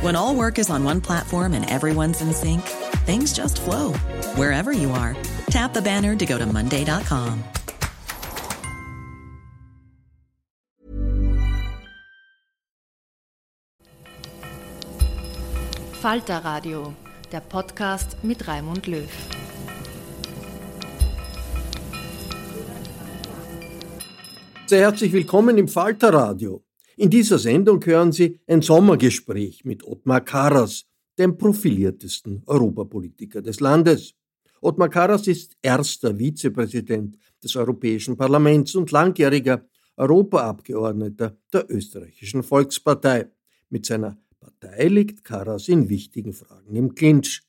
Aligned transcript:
When 0.00 0.16
all 0.16 0.34
work 0.34 0.58
is 0.58 0.70
on 0.70 0.82
one 0.82 1.02
platform 1.02 1.52
and 1.52 1.68
everyone's 1.68 2.22
in 2.22 2.32
sync, 2.32 2.62
things 3.04 3.34
just 3.34 3.60
flow 3.60 3.92
wherever 4.34 4.72
you 4.72 4.90
are. 4.92 5.14
Tap 5.50 5.74
the 5.74 5.82
banner 5.82 6.16
to 6.16 6.24
go 6.26 6.38
to 6.38 6.46
Monday.com. 6.46 7.44
Falter 16.00 16.40
Radio, 16.44 16.94
der 17.30 17.40
Podcast 17.40 18.16
mit 18.24 18.48
Raimund 18.48 18.86
Löw. 18.86 19.06
Sehr 24.66 24.80
herzlich 24.80 25.12
willkommen 25.12 25.58
im 25.58 25.68
Falter 25.68 26.14
Radio. 26.14 26.62
In 27.00 27.08
dieser 27.08 27.38
Sendung 27.38 27.82
hören 27.86 28.12
Sie 28.12 28.38
ein 28.46 28.60
Sommergespräch 28.60 29.64
mit 29.64 29.82
Ottmar 29.84 30.20
Karas, 30.20 30.84
dem 31.18 31.38
profiliertesten 31.38 32.42
Europapolitiker 32.44 33.40
des 33.40 33.60
Landes. 33.60 34.12
Ottmar 34.60 34.90
Karas 34.90 35.26
ist 35.26 35.56
erster 35.62 36.18
Vizepräsident 36.18 37.16
des 37.42 37.56
Europäischen 37.56 38.18
Parlaments 38.18 38.74
und 38.74 38.90
langjähriger 38.90 39.66
Europaabgeordneter 39.96 41.38
der 41.50 41.70
österreichischen 41.70 42.42
Volkspartei. 42.42 43.30
Mit 43.70 43.86
seiner 43.86 44.18
Partei 44.38 44.88
liegt 44.88 45.24
Karas 45.24 45.68
in 45.68 45.88
wichtigen 45.88 46.34
Fragen 46.34 46.76
im 46.76 46.94
Clinch. 46.94 47.40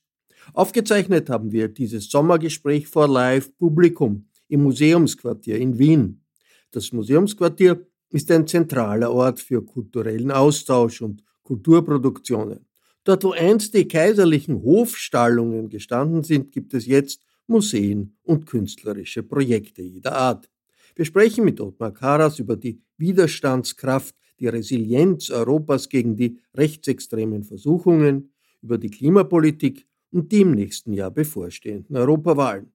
Aufgezeichnet 0.54 1.28
haben 1.28 1.52
wir 1.52 1.68
dieses 1.68 2.08
Sommergespräch 2.08 2.88
vor 2.88 3.06
Live-Publikum 3.06 4.30
im 4.48 4.62
Museumsquartier 4.62 5.58
in 5.58 5.78
Wien. 5.78 6.24
Das 6.70 6.90
Museumsquartier 6.90 7.86
ist 8.12 8.30
ein 8.30 8.46
zentraler 8.46 9.10
Ort 9.12 9.40
für 9.40 9.64
kulturellen 9.64 10.30
Austausch 10.30 11.00
und 11.02 11.24
Kulturproduktionen. 11.42 12.66
Dort, 13.04 13.24
wo 13.24 13.32
einst 13.32 13.74
die 13.74 13.88
kaiserlichen 13.88 14.62
Hofstallungen 14.62 15.68
gestanden 15.68 16.22
sind, 16.22 16.52
gibt 16.52 16.72
es 16.74 16.86
jetzt 16.86 17.20
Museen 17.46 18.16
und 18.22 18.46
künstlerische 18.46 19.22
Projekte 19.22 19.82
jeder 19.82 20.12
Art. 20.12 20.48
Wir 20.94 21.04
sprechen 21.04 21.44
mit 21.44 21.60
Ottmar 21.60 21.92
Karas 21.92 22.38
über 22.38 22.56
die 22.56 22.80
Widerstandskraft, 22.98 24.14
die 24.38 24.46
Resilienz 24.46 25.30
Europas 25.30 25.88
gegen 25.88 26.16
die 26.16 26.38
rechtsextremen 26.54 27.42
Versuchungen, 27.42 28.32
über 28.60 28.78
die 28.78 28.90
Klimapolitik 28.90 29.86
und 30.12 30.30
die 30.30 30.42
im 30.42 30.52
nächsten 30.52 30.92
Jahr 30.92 31.10
bevorstehenden 31.10 31.96
Europawahlen. 31.96 32.72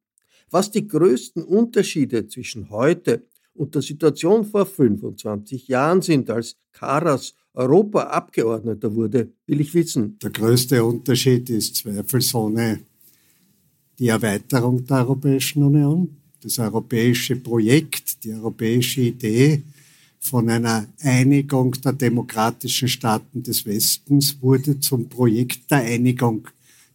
Was 0.50 0.72
die 0.72 0.88
größten 0.88 1.44
Unterschiede 1.44 2.28
zwischen 2.28 2.70
heute 2.70 3.28
und 3.58 3.76
der 3.76 3.82
Situation 3.82 4.46
vor 4.46 4.66
25 4.66 5.68
Jahren 5.68 6.02
sind, 6.02 6.30
als 6.30 6.56
Karas 6.72 7.34
Europaabgeordneter 7.54 8.94
wurde, 8.94 9.32
will 9.48 9.62
ich 9.62 9.74
wissen. 9.74 10.18
Der 10.22 10.30
größte 10.30 10.84
Unterschied 10.84 11.50
ist 11.50 11.78
zweifelsohne 11.78 12.82
die 13.98 14.10
Erweiterung 14.10 14.86
der 14.86 14.98
Europäischen 14.98 15.64
Union, 15.64 16.18
das 16.42 16.60
europäische 16.60 17.36
Projekt, 17.36 18.24
die 18.24 18.32
europäische 18.32 19.02
Idee 19.02 19.64
von 20.20 20.50
einer 20.50 20.88
Einigung 21.02 21.72
der 21.84 21.94
demokratischen 21.94 22.88
Staaten 22.88 23.42
des 23.42 23.66
Westens 23.66 24.38
wurde 24.42 24.80
zum 24.80 25.10
Projekt 25.10 25.72
der 25.72 25.80
Einigung 25.80 26.48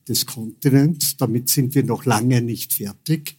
des 0.09 0.27
Kontinents. 0.27 1.17
Damit 1.17 1.49
sind 1.49 1.75
wir 1.75 1.83
noch 1.83 2.05
lange 2.05 2.41
nicht 2.41 2.73
fertig. 2.73 3.37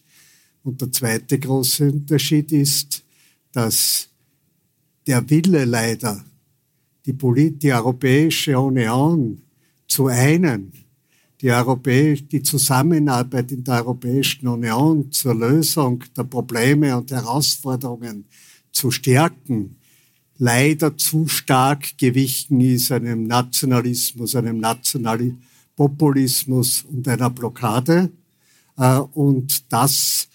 Und 0.63 0.81
der 0.81 0.91
zweite 0.91 1.39
große 1.39 1.91
Unterschied 1.91 2.51
ist, 2.51 3.02
dass 3.53 4.09
der 5.07 5.29
Wille 5.29 5.63
leider, 5.63 6.21
die, 7.05 7.13
Polit 7.13 7.63
die 7.63 7.71
Europäische 7.71 8.59
Union 8.59 9.41
zu 9.87 10.07
einen, 10.07 10.73
die, 11.39 11.51
Europäisch 11.51 12.27
die 12.27 12.41
Zusammenarbeit 12.41 13.51
in 13.51 13.63
der 13.63 13.75
Europäischen 13.75 14.47
Union 14.47 15.11
zur 15.11 15.35
Lösung 15.35 16.03
der 16.17 16.23
Probleme 16.23 16.97
und 16.97 17.11
Herausforderungen 17.11 18.25
zu 18.71 18.89
stärken, 18.91 19.75
leider 20.37 20.97
zu 20.97 21.27
stark 21.27 21.97
gewichen 21.97 22.61
ist 22.61 22.91
einem 22.91 23.27
Nationalismus, 23.27 24.35
einem 24.35 24.57
Nationalpopulismus 24.57 26.83
und 26.83 27.07
einer 27.07 27.29
Blockade. 27.29 28.09
Äh, 28.77 28.99
und 29.13 29.71
das 29.71 30.27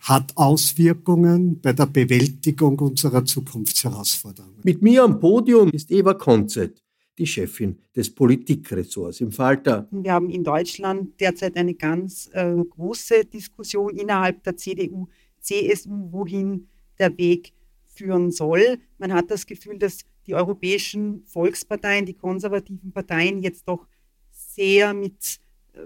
hat 0.00 0.36
Auswirkungen 0.36 1.60
bei 1.60 1.72
der 1.72 1.86
Bewältigung 1.86 2.78
unserer 2.78 3.24
Zukunftsherausforderungen. 3.24 4.60
Mit 4.62 4.82
mir 4.82 5.04
am 5.04 5.20
Podium 5.20 5.70
ist 5.70 5.90
Eva 5.90 6.14
Konzett, 6.14 6.82
die 7.18 7.26
Chefin 7.26 7.78
des 7.94 8.14
Politikressorts 8.14 9.20
im 9.20 9.30
Falter. 9.30 9.86
Wir 9.90 10.12
haben 10.12 10.30
in 10.30 10.42
Deutschland 10.42 11.20
derzeit 11.20 11.56
eine 11.56 11.74
ganz 11.74 12.30
äh, 12.32 12.54
große 12.56 13.26
Diskussion 13.26 13.94
innerhalb 13.96 14.42
der 14.42 14.56
CDU, 14.56 15.06
CSU, 15.40 16.10
wohin 16.10 16.68
der 16.98 17.16
Weg 17.18 17.52
führen 17.84 18.30
soll. 18.30 18.78
Man 18.98 19.12
hat 19.12 19.30
das 19.30 19.44
Gefühl, 19.44 19.78
dass 19.78 19.98
die 20.26 20.34
europäischen 20.34 21.24
Volksparteien, 21.26 22.06
die 22.06 22.14
konservativen 22.14 22.92
Parteien 22.92 23.42
jetzt 23.42 23.68
doch 23.68 23.86
sehr 24.30 24.94
mit 24.94 25.40
äh, 25.74 25.80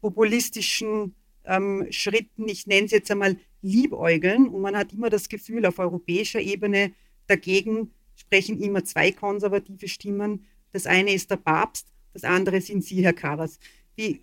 populistischen 0.00 1.14
ähm, 1.44 1.86
Schritten, 1.90 2.48
ich 2.48 2.66
nenne 2.66 2.86
es 2.86 2.92
jetzt 2.92 3.10
einmal 3.10 3.36
liebäugeln 3.62 4.48
und 4.48 4.60
man 4.60 4.76
hat 4.76 4.92
immer 4.92 5.10
das 5.10 5.28
Gefühl, 5.28 5.66
auf 5.66 5.78
europäischer 5.78 6.40
Ebene 6.40 6.92
dagegen 7.26 7.90
sprechen 8.14 8.60
immer 8.60 8.84
zwei 8.84 9.12
konservative 9.12 9.88
Stimmen. 9.88 10.46
Das 10.72 10.86
eine 10.86 11.12
ist 11.12 11.30
der 11.30 11.36
Papst, 11.36 11.92
das 12.12 12.24
andere 12.24 12.60
sind 12.60 12.84
Sie, 12.84 13.04
Herr 13.04 13.12
Karas. 13.12 13.58
Wie, 13.94 14.22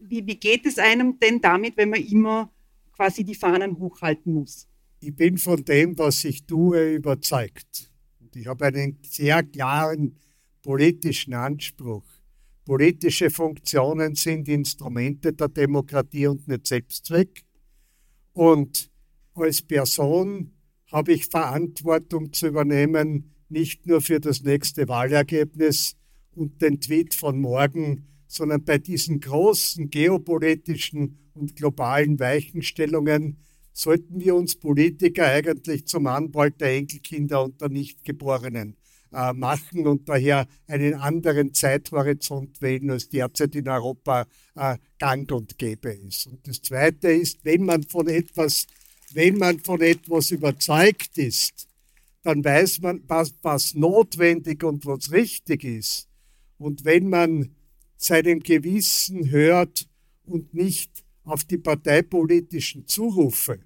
wie, 0.00 0.26
wie 0.26 0.36
geht 0.36 0.66
es 0.66 0.78
einem 0.78 1.18
denn 1.18 1.40
damit, 1.40 1.76
wenn 1.76 1.90
man 1.90 2.02
immer 2.02 2.52
quasi 2.92 3.24
die 3.24 3.34
Fahnen 3.34 3.78
hochhalten 3.78 4.32
muss? 4.32 4.68
Ich 5.00 5.14
bin 5.14 5.38
von 5.38 5.64
dem, 5.64 5.96
was 5.98 6.24
ich 6.24 6.44
tue, 6.44 6.94
überzeugt. 6.94 7.90
Und 8.20 8.34
ich 8.36 8.46
habe 8.46 8.66
einen 8.66 8.98
sehr 9.02 9.42
klaren 9.42 10.16
politischen 10.62 11.34
Anspruch. 11.34 12.04
Politische 12.64 13.30
Funktionen 13.30 14.14
sind 14.14 14.48
Instrumente 14.48 15.32
der 15.32 15.48
Demokratie 15.48 16.26
und 16.26 16.46
nicht 16.46 16.66
Selbstzweck. 16.66 17.44
Und 18.38 18.88
als 19.34 19.62
Person 19.62 20.52
habe 20.92 21.12
ich 21.12 21.26
Verantwortung 21.26 22.32
zu 22.32 22.46
übernehmen, 22.46 23.34
nicht 23.48 23.84
nur 23.88 24.00
für 24.00 24.20
das 24.20 24.44
nächste 24.44 24.86
Wahlergebnis 24.86 25.96
und 26.36 26.62
den 26.62 26.80
Tweet 26.80 27.14
von 27.14 27.40
morgen, 27.40 28.06
sondern 28.28 28.62
bei 28.62 28.78
diesen 28.78 29.18
großen 29.18 29.90
geopolitischen 29.90 31.18
und 31.34 31.56
globalen 31.56 32.20
Weichenstellungen 32.20 33.38
sollten 33.72 34.20
wir 34.20 34.36
uns 34.36 34.54
Politiker 34.54 35.26
eigentlich 35.26 35.88
zum 35.88 36.06
Anwalt 36.06 36.60
der 36.60 36.76
Enkelkinder 36.76 37.42
und 37.42 37.60
der 37.60 37.70
Nichtgeborenen 37.70 38.76
äh, 39.12 39.32
machen 39.32 39.86
und 39.86 40.08
daher 40.08 40.46
einen 40.66 40.94
anderen 40.94 41.54
Zeithorizont 41.54 42.60
wählen, 42.60 42.90
als 42.90 43.08
derzeit 43.08 43.54
in 43.54 43.68
Europa 43.68 44.26
äh, 44.54 44.76
gang 44.98 45.30
und 45.32 45.58
gäbe 45.58 45.92
ist. 45.92 46.26
Und 46.26 46.46
das 46.46 46.62
Zweite 46.62 47.10
ist, 47.10 47.44
wenn 47.44 47.64
man 47.64 47.82
von 47.84 48.08
etwas, 48.08 48.66
wenn 49.12 49.38
man 49.38 49.60
von 49.60 49.80
etwas 49.80 50.30
überzeugt 50.30 51.16
ist, 51.16 51.68
dann 52.22 52.44
weiß 52.44 52.80
man, 52.80 53.02
was, 53.06 53.32
was 53.42 53.74
notwendig 53.74 54.62
und 54.64 54.84
was 54.84 55.12
richtig 55.12 55.64
ist. 55.64 56.08
Und 56.58 56.84
wenn 56.84 57.08
man 57.08 57.54
seinem 57.96 58.40
Gewissen 58.40 59.30
hört 59.30 59.86
und 60.24 60.54
nicht 60.54 61.04
auf 61.24 61.44
die 61.44 61.58
parteipolitischen 61.58 62.86
Zurufe, 62.86 63.60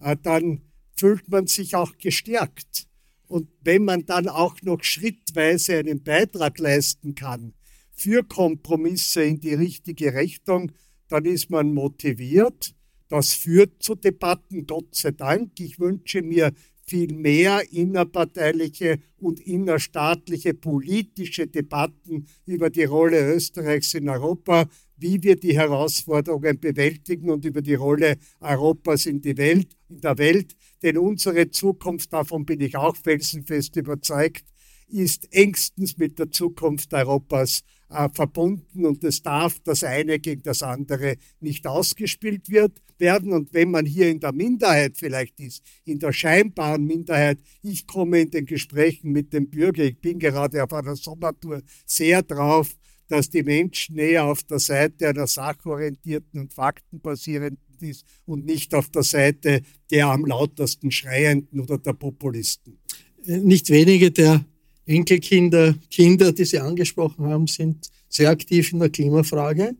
äh, 0.00 0.16
dann 0.20 0.62
fühlt 0.96 1.28
man 1.28 1.46
sich 1.46 1.74
auch 1.74 1.96
gestärkt. 1.98 2.88
Und 3.26 3.48
wenn 3.62 3.84
man 3.84 4.06
dann 4.06 4.28
auch 4.28 4.60
noch 4.62 4.82
schrittweise 4.82 5.78
einen 5.78 6.02
Beitrag 6.02 6.58
leisten 6.58 7.14
kann 7.14 7.54
für 7.92 8.22
Kompromisse 8.22 9.22
in 9.22 9.40
die 9.40 9.54
richtige 9.54 10.14
Richtung, 10.14 10.72
dann 11.08 11.24
ist 11.24 11.50
man 11.50 11.72
motiviert. 11.72 12.74
Das 13.08 13.34
führt 13.34 13.82
zu 13.82 13.94
Debatten, 13.94 14.66
Gott 14.66 14.94
sei 14.94 15.12
Dank. 15.12 15.60
Ich 15.60 15.78
wünsche 15.78 16.22
mir 16.22 16.52
viel 16.86 17.14
mehr 17.14 17.62
innerparteiliche 17.72 18.98
und 19.18 19.40
innerstaatliche 19.40 20.54
politische 20.54 21.46
Debatten 21.46 22.26
über 22.46 22.70
die 22.70 22.84
Rolle 22.84 23.34
Österreichs 23.34 23.94
in 23.94 24.08
Europa, 24.08 24.68
wie 24.96 25.22
wir 25.22 25.36
die 25.36 25.56
Herausforderungen 25.56 26.60
bewältigen 26.60 27.30
und 27.30 27.44
über 27.44 27.62
die 27.62 27.74
Rolle 27.74 28.16
Europas 28.40 29.06
in, 29.06 29.20
die 29.20 29.36
Welt, 29.36 29.68
in 29.94 30.00
der 30.00 30.18
Welt. 30.18 30.54
Denn 30.82 30.98
unsere 30.98 31.50
Zukunft, 31.50 32.12
davon 32.12 32.44
bin 32.44 32.60
ich 32.60 32.76
auch 32.76 32.96
felsenfest 32.96 33.76
überzeugt, 33.76 34.44
ist 34.88 35.32
engstens 35.32 35.96
mit 35.96 36.18
der 36.18 36.30
Zukunft 36.30 36.92
Europas 36.92 37.62
äh, 37.88 38.08
verbunden 38.12 38.84
und 38.84 39.02
es 39.04 39.22
darf 39.22 39.60
das 39.60 39.82
eine 39.82 40.18
gegen 40.18 40.42
das 40.42 40.62
andere 40.62 41.16
nicht 41.40 41.66
ausgespielt 41.66 42.50
wird, 42.50 42.80
werden. 42.98 43.32
Und 43.32 43.52
wenn 43.54 43.70
man 43.70 43.86
hier 43.86 44.10
in 44.10 44.20
der 44.20 44.32
Minderheit 44.32 44.96
vielleicht 44.96 45.40
ist, 45.40 45.62
in 45.84 45.98
der 45.98 46.12
scheinbaren 46.12 46.84
Minderheit, 46.84 47.38
ich 47.62 47.86
komme 47.86 48.20
in 48.20 48.30
den 48.30 48.46
Gesprächen 48.46 49.12
mit 49.12 49.32
dem 49.32 49.48
Bürger, 49.48 49.84
ich 49.84 49.98
bin 50.00 50.18
gerade 50.18 50.62
auf 50.62 50.72
einer 50.72 50.96
Sommertour 50.96 51.62
sehr 51.86 52.22
drauf, 52.22 52.76
dass 53.08 53.30
die 53.30 53.42
Menschen 53.42 53.96
näher 53.96 54.24
auf 54.24 54.42
der 54.44 54.58
Seite 54.58 55.08
einer 55.08 55.26
sachorientierten 55.26 56.40
und 56.40 56.54
faktenbasierenden 56.54 57.58
ist 57.80 58.04
und 58.26 58.46
nicht 58.46 58.74
auf 58.74 58.88
der 58.90 59.02
Seite 59.02 59.62
der 59.90 60.06
am 60.06 60.24
lautesten 60.24 60.90
Schreienden 60.90 61.60
oder 61.60 61.78
der 61.78 61.92
Populisten. 61.92 62.78
Nicht 63.26 63.70
wenige 63.70 64.10
der 64.10 64.44
Enkelkinder, 64.86 65.74
Kinder, 65.90 66.32
die 66.32 66.44
Sie 66.44 66.58
angesprochen 66.58 67.26
haben, 67.26 67.46
sind 67.46 67.90
sehr 68.08 68.30
aktiv 68.30 68.72
in 68.72 68.80
der 68.80 68.90
Klimafrage. 68.90 69.74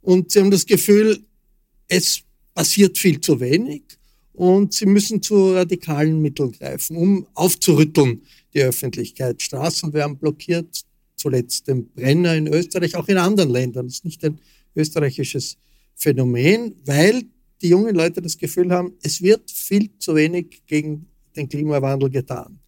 Und 0.00 0.30
sie 0.30 0.40
haben 0.40 0.50
das 0.50 0.66
Gefühl, 0.66 1.18
es 1.88 2.20
passiert 2.54 2.98
viel 2.98 3.20
zu 3.20 3.40
wenig 3.40 3.82
und 4.32 4.72
sie 4.72 4.86
müssen 4.86 5.22
zu 5.22 5.54
radikalen 5.54 6.20
Mitteln 6.20 6.52
greifen, 6.52 6.96
um 6.96 7.26
aufzurütteln 7.34 8.22
die 8.52 8.60
Öffentlichkeit. 8.60 9.42
Straßen 9.42 9.92
werden 9.92 10.18
blockiert, 10.18 10.84
zuletzt 11.24 11.68
den 11.68 11.88
Brenner 11.88 12.34
in 12.34 12.46
Österreich, 12.48 12.96
auch 12.96 13.08
in 13.08 13.16
anderen 13.16 13.48
Ländern. 13.48 13.86
Das 13.86 13.94
ist 13.94 14.04
nicht 14.04 14.22
ein 14.26 14.38
österreichisches 14.76 15.56
Phänomen, 15.94 16.74
weil 16.84 17.22
die 17.62 17.68
jungen 17.68 17.94
Leute 17.94 18.20
das 18.20 18.36
Gefühl 18.36 18.70
haben, 18.70 18.92
es 19.02 19.22
wird 19.22 19.50
viel 19.50 19.88
zu 19.98 20.14
wenig 20.14 20.64
gegen 20.66 21.06
den 21.34 21.48
Klimawandel 21.48 22.10
getan. 22.10 22.58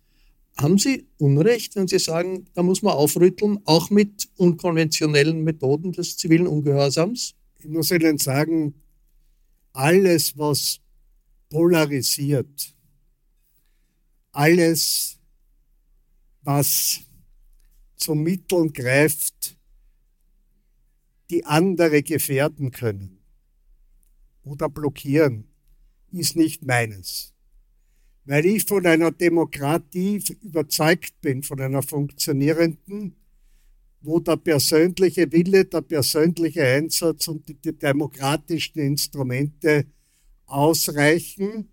Haben 0.56 0.78
Sie 0.78 1.04
Unrecht, 1.18 1.76
wenn 1.76 1.86
Sie 1.86 1.98
sagen, 1.98 2.46
da 2.54 2.62
muss 2.62 2.80
man 2.80 2.94
aufrütteln, 2.94 3.58
auch 3.66 3.90
mit 3.90 4.26
unkonventionellen 4.38 5.44
Methoden 5.44 5.92
des 5.92 6.16
zivilen 6.16 6.46
Ungehorsams? 6.46 7.34
Ich 7.58 7.68
muss 7.68 7.90
Ihnen 7.90 8.16
sagen, 8.16 8.72
alles, 9.74 10.38
was 10.38 10.80
polarisiert, 11.50 12.74
alles, 14.32 15.18
was 16.42 17.05
zu 17.96 18.14
Mitteln 18.14 18.72
greift, 18.72 19.56
die 21.30 21.44
andere 21.44 22.02
gefährden 22.02 22.70
können 22.70 23.18
oder 24.44 24.68
blockieren, 24.68 25.48
ist 26.12 26.36
nicht 26.36 26.64
meines 26.64 27.36
weil 28.26 28.44
ich 28.44 28.64
von 28.64 28.84
einer 28.84 29.12
Demokratie 29.12 30.22
überzeugt 30.42 31.20
bin, 31.20 31.42
von 31.42 31.60
einer 31.60 31.82
funktionierenden, 31.82 33.14
wo 34.00 34.18
der 34.18 34.36
persönliche 34.36 35.30
Wille, 35.32 35.64
der 35.64 35.82
persönliche 35.82 36.64
Einsatz 36.64 37.28
und 37.28 37.48
die 37.48 37.72
demokratischen 37.72 38.80
Instrumente 38.80 39.86
ausreichen, 40.46 41.68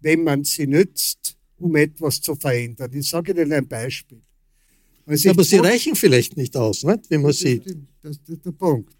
wenn 0.00 0.22
man 0.22 0.44
sie 0.44 0.66
nützt, 0.66 1.38
um 1.56 1.76
etwas 1.76 2.20
zu 2.20 2.34
verändern. 2.34 2.92
Ich 2.92 3.08
sage 3.08 3.32
Ihnen 3.32 3.52
ein 3.52 3.66
Beispiel. 3.66 4.22
Ja, 5.06 5.30
aber 5.30 5.44
sie 5.44 5.58
reichen 5.58 5.96
vielleicht 5.96 6.36
nicht 6.36 6.56
aus, 6.56 6.82
nicht? 6.82 7.10
wie 7.10 7.18
man 7.18 7.26
das 7.28 7.38
sieht. 7.38 7.66
Ist, 7.66 7.78
das 8.02 8.18
ist 8.26 8.46
der 8.46 8.52
Punkt. 8.52 8.94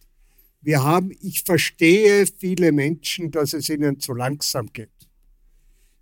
Wir 0.60 0.82
haben, 0.82 1.12
ich 1.20 1.42
verstehe 1.42 2.26
viele 2.26 2.72
Menschen, 2.72 3.30
dass 3.30 3.52
es 3.52 3.68
ihnen 3.68 4.00
zu 4.00 4.14
langsam 4.14 4.72
geht. 4.72 4.90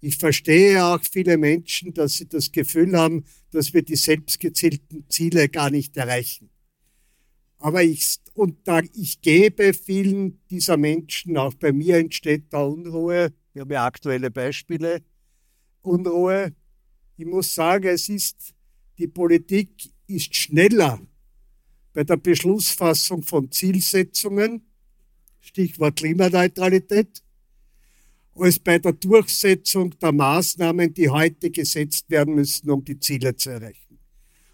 Ich 0.01 0.17
verstehe 0.17 0.85
auch 0.85 1.01
viele 1.03 1.39
Menschen, 1.39 1.95
dass 1.95 2.15
sie 2.15 2.29
das 2.29 2.51
Gefühl 2.51 2.97
haben, 2.97 3.25
dass 3.53 3.73
wir 3.73 3.83
die 3.83 3.97
selbstgezielten 3.97 5.05
Ziele 5.09 5.49
gar 5.49 5.71
nicht 5.71 5.97
erreichen. 5.97 6.51
Aber 7.59 7.85
ich, 7.85 8.17
und 8.35 8.57
da, 8.67 8.81
ich 8.95 9.21
gebe 9.21 9.73
vielen 9.73 10.41
dieser 10.51 10.77
Menschen, 10.77 11.37
auch 11.37 11.55
bei 11.55 11.73
mir 11.73 11.99
entsteht 11.99 12.47
da 12.51 12.65
Unruhe, 12.65 13.33
wir 13.53 13.63
haben 13.63 13.71
ja 13.71 13.87
aktuelle 13.87 14.31
Beispiele, 14.31 15.03
Unruhe. 15.83 16.53
Ich 17.17 17.27
muss 17.27 17.55
sagen, 17.55 17.89
es 17.89 18.09
ist, 18.09 18.55
die 18.99 19.09
Politik 19.09 19.91
ist 20.07 20.35
schneller 20.35 21.01
bei 21.93 22.05
der 22.05 22.17
Beschlussfassung 22.17 23.23
von 23.23 23.51
Zielsetzungen, 23.51 24.63
Stichwort 25.41 25.97
Klimaneutralität, 25.97 27.23
als 28.35 28.59
bei 28.59 28.79
der 28.79 28.93
Durchsetzung 28.93 29.99
der 29.99 30.13
Maßnahmen, 30.13 30.95
die 30.95 31.09
heute 31.09 31.51
gesetzt 31.51 32.09
werden 32.11 32.35
müssen, 32.35 32.71
um 32.71 32.85
die 32.85 32.99
Ziele 32.99 33.37
zu 33.37 33.51
erreichen. 33.51 33.99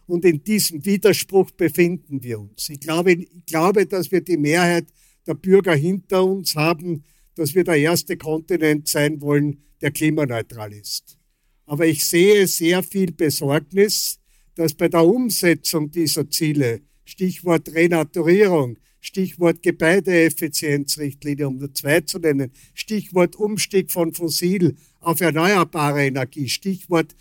Und 0.06 0.24
in 0.24 0.42
diesem 0.42 0.84
Widerspruch 0.84 1.50
befinden 1.50 2.22
wir 2.22 2.40
uns. 2.40 2.70
Ich 2.70 2.80
glaube, 2.80 3.12
ich 3.12 3.46
glaube, 3.46 3.86
dass 3.86 4.10
wir 4.10 4.22
die 4.22 4.38
Mehrheit 4.38 4.86
der 5.26 5.34
Bürger 5.34 5.74
hinter 5.74 6.24
uns 6.24 6.56
haben, 6.56 7.04
dass 7.34 7.54
wir 7.54 7.62
der 7.62 7.76
erste 7.76 8.16
Kontinent 8.16 8.88
sein 8.88 9.20
wollen, 9.20 9.62
der 9.80 9.90
klimaneutral 9.90 10.72
ist. 10.72 11.18
Aber 11.66 11.86
ich 11.86 12.04
sehe 12.04 12.46
sehr 12.46 12.82
viel 12.82 13.12
Besorgnis, 13.12 14.18
dass 14.58 14.74
bei 14.74 14.88
der 14.88 15.06
Umsetzung 15.06 15.88
dieser 15.92 16.28
Ziele, 16.30 16.80
Stichwort 17.04 17.72
Renaturierung, 17.72 18.76
Stichwort 19.00 19.62
Gebäudeeffizienzrichtlinie, 19.62 21.46
um 21.46 21.58
nur 21.58 21.72
zwei 21.72 22.00
zu 22.00 22.18
nennen, 22.18 22.50
Stichwort 22.74 23.36
Umstieg 23.36 23.92
von 23.92 24.12
fossil 24.12 24.74
auf 24.98 25.20
erneuerbare 25.20 26.06
Energie, 26.06 26.48
Stichwort 26.48 27.14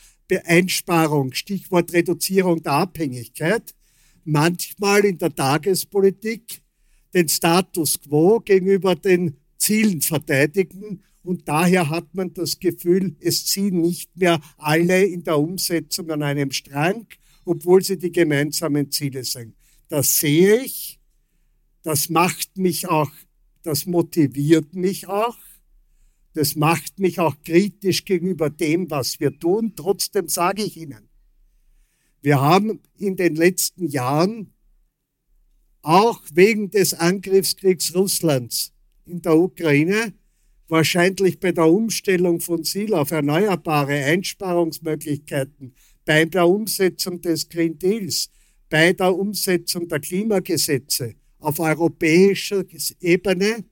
Einsparung, 0.46 1.32
Stichwort 1.34 1.94
Reduzierung 1.94 2.64
der 2.64 2.74
Abhängigkeit, 2.74 3.76
manchmal 4.26 5.06
in 5.06 5.20
der 5.20 5.34
Tagespolitik 5.34 6.64
den 7.14 7.30
Status 7.30 8.02
quo 8.02 8.40
gegenüber 8.40 8.96
den 8.96 9.38
Zielen 9.60 10.02
verteidigen 10.02 11.04
und 11.22 11.48
daher 11.48 11.90
hat 11.92 12.16
man 12.16 12.34
das 12.34 12.58
Gefühl, 12.58 13.16
es 13.20 13.46
ziehen 13.46 13.80
nicht 13.80 14.18
mehr 14.18 14.42
alle 14.58 15.06
in 15.06 15.24
der 15.24 15.38
Umsetzung 15.38 16.10
an 16.10 16.24
einem 16.24 16.52
Strang, 16.52 17.06
obwohl 17.48 17.84
sie 17.84 17.98
die 17.98 18.12
gemeinsamen 18.12 18.92
Ziele 18.92 19.24
sind. 19.24 19.56
Das 19.90 20.20
sehe 20.20 20.62
ich 20.62 20.98
das 21.88 22.10
macht 22.10 22.58
mich 22.58 22.90
auch, 22.90 23.12
das 23.64 23.86
motiviert 23.86 24.76
mich 24.76 25.08
auch, 25.08 25.38
das 26.34 26.58
macht 26.58 27.00
mich 27.00 27.22
auch 27.22 27.36
kritisch 27.46 28.04
gegenüber 28.04 28.50
dem, 28.50 28.92
was 28.92 29.22
wir 29.22 29.40
tun. 29.40 29.72
Trotzdem 29.74 30.28
sage 30.28 30.64
ich 30.64 30.76
Ihnen, 30.76 31.08
wir 32.22 32.42
haben 32.42 32.82
in 32.98 33.16
den 33.16 33.38
letzten 33.38 33.88
Jahren 33.88 34.52
auch 35.82 36.22
wegen 36.34 36.72
des 36.72 36.94
Angriffskriegs 36.94 37.96
Russlands 37.96 38.74
in 39.06 39.22
der 39.22 39.38
Ukraine 39.38 40.14
wahrscheinlich 40.68 41.40
bei 41.40 41.54
der 41.54 41.68
Umstellung 41.68 42.42
von 42.42 42.66
Ziel 42.66 42.94
auf 42.96 43.12
erneuerbare 43.12 43.94
Einsparungsmöglichkeiten, 43.94 45.74
bei 46.08 46.26
der 46.26 46.48
Umsetzung 46.48 47.22
des 47.22 47.48
Green 47.50 47.78
Deals, 47.78 48.30
bei 48.70 48.94
der 48.94 49.14
Umsetzung 49.14 49.90
der 49.90 50.00
Klimagesetze 50.00 51.16
auf 51.40 51.60
europäischer 51.60 52.64
Ebene 53.02 53.66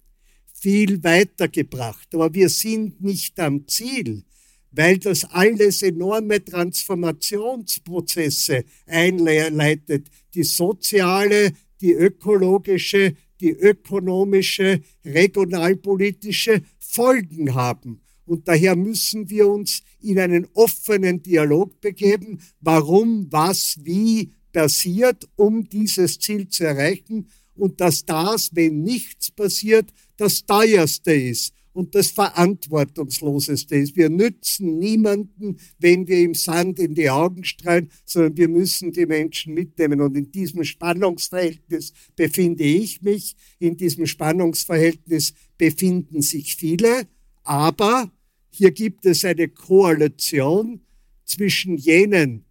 viel 0.54 1.02
weitergebracht. 1.02 2.14
Aber 2.14 2.34
wir 2.34 2.50
sind 2.50 3.02
nicht 3.02 3.40
am 3.40 3.66
Ziel, 3.70 4.26
weil 4.72 4.98
das 4.98 5.24
alles 5.24 5.82
enorme 5.82 6.44
Transformationsprozesse 6.44 8.66
einleitet, 8.86 10.08
die 10.34 10.44
soziale, 10.44 11.54
die 11.80 11.94
ökologische, 11.94 13.16
die 13.40 13.52
ökonomische, 13.52 14.82
regionalpolitische 15.06 16.64
Folgen 16.80 17.56
haben. 17.56 18.02
Und 18.26 18.48
daher 18.48 18.76
müssen 18.76 19.30
wir 19.30 19.48
uns 19.48 19.82
in 20.02 20.20
einen 20.20 20.48
offenen 20.54 21.22
Dialog 21.22 21.80
begeben, 21.82 22.40
warum, 22.60 23.28
was, 23.32 23.78
wie 23.82 24.32
passiert, 24.52 25.28
um 25.36 25.68
dieses 25.68 26.20
Ziel 26.20 26.48
zu 26.48 26.64
erreichen 26.64 27.28
und 27.56 27.82
dass 27.82 28.06
das, 28.06 28.56
wenn 28.56 28.82
nichts 28.84 29.32
passiert, 29.32 29.92
das 30.18 30.46
teuerste 30.46 31.14
ist 31.14 31.54
und 31.76 31.94
das 31.94 32.08
Verantwortungsloseste 32.12 33.76
ist. 33.76 33.98
Wir 33.98 34.10
nützen 34.10 34.78
niemanden, 34.78 35.58
wenn 35.78 36.08
wir 36.08 36.20
im 36.20 36.34
Sand 36.34 36.80
in 36.80 36.96
die 36.96 37.10
Augen 37.10 37.44
strahlen, 37.44 37.90
sondern 38.06 38.38
wir 38.38 38.48
müssen 38.48 38.94
die 38.94 39.06
Menschen 39.06 39.54
mitnehmen. 39.54 40.00
Und 40.00 40.16
in 40.16 40.32
diesem 40.32 40.64
Spannungsverhältnis 40.64 41.92
befinde 42.16 42.64
ich 42.64 43.02
mich, 43.02 43.36
in 43.60 43.76
diesem 43.76 44.06
Spannungsverhältnis 44.06 45.34
befinden 45.58 46.22
sich 46.22 46.56
viele, 46.56 47.08
aber 47.44 48.10
hier 48.58 48.72
gibt 48.72 49.06
es 49.06 49.26
eine 49.26 49.50
Koalition 49.50 50.80
zwischen 51.26 51.76
jenen, 51.76 52.46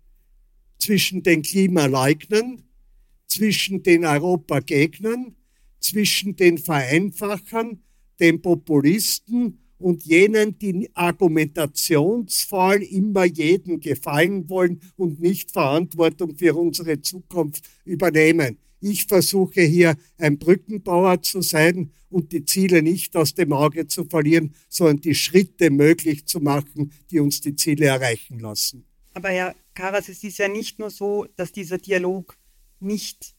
zwischen 0.76 1.22
den 1.22 1.40
Klimaleugnern, 1.40 2.62
zwischen 3.26 3.82
den 3.82 4.04
Europagegnern, 4.04 5.34
zwischen 5.80 6.36
den 6.36 6.58
Vereinfachern, 6.58 7.82
den 8.20 8.42
Populisten 8.42 9.60
und 9.78 10.04
jenen, 10.04 10.58
die 10.58 10.90
argumentationsvoll 10.94 12.82
immer 12.82 13.24
jedem 13.24 13.80
gefallen 13.80 14.48
wollen 14.50 14.80
und 14.96 15.22
nicht 15.22 15.52
Verantwortung 15.52 16.36
für 16.36 16.54
unsere 16.54 17.00
Zukunft 17.00 17.64
übernehmen. 17.86 18.58
Ich 18.80 19.06
versuche 19.06 19.62
hier 19.62 19.96
ein 20.18 20.38
Brückenbauer 20.38 21.22
zu 21.22 21.42
sein 21.42 21.92
und 22.10 22.32
die 22.32 22.44
Ziele 22.44 22.82
nicht 22.82 23.16
aus 23.16 23.34
dem 23.34 23.52
Auge 23.52 23.86
zu 23.86 24.04
verlieren, 24.04 24.54
sondern 24.68 25.00
die 25.00 25.14
Schritte 25.14 25.70
möglich 25.70 26.26
zu 26.26 26.40
machen, 26.40 26.92
die 27.10 27.18
uns 27.18 27.40
die 27.40 27.56
Ziele 27.56 27.86
erreichen 27.86 28.38
lassen. 28.38 28.86
Aber 29.14 29.30
Herr 29.30 29.54
Karas, 29.74 30.08
es 30.08 30.22
ist 30.22 30.38
ja 30.38 30.48
nicht 30.48 30.78
nur 30.78 30.90
so, 30.90 31.26
dass 31.36 31.52
dieser 31.52 31.78
Dialog 31.78 32.36
nicht 32.80 33.34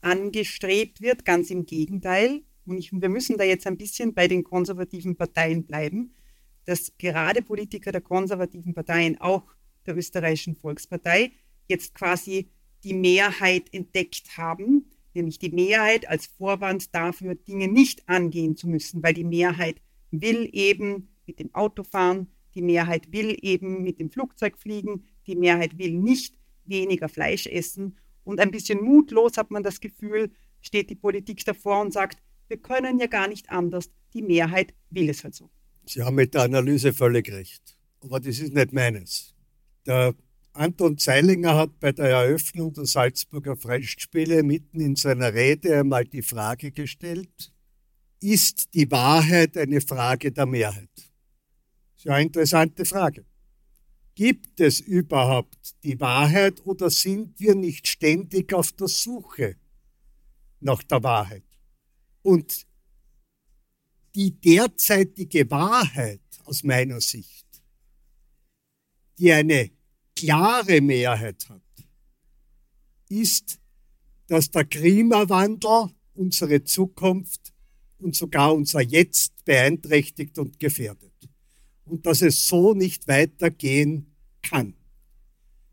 angestrebt 0.00 1.00
wird, 1.00 1.24
ganz 1.24 1.50
im 1.50 1.66
Gegenteil. 1.66 2.42
Und 2.66 2.78
ich, 2.78 2.92
wir 2.92 3.08
müssen 3.08 3.36
da 3.38 3.44
jetzt 3.44 3.66
ein 3.66 3.76
bisschen 3.76 4.14
bei 4.14 4.28
den 4.28 4.44
konservativen 4.44 5.16
Parteien 5.16 5.64
bleiben, 5.64 6.14
dass 6.64 6.92
gerade 6.98 7.42
Politiker 7.42 7.92
der 7.92 8.00
konservativen 8.00 8.74
Parteien, 8.74 9.20
auch 9.20 9.44
der 9.86 9.96
österreichischen 9.96 10.56
Volkspartei, 10.56 11.32
jetzt 11.68 11.94
quasi 11.94 12.50
die 12.84 12.94
Mehrheit 12.94 13.72
entdeckt 13.72 14.36
haben, 14.36 14.90
nämlich 15.14 15.38
die 15.38 15.50
Mehrheit 15.50 16.08
als 16.08 16.26
Vorwand 16.26 16.94
dafür, 16.94 17.34
Dinge 17.34 17.68
nicht 17.68 18.08
angehen 18.08 18.56
zu 18.56 18.68
müssen, 18.68 19.02
weil 19.02 19.14
die 19.14 19.24
Mehrheit 19.24 19.80
will 20.10 20.48
eben 20.52 21.08
mit 21.26 21.38
dem 21.38 21.54
Auto 21.54 21.82
fahren, 21.82 22.28
die 22.54 22.62
Mehrheit 22.62 23.12
will 23.12 23.36
eben 23.42 23.82
mit 23.82 23.98
dem 23.98 24.10
Flugzeug 24.10 24.58
fliegen, 24.58 25.04
die 25.26 25.36
Mehrheit 25.36 25.78
will 25.78 25.92
nicht 25.92 26.36
weniger 26.64 27.08
Fleisch 27.08 27.46
essen. 27.46 27.98
Und 28.22 28.40
ein 28.40 28.50
bisschen 28.50 28.82
mutlos 28.82 29.36
hat 29.36 29.50
man 29.50 29.62
das 29.62 29.80
Gefühl, 29.80 30.30
steht 30.60 30.90
die 30.90 30.94
Politik 30.94 31.44
davor 31.44 31.80
und 31.80 31.92
sagt, 31.92 32.18
wir 32.48 32.58
können 32.58 32.98
ja 32.98 33.06
gar 33.06 33.28
nicht 33.28 33.50
anders. 33.50 33.90
Die 34.12 34.22
Mehrheit 34.22 34.74
will 34.90 35.08
es 35.08 35.24
halt 35.24 35.34
so. 35.34 35.50
Sie 35.86 36.02
haben 36.02 36.14
mit 36.14 36.34
der 36.34 36.42
Analyse 36.42 36.92
völlig 36.92 37.30
recht. 37.32 37.76
Aber 38.00 38.20
das 38.20 38.38
ist 38.38 38.54
nicht 38.54 38.72
meines. 38.72 39.34
Der 39.86 40.14
Anton 40.56 40.96
Zeilinger 40.98 41.56
hat 41.56 41.80
bei 41.80 41.90
der 41.90 42.10
Eröffnung 42.10 42.72
der 42.72 42.86
Salzburger 42.86 43.56
Festspiele 43.56 44.44
mitten 44.44 44.80
in 44.80 44.94
seiner 44.94 45.34
Rede 45.34 45.80
einmal 45.80 46.04
die 46.04 46.22
Frage 46.22 46.70
gestellt, 46.70 47.52
ist 48.20 48.72
die 48.72 48.88
Wahrheit 48.88 49.56
eine 49.58 49.80
Frage 49.80 50.30
der 50.30 50.46
Mehrheit? 50.46 50.90
Das 50.94 51.96
ist 51.96 52.04
ja 52.04 52.14
eine 52.14 52.26
interessante 52.26 52.84
Frage. 52.84 53.24
Gibt 54.14 54.60
es 54.60 54.78
überhaupt 54.78 55.74
die 55.82 55.98
Wahrheit 55.98 56.64
oder 56.64 56.88
sind 56.88 57.40
wir 57.40 57.56
nicht 57.56 57.88
ständig 57.88 58.54
auf 58.54 58.70
der 58.70 58.86
Suche 58.86 59.56
nach 60.60 60.84
der 60.84 61.02
Wahrheit? 61.02 61.42
Und 62.22 62.64
die 64.14 64.30
derzeitige 64.30 65.50
Wahrheit 65.50 66.20
aus 66.44 66.62
meiner 66.62 67.00
Sicht, 67.00 67.44
die 69.18 69.32
eine 69.32 69.72
klare 70.24 70.80
Mehrheit 70.80 71.48
hat, 71.48 71.62
ist, 73.08 73.60
dass 74.26 74.50
der 74.50 74.64
Klimawandel 74.64 75.90
unsere 76.14 76.64
Zukunft 76.64 77.52
und 77.98 78.16
sogar 78.16 78.54
unser 78.54 78.80
Jetzt 78.80 79.44
beeinträchtigt 79.44 80.38
und 80.38 80.58
gefährdet. 80.58 81.12
Und 81.84 82.06
dass 82.06 82.22
es 82.22 82.48
so 82.48 82.72
nicht 82.72 83.06
weitergehen 83.08 84.14
kann. 84.42 84.74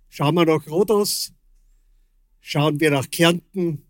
Schauen 0.10 0.36
wir 0.36 0.46
nach 0.46 0.68
Rhodos, 0.68 1.32
schauen 2.42 2.80
wir 2.80 2.92
nach 2.92 3.10
Kärnten, 3.10 3.86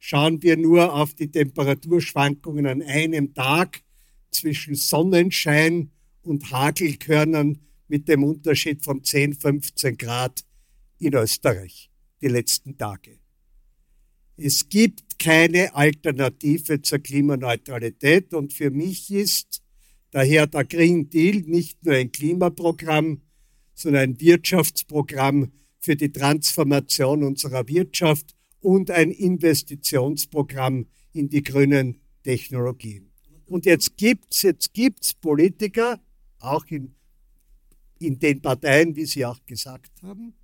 Schauen 0.00 0.42
wir 0.42 0.56
nur 0.56 0.94
auf 0.94 1.14
die 1.14 1.30
Temperaturschwankungen 1.30 2.66
an 2.66 2.82
einem 2.82 3.34
Tag 3.34 3.82
zwischen 4.30 4.76
Sonnenschein 4.76 5.90
und 6.22 6.52
Hagelkörnern 6.52 7.58
mit 7.88 8.08
dem 8.08 8.24
Unterschied 8.24 8.84
von 8.84 9.02
10, 9.02 9.34
15 9.34 9.96
Grad 9.96 10.44
in 10.98 11.14
Österreich 11.14 11.90
die 12.20 12.28
letzten 12.28 12.76
Tage. 12.76 13.18
Es 14.36 14.68
gibt 14.68 15.18
keine 15.18 15.74
Alternative 15.74 16.80
zur 16.80 17.00
Klimaneutralität 17.00 18.32
und 18.34 18.52
für 18.52 18.70
mich 18.70 19.10
ist 19.10 19.62
daher 20.10 20.46
der 20.46 20.64
Green 20.64 21.10
Deal 21.10 21.42
nicht 21.42 21.84
nur 21.84 21.94
ein 21.94 22.12
Klimaprogramm, 22.12 23.22
sondern 23.74 24.10
ein 24.10 24.20
Wirtschaftsprogramm 24.20 25.52
für 25.80 25.96
die 25.96 26.12
Transformation 26.12 27.22
unserer 27.22 27.66
Wirtschaft 27.68 28.34
und 28.60 28.90
ein 28.90 29.10
Investitionsprogramm 29.10 30.86
in 31.12 31.28
die 31.28 31.42
grünen 31.42 32.00
Technologien. 32.22 33.10
Und 33.46 33.66
jetzt 33.66 33.96
gibt's 33.96 34.42
jetzt 34.42 34.74
gibt's 34.74 35.14
Politiker, 35.14 36.00
auch 36.38 36.66
in, 36.66 36.94
in 37.98 38.18
den 38.18 38.40
Parteien, 38.40 38.94
wie 38.96 39.06
Sie 39.06 39.24
auch 39.24 39.44
gesagt 39.46 40.02
haben, 40.02 40.34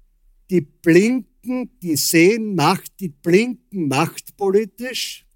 die 0.51 0.61
blinken, 0.61 1.71
die 1.81 1.97
sehen 1.97 2.55
Macht, 2.55 3.01
die 3.01 3.09
blinken 3.09 3.89
machtpolitisch 3.89 5.27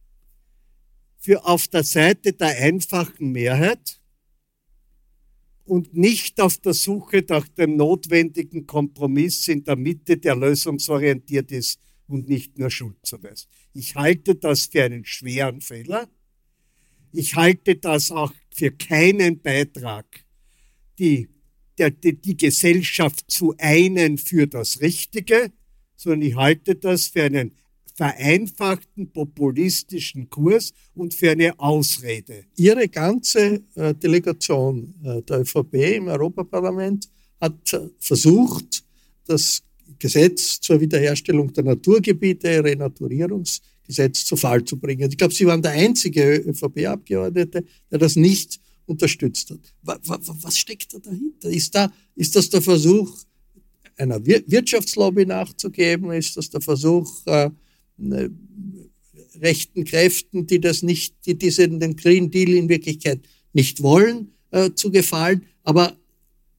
für 1.19 1.45
auf 1.45 1.69
der 1.69 1.85
Seite 1.85 2.33
der 2.33 2.57
einfachen 2.59 3.33
Mehrheit 3.33 4.01
und 5.65 5.95
nicht 5.95 6.41
auf 6.41 6.57
der 6.59 6.75
Suche 6.75 7.25
nach 7.29 7.47
dem 7.49 7.77
notwendigen 7.77 8.67
Kompromiss 8.67 9.49
in 9.49 9.65
der 9.65 9.77
Mitte, 9.77 10.17
der 10.17 10.35
lösungsorientiert 10.35 11.53
ist 11.53 11.81
und 12.07 12.29
nicht 12.29 12.59
nur 12.59 12.71
Schuldzuweis. 12.71 13.47
Ich 13.75 13.95
halte 13.95 14.35
das 14.35 14.67
für 14.67 14.85
einen 14.85 15.05
schweren 15.05 15.61
Fehler. 15.61 16.09
Ich 17.13 17.37
halte 17.37 17.77
das 17.77 18.11
auch 18.11 18.33
für 18.51 18.71
keinen 18.71 19.41
Beitrag, 19.41 20.25
die, 20.99 21.29
der, 21.79 21.91
die, 21.91 22.37
Gesellschaft 22.37 23.31
zu 23.31 23.55
einen 23.59 24.19
für 24.19 24.47
das 24.47 24.81
Richtige, 24.81 25.53
sondern 25.97 26.23
ich 26.23 26.37
halte 26.37 26.75
das 26.75 27.09
für 27.09 27.25
einen 27.25 27.53
vereinfachten 27.95 29.11
populistischen 29.11 30.31
Kurs 30.31 30.73
und 30.95 31.15
für 31.15 31.33
eine 31.33 31.59
Ausrede. 31.59 32.45
Ihre 32.57 32.89
ganze 32.89 33.63
äh, 33.75 33.95
Delegation 33.95 34.95
äh, 35.03 35.23
der 35.23 35.41
ÖVP 35.41 35.75
im 35.97 36.07
Europaparlament 36.07 37.09
hat 37.41 37.81
versucht, 37.99 38.85
das 39.27 39.63
Gesetz 39.99 40.61
zur 40.61 40.81
Wiederherstellung 40.81 41.53
der 41.53 41.65
Naturgebiete, 41.65 42.63
Renaturierungsgesetz 42.63 44.25
zu 44.25 44.37
Fall 44.37 44.65
zu 44.65 44.79
bringen. 44.79 45.11
Ich 45.11 45.19
glaube, 45.19 45.35
Sie 45.35 45.47
waren 45.47 45.63
der 45.63 45.73
einzige 45.73 46.37
ÖVP-Abgeordnete, 46.37 47.65
der 47.91 47.99
das 47.99 48.17
nicht 48.17 48.61
unterstützt 48.89 49.51
hat. 49.51 49.61
Was 49.83 50.59
steckt 50.59 50.95
da 50.95 50.99
dahinter? 50.99 51.51
Ist, 51.51 51.75
da, 51.75 51.93
ist 52.15 52.35
das 52.35 52.51
der 52.51 52.63
Versuch, 52.63 53.17
einer 53.97 54.25
Wirtschaftslobby 54.25 55.27
nachzugeben? 55.27 56.11
Ist 56.13 56.37
das 56.37 56.51
der 56.51 56.61
Versuch, 56.61 57.27
äh, 57.27 57.51
rechten 59.41 59.85
Kräften, 59.85 60.47
die 60.47 60.61
das 60.61 60.83
nicht, 60.83 61.15
die 61.27 61.37
diesen 61.37 61.81
den 61.81 61.97
Green 61.97 62.31
Deal 62.31 62.51
in 62.51 62.69
Wirklichkeit 62.69 63.21
nicht 63.53 63.83
wollen, 63.83 64.33
äh, 64.51 64.71
zu 64.73 64.91
gefallen. 64.91 65.45
Aber 65.65 65.97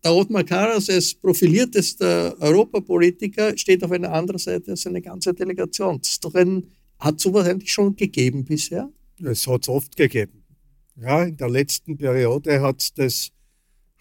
der 0.03 0.13
Ottmar 0.13 0.43
Karas 0.43 0.89
als 0.89 1.13
profiliertester 1.13 2.35
Europapolitiker 2.39 3.57
steht 3.57 3.83
auf 3.83 3.91
einer 3.91 4.13
anderen 4.13 4.39
Seite 4.39 4.71
als 4.71 4.87
eine 4.87 5.01
ganze 5.01 5.33
Delegation. 5.33 6.01
Ein, 6.33 6.63
hat 6.99 7.19
sowas 7.19 7.47
eigentlich 7.47 7.71
schon 7.71 7.95
gegeben 7.95 8.45
bisher? 8.45 8.91
Es 9.21 9.47
hat 9.47 9.63
es 9.63 9.69
oft 9.69 9.95
gegeben. 9.95 10.38
Ja, 11.01 11.23
in 11.23 11.37
der 11.37 11.49
letzten 11.49 11.97
Periode 11.97 12.61
hat 12.61 12.97
das, 12.97 13.31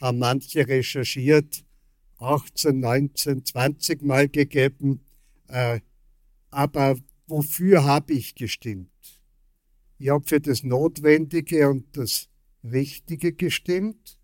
haben 0.01 0.19
manche 0.19 0.67
recherchiert, 0.67 1.65
18, 2.19 2.81
19, 2.81 3.45
20 3.45 4.03
Mal 4.03 4.29
gegeben. 4.29 5.05
Äh, 5.47 5.81
aber 6.51 6.97
wofür 7.29 7.85
habe 7.85 8.15
ich 8.15 8.35
gestimmt? 8.35 8.91
Ich 9.99 10.09
habe 10.09 10.27
für 10.27 10.41
das 10.41 10.65
Notwendige 10.65 11.69
und 11.71 11.97
das 11.97 12.29
Richtige 12.65 13.33
gestimmt 13.33 14.19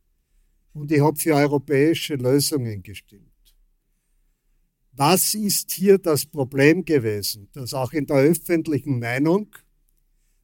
und 0.72 0.90
ich 0.90 1.00
habe 1.00 1.16
für 1.16 1.34
europäische 1.34 2.16
Lösungen 2.16 2.82
gestimmt. 2.82 3.30
Was 4.90 5.34
ist 5.34 5.70
hier 5.70 5.98
das 5.98 6.26
Problem 6.26 6.84
gewesen, 6.84 7.48
dass 7.52 7.72
auch 7.72 7.92
in 7.92 8.06
der 8.06 8.16
öffentlichen 8.16 8.98
Meinung 8.98 9.54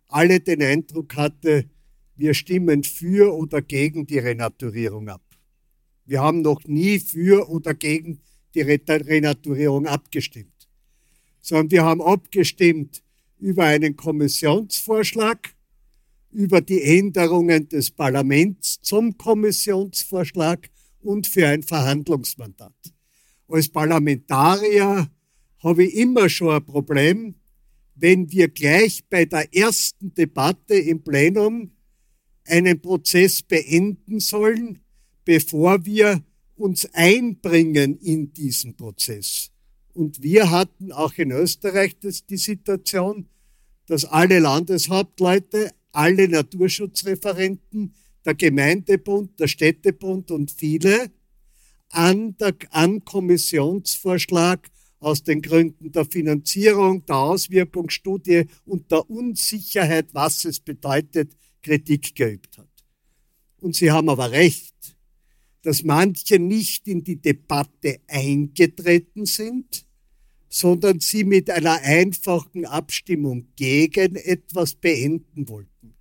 alle 0.06 0.38
den 0.38 0.62
Eindruck 0.62 1.16
hatte, 1.16 1.68
wir 2.20 2.34
stimmen 2.34 2.84
für 2.84 3.34
oder 3.34 3.62
gegen 3.62 4.06
die 4.06 4.18
Renaturierung 4.18 5.08
ab. 5.08 5.22
Wir 6.04 6.20
haben 6.20 6.42
noch 6.42 6.62
nie 6.66 6.98
für 6.98 7.48
oder 7.48 7.72
gegen 7.72 8.20
die 8.54 8.60
Renaturierung 8.60 9.86
abgestimmt, 9.86 10.68
sondern 11.40 11.70
wir 11.70 11.82
haben 11.82 12.02
abgestimmt 12.02 13.02
über 13.38 13.64
einen 13.64 13.96
Kommissionsvorschlag, 13.96 15.54
über 16.30 16.60
die 16.60 16.82
Änderungen 16.82 17.68
des 17.70 17.90
Parlaments 17.90 18.80
zum 18.82 19.16
Kommissionsvorschlag 19.16 20.68
und 21.00 21.26
für 21.26 21.48
ein 21.48 21.62
Verhandlungsmandat. 21.62 22.74
Als 23.48 23.68
Parlamentarier 23.68 25.10
habe 25.62 25.84
ich 25.84 25.94
immer 25.94 26.28
schon 26.28 26.54
ein 26.54 26.66
Problem, 26.66 27.34
wenn 27.94 28.30
wir 28.30 28.48
gleich 28.48 29.04
bei 29.08 29.24
der 29.24 29.54
ersten 29.54 30.14
Debatte 30.14 30.74
im 30.74 31.02
Plenum 31.02 31.70
einen 32.46 32.80
Prozess 32.80 33.42
beenden 33.42 34.20
sollen, 34.20 34.80
bevor 35.24 35.84
wir 35.84 36.22
uns 36.56 36.86
einbringen 36.92 37.98
in 37.98 38.32
diesen 38.32 38.76
Prozess. 38.76 39.50
Und 39.94 40.22
wir 40.22 40.50
hatten 40.50 40.92
auch 40.92 41.14
in 41.14 41.30
Österreich 41.30 41.98
das, 42.00 42.26
die 42.26 42.36
Situation, 42.36 43.28
dass 43.86 44.04
alle 44.04 44.38
Landeshauptleute, 44.38 45.70
alle 45.92 46.28
Naturschutzreferenten, 46.28 47.94
der 48.24 48.34
Gemeindebund, 48.34 49.40
der 49.40 49.48
Städtebund 49.48 50.30
und 50.30 50.50
viele 50.50 51.10
an 51.88 52.36
der 52.36 52.54
an 52.70 53.04
Kommissionsvorschlag 53.04 54.68
aus 55.00 55.22
den 55.22 55.42
Gründen 55.42 55.90
der 55.90 56.04
Finanzierung, 56.04 57.04
der 57.06 57.16
Auswirkungsstudie 57.16 58.46
und 58.64 58.90
der 58.92 59.08
Unsicherheit, 59.10 60.08
was 60.12 60.44
es 60.44 60.60
bedeutet, 60.60 61.32
Kritik 61.62 62.14
geübt 62.14 62.58
hat. 62.58 62.68
Und 63.60 63.76
Sie 63.76 63.90
haben 63.90 64.08
aber 64.08 64.30
recht, 64.30 64.74
dass 65.62 65.82
manche 65.82 66.38
nicht 66.38 66.88
in 66.88 67.04
die 67.04 67.20
Debatte 67.20 68.00
eingetreten 68.06 69.26
sind, 69.26 69.84
sondern 70.48 70.98
sie 70.98 71.24
mit 71.24 71.48
einer 71.48 71.80
einfachen 71.82 72.66
Abstimmung 72.66 73.46
gegen 73.56 74.16
etwas 74.16 74.74
beenden 74.74 75.48
wollten. 75.48 75.94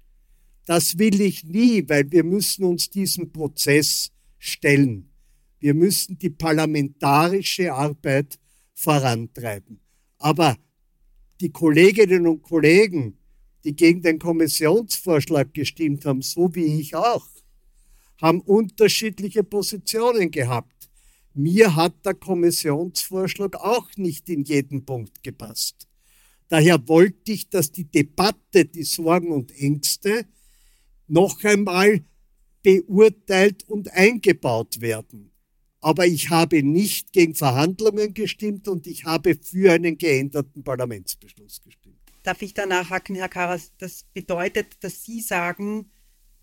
Das 0.66 0.98
will 0.98 1.22
ich 1.22 1.44
nie, 1.44 1.88
weil 1.88 2.12
wir 2.12 2.24
müssen 2.24 2.64
uns 2.64 2.90
diesem 2.90 3.32
Prozess 3.32 4.12
stellen. 4.40 5.12
Wir 5.60 5.74
müssen 5.74 6.18
die 6.18 6.32
parlamentarische 6.32 7.74
Arbeit 7.74 8.40
vorantreiben. 8.74 9.80
Aber 10.18 10.58
die 11.42 11.52
Kolleginnen 11.52 12.28
und 12.28 12.42
Kollegen, 12.42 13.19
die 13.70 13.76
gegen 13.76 14.02
den 14.02 14.18
Kommissionsvorschlag 14.18 15.54
gestimmt 15.54 16.04
haben, 16.04 16.24
so 16.24 16.56
wie 16.56 16.80
ich 16.80 16.96
auch, 16.96 17.28
haben 18.20 18.42
unterschiedliche 18.42 19.44
Positionen 19.44 20.32
gehabt. 20.32 20.90
Mir 21.36 21.76
hat 21.76 22.04
der 22.04 22.16
Kommissionsvorschlag 22.16 23.56
auch 23.58 23.88
nicht 23.96 24.28
in 24.28 24.44
jeden 24.44 24.86
Punkt 24.86 25.22
gepasst. 25.22 25.88
Daher 26.48 26.88
wollte 26.88 27.32
ich, 27.32 27.48
dass 27.50 27.72
die 27.72 27.84
Debatte, 27.84 28.66
die 28.66 28.82
Sorgen 28.82 29.32
und 29.32 29.56
Ängste 29.56 30.26
noch 31.08 31.44
einmal 31.44 32.04
beurteilt 32.64 33.70
und 33.70 33.94
eingebaut 33.94 34.82
werden. 34.82 35.32
Aber 35.80 36.08
ich 36.08 36.32
habe 36.32 36.64
nicht 36.64 37.14
gegen 37.14 37.36
Verhandlungen 37.36 38.16
gestimmt 38.16 38.68
und 38.68 38.88
ich 38.88 39.06
habe 39.06 39.36
für 39.36 39.72
einen 39.72 39.96
geänderten 39.96 40.64
Parlamentsbeschluss 40.64 41.62
gestimmt. 41.62 41.79
Darf 42.30 42.44
ich 42.44 42.54
da 42.54 42.68
nachhaken, 42.68 43.16
Herr 43.16 43.28
Karas? 43.28 43.72
Das 43.80 44.04
bedeutet, 44.14 44.84
dass 44.84 45.04
Sie 45.04 45.20
sagen, 45.20 45.90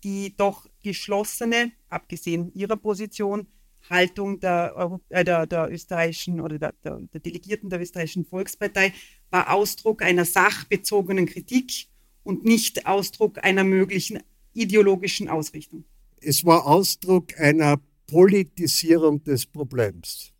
die 0.03 0.35
doch 0.35 0.67
geschlossene, 0.83 1.71
abgesehen 1.87 2.51
Ihrer 2.53 2.75
Position, 2.75 3.47
Haltung 3.89 4.41
der, 4.41 4.73
Euro, 4.75 4.99
äh, 5.07 5.23
der, 5.23 5.47
der 5.47 5.71
österreichischen 5.71 6.41
oder 6.41 6.59
der, 6.59 6.73
der, 6.83 6.99
der 7.13 7.21
Delegierten 7.21 7.69
der 7.69 7.79
österreichischen 7.79 8.25
Volkspartei 8.25 8.93
war 9.29 9.53
Ausdruck 9.53 10.01
einer 10.01 10.25
sachbezogenen 10.25 11.25
Kritik 11.25 11.87
und 12.23 12.43
nicht 12.43 12.85
Ausdruck 12.85 13.41
einer 13.45 13.63
möglichen 13.63 14.21
ideologischen 14.51 15.29
Ausrichtung. 15.29 15.85
Es 16.19 16.43
war 16.43 16.67
Ausdruck 16.67 17.39
einer 17.39 17.79
Politisierung 18.07 19.23
des 19.23 19.45
Problems. 19.45 20.33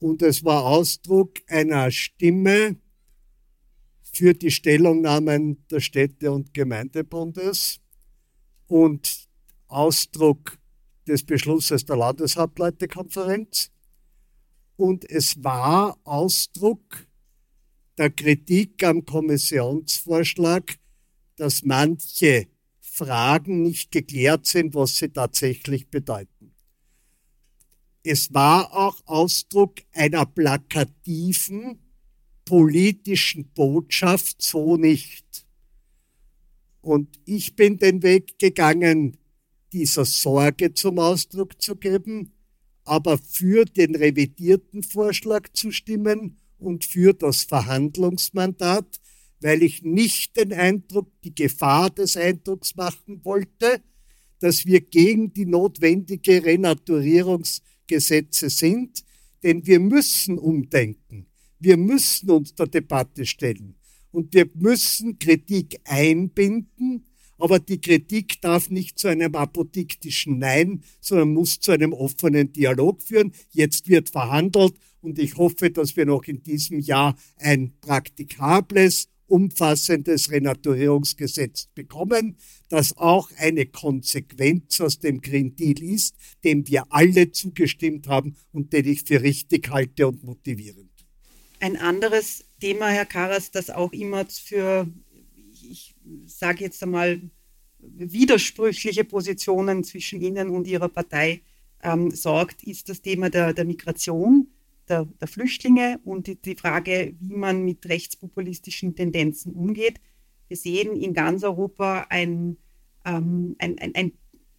Und 0.00 0.22
es 0.22 0.42
war 0.42 0.64
Ausdruck 0.64 1.34
einer 1.46 1.92
Stimme 1.92 2.80
für 4.12 4.34
die 4.34 4.50
Stellungnahmen 4.50 5.66
der 5.70 5.80
Städte- 5.80 6.32
und 6.32 6.52
Gemeindebundes 6.52 7.80
und 8.66 9.28
Ausdruck 9.68 10.58
des 11.06 11.24
Beschlusses 11.24 11.84
der 11.84 11.96
Landeshauptleutekonferenz. 11.96 13.70
Und 14.76 15.08
es 15.08 15.42
war 15.42 15.98
Ausdruck 16.04 17.06
der 17.98 18.10
Kritik 18.10 18.82
am 18.82 19.04
Kommissionsvorschlag, 19.04 20.78
dass 21.36 21.62
manche 21.64 22.48
Fragen 22.80 23.62
nicht 23.62 23.90
geklärt 23.90 24.46
sind, 24.46 24.74
was 24.74 24.96
sie 24.96 25.08
tatsächlich 25.08 25.88
bedeuten. 25.88 26.54
Es 28.02 28.32
war 28.32 28.72
auch 28.72 29.00
Ausdruck 29.04 29.80
einer 29.92 30.24
plakativen 30.24 31.78
politischen 32.50 33.46
Botschaft, 33.54 34.42
so 34.42 34.76
nicht. 34.76 35.46
Und 36.80 37.20
ich 37.24 37.54
bin 37.54 37.78
den 37.78 38.02
Weg 38.02 38.40
gegangen, 38.40 39.18
dieser 39.72 40.04
Sorge 40.04 40.74
zum 40.74 40.98
Ausdruck 40.98 41.62
zu 41.62 41.76
geben, 41.76 42.32
aber 42.82 43.18
für 43.18 43.66
den 43.66 43.94
revidierten 43.94 44.82
Vorschlag 44.82 45.52
zu 45.52 45.70
stimmen 45.70 46.40
und 46.58 46.84
für 46.84 47.14
das 47.14 47.44
Verhandlungsmandat, 47.44 49.00
weil 49.40 49.62
ich 49.62 49.84
nicht 49.84 50.36
den 50.36 50.52
Eindruck, 50.52 51.08
die 51.22 51.36
Gefahr 51.36 51.90
des 51.90 52.16
Eindrucks 52.16 52.74
machen 52.74 53.24
wollte, 53.24 53.80
dass 54.40 54.66
wir 54.66 54.80
gegen 54.80 55.32
die 55.32 55.46
notwendige 55.46 56.44
Renaturierungsgesetze 56.44 58.50
sind, 58.50 59.04
denn 59.44 59.64
wir 59.64 59.78
müssen 59.78 60.36
umdenken. 60.36 61.29
Wir 61.60 61.76
müssen 61.76 62.30
uns 62.30 62.54
der 62.54 62.66
Debatte 62.66 63.26
stellen 63.26 63.74
und 64.12 64.32
wir 64.32 64.48
müssen 64.54 65.18
Kritik 65.18 65.78
einbinden, 65.84 67.04
aber 67.36 67.58
die 67.58 67.80
Kritik 67.80 68.40
darf 68.40 68.70
nicht 68.70 68.98
zu 68.98 69.08
einem 69.08 69.34
apodiktischen 69.34 70.38
Nein, 70.38 70.82
sondern 71.00 71.34
muss 71.34 71.60
zu 71.60 71.72
einem 71.72 71.92
offenen 71.92 72.52
Dialog 72.52 73.02
führen. 73.02 73.32
Jetzt 73.50 73.88
wird 73.88 74.08
verhandelt 74.08 74.74
und 75.02 75.18
ich 75.18 75.36
hoffe, 75.36 75.70
dass 75.70 75.96
wir 75.96 76.06
noch 76.06 76.24
in 76.24 76.42
diesem 76.42 76.80
Jahr 76.80 77.14
ein 77.36 77.72
praktikables, 77.80 79.08
umfassendes 79.26 80.30
Renaturierungsgesetz 80.30 81.68
bekommen, 81.74 82.36
das 82.68 82.96
auch 82.96 83.30
eine 83.36 83.66
Konsequenz 83.66 84.80
aus 84.80 84.98
dem 84.98 85.20
Green 85.20 85.54
Deal 85.54 85.80
ist, 85.82 86.16
dem 86.42 86.66
wir 86.66 86.84
alle 86.90 87.30
zugestimmt 87.30 88.08
haben 88.08 88.34
und 88.52 88.72
den 88.72 88.86
ich 88.86 89.04
für 89.04 89.22
richtig 89.22 89.70
halte 89.70 90.08
und 90.08 90.24
motivierend. 90.24 90.89
Ein 91.60 91.76
anderes 91.76 92.44
Thema, 92.60 92.88
Herr 92.88 93.06
Karas, 93.06 93.50
das 93.50 93.70
auch 93.70 93.92
immer 93.92 94.26
für, 94.26 94.88
ich 95.62 95.94
sage 96.26 96.64
jetzt 96.64 96.82
einmal, 96.82 97.20
widersprüchliche 97.78 99.04
Positionen 99.04 99.84
zwischen 99.84 100.20
Ihnen 100.20 100.50
und 100.50 100.66
Ihrer 100.66 100.88
Partei 100.88 101.42
ähm, 101.82 102.10
sorgt, 102.10 102.62
ist 102.64 102.88
das 102.88 103.00
Thema 103.00 103.30
der, 103.30 103.54
der 103.54 103.64
Migration, 103.64 104.48
der, 104.88 105.04
der, 105.04 105.28
Flüchtlinge 105.28 106.00
und 106.04 106.26
die, 106.26 106.36
die 106.36 106.56
Frage, 106.56 107.14
wie 107.20 107.34
man 107.34 107.64
mit 107.64 107.86
rechtspopulistischen 107.86 108.94
Tendenzen 108.94 109.54
umgeht. 109.54 110.00
Wir 110.48 110.56
sehen 110.56 110.96
in 110.96 111.14
ganz 111.14 111.42
Europa 111.42 112.06
ein, 112.10 112.56
ähm, 113.04 113.54
ein, 113.58 113.78
ein, 113.78 113.94
ein 113.94 114.12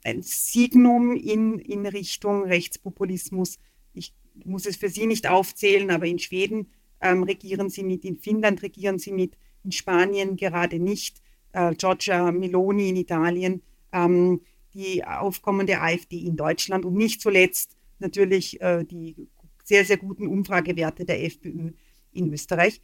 ein 0.04 0.22
Signum 0.22 1.16
in, 1.16 1.60
in 1.60 1.86
Richtung 1.86 2.44
Rechtspopulismus. 2.44 3.58
Ich 3.94 4.14
muss 4.44 4.66
es 4.66 4.78
für 4.78 4.90
Sie 4.90 5.06
nicht 5.06 5.28
aufzählen, 5.28 5.92
aber 5.92 6.06
in 6.06 6.20
Schweden 6.20 6.68
ähm, 7.02 7.24
regieren 7.24 7.70
Sie 7.70 7.84
mit, 7.84 8.06
in 8.06 8.18
Finnland 8.18 8.62
regieren 8.62 9.00
Sie 9.00 9.12
mit, 9.12 9.38
in 9.64 9.72
Spanien 9.72 10.36
gerade 10.36 10.80
nicht, 10.80 11.22
äh, 11.54 11.74
Giorgia 11.76 12.32
Meloni 12.32 12.90
in 12.90 12.96
Italien, 12.96 13.62
ähm, 13.92 14.42
die 14.74 15.04
aufkommende 15.04 15.80
AfD 15.82 16.20
in 16.20 16.38
Deutschland 16.38 16.86
und 16.86 16.94
nicht 16.94 17.22
zuletzt 17.22 17.76
natürlich 18.00 18.62
äh, 18.62 18.84
die 18.84 19.16
sehr, 19.64 19.86
sehr 19.86 19.98
guten 19.98 20.28
Umfragewerte 20.28 21.06
der 21.06 21.24
FPÖ 21.24 21.72
in 22.14 22.34
Österreich. 22.34 22.82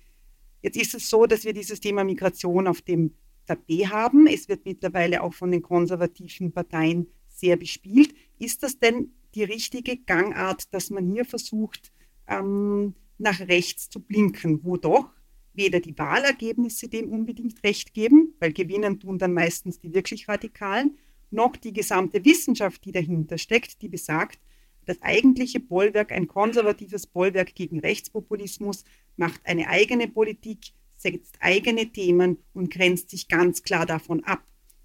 Jetzt 0.62 0.78
ist 0.78 0.96
es 0.96 1.10
so, 1.10 1.26
dass 1.26 1.44
wir 1.44 1.54
dieses 1.54 1.80
Thema 1.80 2.04
Migration 2.04 2.68
auf 2.68 2.82
dem 2.82 3.14
Tapet 3.46 3.90
haben. 3.90 4.28
Es 4.28 4.48
wird 4.48 4.66
mittlerweile 4.66 5.24
auch 5.24 5.34
von 5.34 5.52
den 5.52 5.62
konservativen 5.62 6.52
Parteien 6.52 7.08
sehr 7.30 7.56
bespielt. 7.56 8.14
Ist 8.40 8.64
das 8.64 8.80
denn 8.80 9.12
die 9.36 9.44
richtige 9.44 9.98
Gangart, 9.98 10.74
dass 10.74 10.90
man 10.90 11.12
hier 11.12 11.26
versucht, 11.26 11.92
ähm, 12.28 12.96
nach 13.18 13.40
rechts 13.40 13.90
zu 13.90 14.00
blinken, 14.00 14.64
wo 14.64 14.78
doch 14.78 15.10
weder 15.54 15.80
die 15.80 15.98
Wahlergebnisse 15.98 16.88
dem 16.88 17.10
unbedingt 17.12 17.64
recht 17.64 17.94
geben, 17.94 18.36
weil 18.40 18.54
gewinnen 18.54 19.00
tun 19.00 19.18
dann 19.18 19.34
meistens 19.34 19.80
die 19.80 19.94
wirklich 19.94 20.28
Radikalen, 20.28 20.98
noch 21.32 21.56
die 21.56 21.74
gesamte 21.74 22.24
Wissenschaft, 22.24 22.86
die 22.86 22.92
dahinter 22.92 23.38
steckt, 23.38 23.82
die 23.82 23.90
besagt, 23.90 24.40
das 24.86 25.02
eigentliche 25.02 25.60
Bollwerk, 25.60 26.14
ein 26.14 26.28
konservatives 26.28 27.08
Bollwerk 27.08 27.54
gegen 27.56 27.80
Rechtspopulismus, 27.80 28.86
macht 29.18 29.42
eine 29.46 29.68
eigene 29.68 30.08
Politik, 30.08 30.72
setzt 30.96 31.38
eigene 31.42 31.92
Themen 31.92 32.38
und 32.54 32.72
grenzt 32.72 33.10
sich 33.10 33.28
ganz 33.28 33.64
klar 33.64 33.86
davon 33.86 34.24
ab, 34.24 34.44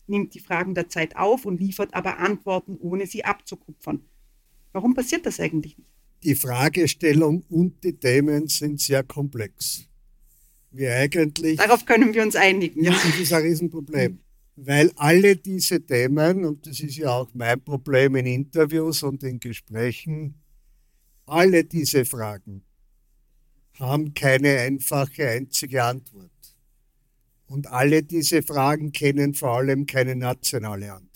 nimmt 0.09 0.35
die 0.35 0.41
Fragen 0.41 0.75
der 0.75 0.89
Zeit 0.89 1.17
auf 1.17 1.45
und 1.45 1.61
liefert 1.61 1.95
aber 1.95 2.19
Antworten, 2.19 2.77
ohne 2.81 3.07
sie 3.07 3.25
abzukupfern. 3.25 4.05
Warum 4.73 4.95
passiert 4.95 5.27
das 5.27 5.39
eigentlich 5.39 5.79
nicht? 5.79 5.92
Die 6.25 6.35
Fragestellung 6.35 7.45
und 7.49 7.83
die 7.83 7.95
Themen 7.95 8.49
sind 8.49 8.81
sehr 8.81 9.03
komplex. 9.03 9.87
Wir 10.71 10.95
eigentlich. 10.95 11.57
Darauf 11.57 11.85
können 11.85 12.15
wir 12.15 12.23
uns 12.23 12.37
einigen. 12.37 12.85
Ja. 12.85 12.93
Das 12.93 13.19
ist 13.19 13.33
ein 13.33 13.43
Riesenproblem. 13.43 14.21
Weil 14.57 14.93
alle 14.97 15.37
diese 15.37 15.85
Themen, 15.85 16.45
und 16.45 16.67
das 16.67 16.81
ist 16.81 16.97
ja 16.97 17.11
auch 17.11 17.31
mein 17.35 17.61
Problem 17.63 18.17
in 18.17 18.27
Interviews 18.27 19.03
und 19.03 19.23
in 19.23 19.41
Gesprächen, 19.41 20.35
alle 21.27 21.65
diese 21.65 22.05
Fragen 22.05 22.63
haben 23.79 24.15
keine 24.15 24.59
einfache 24.59 25.29
einzige 25.29 25.83
Antwort. 25.83 26.31
Und 27.47 27.67
alle 27.67 28.03
diese 28.03 28.43
Fragen 28.43 28.93
kennen 28.93 29.35
vor 29.35 29.57
allem 29.57 29.87
keine 29.87 30.17
nationale 30.17 30.93
Antwort. 30.93 31.13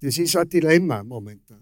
Das 0.00 0.18
ist 0.18 0.36
ein 0.36 0.48
Dilemma 0.48 1.04
momentan. 1.04 1.61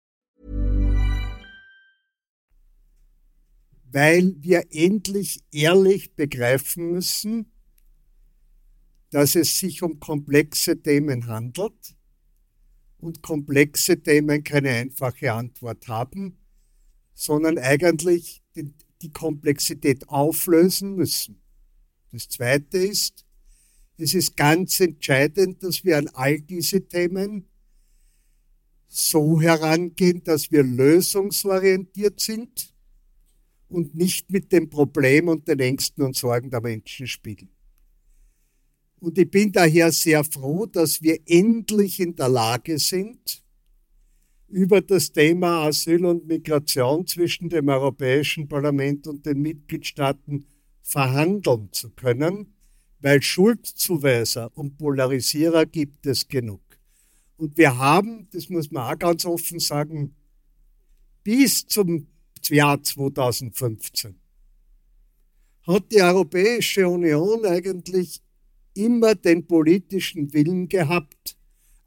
Weil 3.91 4.35
wir 4.39 4.65
endlich 4.71 5.41
ehrlich 5.51 6.15
begreifen 6.15 6.91
müssen, 6.91 7.51
dass 9.09 9.35
es 9.35 9.59
sich 9.59 9.83
um 9.83 9.99
komplexe 9.99 10.81
Themen 10.81 11.27
handelt 11.27 11.95
und 12.99 13.21
komplexe 13.21 14.01
Themen 14.01 14.43
keine 14.43 14.69
einfache 14.69 15.33
Antwort 15.33 15.87
haben, 15.87 16.37
sondern 17.13 17.57
eigentlich 17.57 18.41
die, 18.55 18.73
Komplexität 19.13 20.07
auflösen 20.09 20.95
müssen. 20.95 21.41
Das 22.11 22.29
Zweite 22.29 22.77
ist, 22.77 23.25
es 23.97 24.13
ist 24.13 24.37
ganz 24.37 24.79
entscheidend, 24.79 25.63
dass 25.63 25.83
wir 25.83 25.97
an 25.97 26.07
all 26.09 26.39
diese 26.39 26.87
Themen 26.87 27.47
so 28.87 29.41
herangehen, 29.41 30.23
dass 30.23 30.51
wir 30.51 30.61
lösungsorientiert 30.61 32.19
sind 32.19 32.70
und 33.71 33.95
nicht 33.95 34.29
mit 34.29 34.51
dem 34.51 34.69
Problem 34.69 35.27
und 35.27 35.47
den 35.47 35.59
Ängsten 35.59 36.03
und 36.03 36.15
Sorgen 36.15 36.49
der 36.49 36.61
Menschen 36.61 37.07
spielen. 37.07 37.49
Und 38.99 39.17
ich 39.17 39.31
bin 39.31 39.51
daher 39.51 39.91
sehr 39.91 40.23
froh, 40.23 40.67
dass 40.67 41.01
wir 41.01 41.19
endlich 41.25 41.99
in 41.99 42.15
der 42.15 42.29
Lage 42.29 42.77
sind, 42.77 43.41
über 44.47 44.81
das 44.81 45.11
Thema 45.11 45.65
Asyl 45.65 46.05
und 46.05 46.27
Migration 46.27 47.07
zwischen 47.07 47.49
dem 47.49 47.69
Europäischen 47.69 48.47
Parlament 48.47 49.07
und 49.07 49.25
den 49.25 49.41
Mitgliedstaaten 49.41 50.45
verhandeln 50.83 51.69
zu 51.71 51.89
können, 51.91 52.53
weil 52.99 53.21
Schuldzuweiser 53.21 54.51
und 54.55 54.77
Polarisierer 54.77 55.65
gibt 55.65 56.05
es 56.05 56.27
genug. 56.27 56.61
Und 57.37 57.57
wir 57.57 57.77
haben, 57.77 58.27
das 58.31 58.49
muss 58.49 58.69
man 58.69 58.93
auch 58.93 58.99
ganz 58.99 59.25
offen 59.25 59.59
sagen, 59.59 60.13
bis 61.23 61.65
zum 61.65 62.07
Jahr 62.49 62.81
2015 62.81 64.21
hat 65.67 65.91
die 65.91 66.01
Europäische 66.01 66.87
Union 66.87 67.45
eigentlich 67.45 68.21
immer 68.73 69.15
den 69.15 69.45
politischen 69.45 70.33
Willen 70.33 70.67
gehabt, 70.67 71.37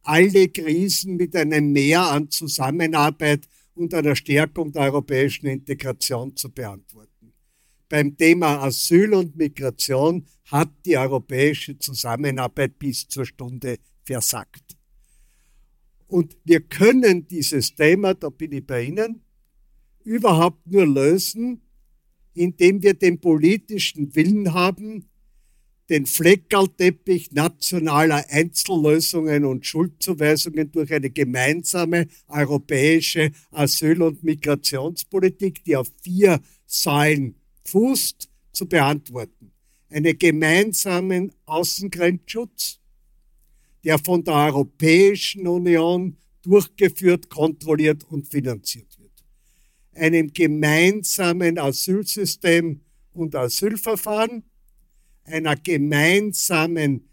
alle 0.02 0.48
Krisen 0.48 1.16
mit 1.16 1.34
einem 1.34 1.72
Mehr 1.72 2.02
an 2.02 2.30
Zusammenarbeit 2.30 3.48
und 3.74 3.92
einer 3.94 4.14
Stärkung 4.14 4.72
der 4.72 4.82
europäischen 4.82 5.46
Integration 5.46 6.36
zu 6.36 6.50
beantworten. 6.50 7.32
Beim 7.88 8.16
Thema 8.16 8.62
Asyl 8.62 9.14
und 9.14 9.36
Migration 9.36 10.26
hat 10.46 10.70
die 10.84 10.96
europäische 10.96 11.78
Zusammenarbeit 11.78 12.78
bis 12.78 13.08
zur 13.08 13.24
Stunde 13.24 13.78
versagt. 14.04 14.76
Und 16.06 16.36
wir 16.44 16.60
können 16.60 17.26
dieses 17.26 17.74
Thema, 17.74 18.14
da 18.14 18.28
bin 18.28 18.52
ich 18.52 18.66
bei 18.66 18.84
Ihnen, 18.84 19.23
überhaupt 20.04 20.66
nur 20.66 20.86
lösen, 20.86 21.60
indem 22.34 22.82
wir 22.82 22.94
den 22.94 23.20
politischen 23.20 24.14
Willen 24.14 24.52
haben, 24.52 25.08
den 25.90 26.06
Fleckerlteppich 26.06 27.32
nationaler 27.32 28.24
Einzellösungen 28.30 29.44
und 29.44 29.66
Schuldzuweisungen 29.66 30.72
durch 30.72 30.92
eine 30.92 31.10
gemeinsame 31.10 32.06
europäische 32.26 33.32
Asyl- 33.50 34.02
und 34.02 34.24
Migrationspolitik, 34.24 35.62
die 35.64 35.76
auf 35.76 35.90
vier 36.00 36.40
Säulen 36.66 37.34
fußt, 37.64 38.28
zu 38.52 38.66
beantworten. 38.66 39.52
Einen 39.90 40.18
gemeinsamen 40.18 41.32
Außengrenzschutz, 41.44 42.80
der 43.84 43.98
von 43.98 44.24
der 44.24 44.34
Europäischen 44.34 45.46
Union 45.46 46.16
durchgeführt, 46.42 47.28
kontrolliert 47.28 48.04
und 48.10 48.26
finanziert. 48.26 48.93
Einem 49.94 50.32
gemeinsamen 50.32 51.58
Asylsystem 51.58 52.80
und 53.12 53.34
Asylverfahren, 53.34 54.44
einer 55.24 55.56
gemeinsamen 55.56 57.08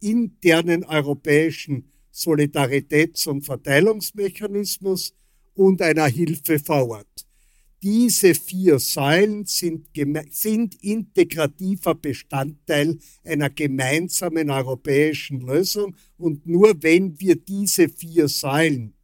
internen 0.00 0.84
europäischen 0.84 1.92
Solidaritäts- 2.12 3.28
und 3.28 3.42
Verteilungsmechanismus 3.42 5.14
und 5.54 5.80
einer 5.82 6.06
Hilfe 6.06 6.58
vor 6.58 6.88
Ort. 6.88 7.26
Diese 7.80 8.34
vier 8.34 8.80
Säulen 8.80 9.44
sind, 9.46 9.86
sind, 10.30 10.82
integrativer 10.82 11.94
Bestandteil 11.94 12.98
einer 13.22 13.50
gemeinsamen 13.50 14.50
europäischen 14.50 15.40
Lösung 15.42 15.94
und 16.16 16.44
nur 16.44 16.82
wenn 16.82 17.20
wir 17.20 17.36
diese 17.36 17.88
vier 17.88 18.26
Säulen 18.26 18.94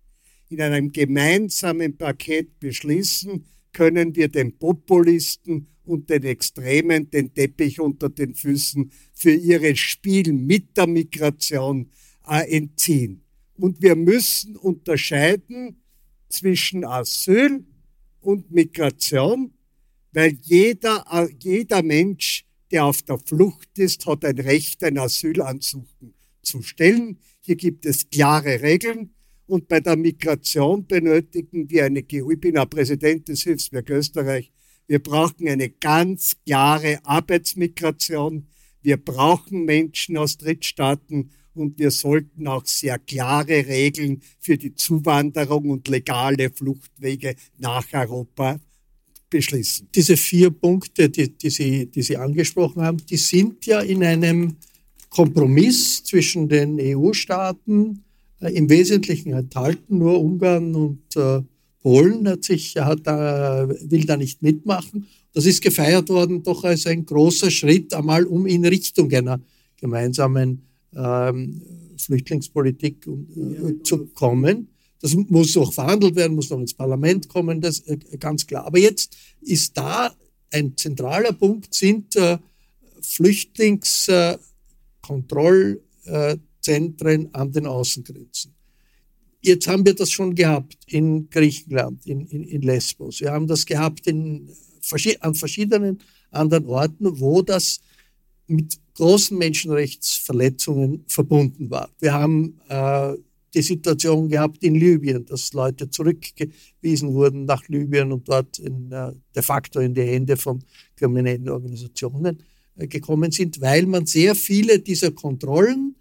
in 0.55 0.61
einem 0.61 0.93
gemeinsamen 0.93 1.97
Paket 1.97 2.61
beschließen, 2.61 3.45
können 3.73 4.15
wir 4.15 4.29
den 4.29 4.57
Populisten 4.57 5.67
und 5.85 6.09
den 6.09 6.23
Extremen 6.23 7.11
den 7.11 7.35
Teppich 7.35 7.81
unter 7.81 8.09
den 8.09 8.35
Füßen 8.35 8.91
für 9.13 9.33
ihre 9.33 9.75
Spiel 9.77 10.33
mit 10.33 10.77
der 10.77 10.87
Migration 10.87 11.91
äh, 12.29 12.57
entziehen. 12.57 13.23
Und 13.57 13.83
wir 13.83 13.97
müssen 13.97 14.57
unterscheiden 14.57 15.83
zwischen 16.29 16.85
Asyl 16.85 17.65
und 18.21 18.51
Migration, 18.51 19.53
weil 20.13 20.39
jeder, 20.43 21.05
äh, 21.11 21.29
jeder 21.43 21.83
Mensch, 21.83 22.45
der 22.71 22.87
auf 22.87 23.03
der 23.03 23.19
Flucht 23.19 23.77
ist, 23.79 24.07
hat 24.07 24.25
ein 24.25 24.39
Recht, 24.39 24.83
ein 24.85 24.99
Asylansuchen 24.99 26.15
zu 26.43 26.63
stellen. 26.63 27.19
Hier 27.41 27.57
gibt 27.57 27.85
es 27.87 28.09
klare 28.09 28.63
Regeln. 28.63 29.11
Und 29.47 29.69
bei 29.69 29.81
der 29.81 29.97
Migration 29.97 30.87
benötigen 30.87 31.69
wir 31.69 31.85
eine, 31.85 32.01
ich 32.01 32.41
bin 32.41 32.59
auch 32.59 32.69
Präsident 32.69 33.29
des 33.29 33.43
Hilfswerk 33.43 33.91
Österreich, 33.91 34.51
wir 34.87 34.99
brauchen 34.99 35.49
eine 35.49 35.71
ganz 35.71 36.37
klare 36.45 36.99
Arbeitsmigration. 37.05 38.47
Wir 38.83 38.99
brauchen 38.99 39.65
Menschen 39.65 40.19
aus 40.19 40.37
Drittstaaten 40.37 41.31
und 41.55 41.79
wir 41.79 41.91
sollten 41.91 42.47
auch 42.47 42.67
sehr 42.67 42.99
klare 42.99 43.67
Regeln 43.67 44.21
für 44.41 44.59
die 44.59 44.75
Zuwanderung 44.75 45.71
und 45.71 45.89
legale 45.89 46.51
Fluchtwege 46.51 47.35
nach 47.59 47.87
Europa 47.95 48.61
beschließen. 49.31 49.89
Diese 49.95 50.17
vier 50.19 50.51
Punkte, 50.51 51.09
die, 51.09 51.35
die, 51.35 51.51
Sie, 51.51 51.87
die 51.87 52.03
Sie 52.03 52.17
angesprochen 52.17 52.83
haben, 52.83 52.99
die 52.99 53.17
sind 53.17 53.65
ja 53.65 53.81
in 53.81 54.05
einem 54.05 54.57
Kompromiss 55.09 56.05
zwischen 56.05 56.49
den 56.49 56.79
EU-Staaten 56.79 58.05
im 58.41 58.69
Wesentlichen 58.69 59.33
enthalten. 59.33 59.99
Nur 59.99 60.21
Ungarn 60.21 60.75
und 60.75 61.17
äh, 61.17 61.43
Polen 61.81 62.27
hat 62.29 62.45
sich, 62.45 62.77
hat, 62.77 63.07
äh, 63.07 63.91
will 63.91 64.05
da 64.07 64.17
nicht 64.17 64.43
mitmachen. 64.43 65.07
Das 65.33 65.47
ist 65.47 65.63
gefeiert 65.63 66.09
worden 66.09 66.43
doch 66.43 66.65
als 66.65 66.87
ein 66.87 67.05
großer 67.05 67.51
Schritt, 67.51 67.93
einmal 67.93 68.25
um 68.25 68.47
in 68.47 68.65
Richtung 68.65 69.13
einer 69.13 69.41
gemeinsamen 69.77 70.63
ähm, 70.97 71.61
Flüchtlingspolitik 71.99 73.07
äh, 73.07 73.83
zu 73.83 74.07
kommen. 74.07 74.69
Das 75.01 75.15
muss 75.15 75.57
auch 75.57 75.73
verhandelt 75.73 76.17
werden, 76.17 76.35
muss 76.35 76.49
noch 76.49 76.61
ins 76.61 76.73
Parlament 76.73 77.29
kommen, 77.29 77.61
das 77.61 77.81
äh, 77.81 77.99
ganz 78.19 78.47
klar. 78.47 78.65
Aber 78.67 78.79
jetzt 78.79 79.17
ist 79.43 79.77
da 79.77 80.15
ein 80.51 80.77
zentraler 80.77 81.33
Punkt, 81.33 81.75
sind 81.75 82.17
äh, 82.17 82.39
Flüchtlingskontrollzentren 86.65 87.35
an 87.35 87.53
den 87.53 87.67
Außengrenzen. 87.67 88.55
Jetzt 89.41 89.69
haben 89.69 89.85
wir 89.85 89.95
das 89.95 90.11
schon 90.11 90.35
gehabt 90.35 90.79
in 90.87 91.29
Griechenland, 91.29 92.07
in, 92.07 92.27
in, 92.27 92.45
in 92.45 92.63
Lesbos. 92.63 93.21
Wir 93.21 93.31
haben 93.33 93.47
das 93.47 93.67
gehabt 93.67 94.07
in, 94.07 94.49
an 95.21 95.35
verschiedenen 95.35 96.01
anderen 96.31 96.67
Orten, 96.67 97.21
wo 97.21 97.43
das 97.43 97.81
mit 98.47 98.79
großen 98.95 99.37
Menschenrechtsverletzungen 99.37 101.05
verbunden 101.07 101.71
war. 101.71 101.91
Wir 102.01 102.15
haben 102.15 102.59
äh, 102.69 103.15
die 103.53 103.63
Situation 103.63 104.29
gehabt 104.29 104.63
in 104.65 104.75
Libyen, 104.77 105.25
dass 105.27 105.53
Leute 105.53 105.91
zurückgewiesen 105.91 107.13
wurden 107.13 107.45
nach 107.45 107.69
Libyen 107.69 108.13
und 108.13 108.29
dort 108.29 108.59
in, 108.59 108.91
äh, 108.93 109.13
de 109.35 109.43
facto 109.43 109.81
in 109.81 109.95
die 109.95 110.03
Hände 110.03 110.37
von 110.37 110.63
kriminellen 110.97 111.49
Organisationen 111.49 112.43
äh, 112.77 112.87
gekommen 112.87 113.31
sind, 113.31 113.61
weil 113.61 113.87
man 113.87 114.07
sehr 114.07 114.35
viele 114.35 114.79
dieser 114.79 115.11
Kontrollen 115.11 115.97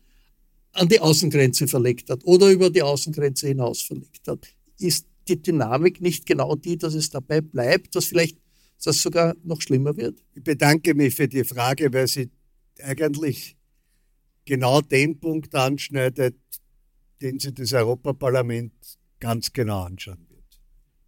an 0.73 0.87
die 0.87 0.99
Außengrenze 0.99 1.67
verlegt 1.67 2.09
hat 2.09 2.25
oder 2.25 2.49
über 2.49 2.69
die 2.69 2.81
Außengrenze 2.81 3.47
hinaus 3.47 3.81
verlegt 3.81 4.27
hat, 4.27 4.47
ist 4.79 5.07
die 5.27 5.41
Dynamik 5.41 6.01
nicht 6.01 6.25
genau 6.25 6.55
die, 6.55 6.77
dass 6.77 6.95
es 6.95 7.09
dabei 7.09 7.41
bleibt, 7.41 7.95
dass 7.95 8.05
vielleicht 8.05 8.37
das 8.83 9.01
sogar 9.01 9.35
noch 9.43 9.61
schlimmer 9.61 9.95
wird? 9.95 10.21
Ich 10.33 10.43
bedanke 10.43 10.93
mich 10.93 11.15
für 11.15 11.27
die 11.27 11.43
Frage, 11.43 11.93
weil 11.93 12.07
sie 12.07 12.29
eigentlich 12.81 13.55
genau 14.45 14.81
den 14.81 15.19
Punkt 15.19 15.55
anschneidet, 15.55 16.35
den 17.21 17.39
sich 17.39 17.53
das 17.53 17.71
Europaparlament 17.71 18.73
ganz 19.19 19.53
genau 19.53 19.83
anschauen 19.83 20.27
wird. 20.29 20.43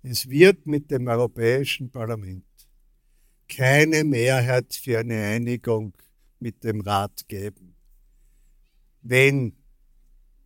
Es 0.03 0.29
wird 0.29 0.65
mit 0.65 0.89
dem 0.91 1.07
Europäischen 1.07 1.91
Parlament 1.91 2.45
keine 3.49 4.03
Mehrheit 4.03 4.73
für 4.73 4.99
eine 4.99 5.21
Einigung 5.21 5.93
mit 6.39 6.63
dem 6.63 6.79
Rat 6.81 7.27
geben 7.27 7.74
wenn 9.05 9.53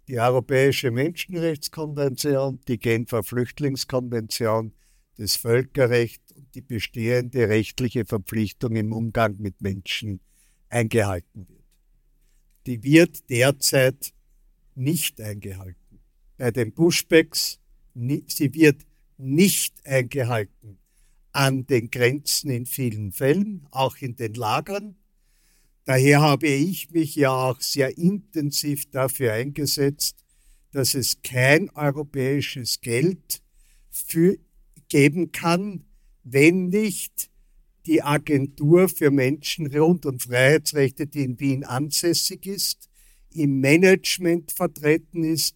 die 0.09 0.19
Europäische 0.19 0.91
Menschenrechtskonvention, 0.91 2.59
die 2.67 2.77
Genfer 2.77 3.23
Flüchtlingskonvention, 3.23 4.73
das 5.17 5.37
Völkerrecht 5.37 6.21
und 6.35 6.53
die 6.55 6.61
bestehende 6.61 7.47
rechtliche 7.47 8.05
Verpflichtung 8.05 8.75
im 8.75 8.91
Umgang 8.91 9.37
mit 9.39 9.61
Menschen 9.61 10.19
eingehalten 10.69 11.47
wird. 11.47 11.63
Die 12.65 12.83
wird 12.83 13.29
derzeit 13.29 14.13
nicht 14.75 15.21
eingehalten. 15.21 15.99
Bei 16.37 16.51
den 16.51 16.73
Pushbacks, 16.73 17.59
sie 17.95 18.53
wird 18.53 18.85
nicht 19.17 19.85
eingehalten 19.85 20.79
an 21.31 21.65
den 21.65 21.91
Grenzen 21.91 22.49
in 22.49 22.65
vielen 22.65 23.11
Fällen, 23.11 23.67
auch 23.71 23.97
in 23.97 24.15
den 24.15 24.33
Lagern. 24.33 24.95
Daher 25.89 26.21
habe 26.21 26.45
ich 26.45 26.91
mich 26.91 27.15
ja 27.15 27.31
auch 27.31 27.59
sehr 27.61 27.97
intensiv 27.97 28.91
dafür 28.91 29.33
eingesetzt, 29.33 30.23
dass 30.71 30.93
es 30.93 31.23
kein 31.23 31.71
europäisches 31.71 32.79
Geld 32.81 33.41
für, 33.89 34.37
geben 34.87 35.31
kann, 35.31 35.85
wenn 36.23 36.67
nicht 36.67 37.31
die 37.87 38.03
Agentur 38.03 38.87
für 38.87 39.09
Menschen- 39.09 39.75
und 39.75 40.21
Freiheitsrechte, 40.21 41.07
die 41.07 41.23
in 41.23 41.39
Wien 41.39 41.63
ansässig 41.63 42.45
ist, 42.45 42.87
im 43.33 43.59
Management 43.59 44.51
vertreten 44.51 45.23
ist. 45.23 45.55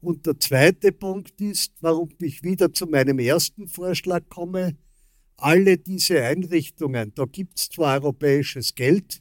Und 0.00 0.26
der 0.26 0.38
zweite 0.38 0.92
Punkt 0.92 1.40
ist, 1.40 1.72
warum 1.80 2.10
ich 2.20 2.44
wieder 2.44 2.72
zu 2.72 2.86
meinem 2.86 3.18
ersten 3.18 3.66
Vorschlag 3.66 4.28
komme, 4.28 4.76
alle 5.38 5.76
diese 5.76 6.22
Einrichtungen, 6.22 7.12
da 7.16 7.24
gibt 7.24 7.58
es 7.58 7.68
zwar 7.68 7.94
europäisches 7.94 8.76
Geld, 8.76 9.20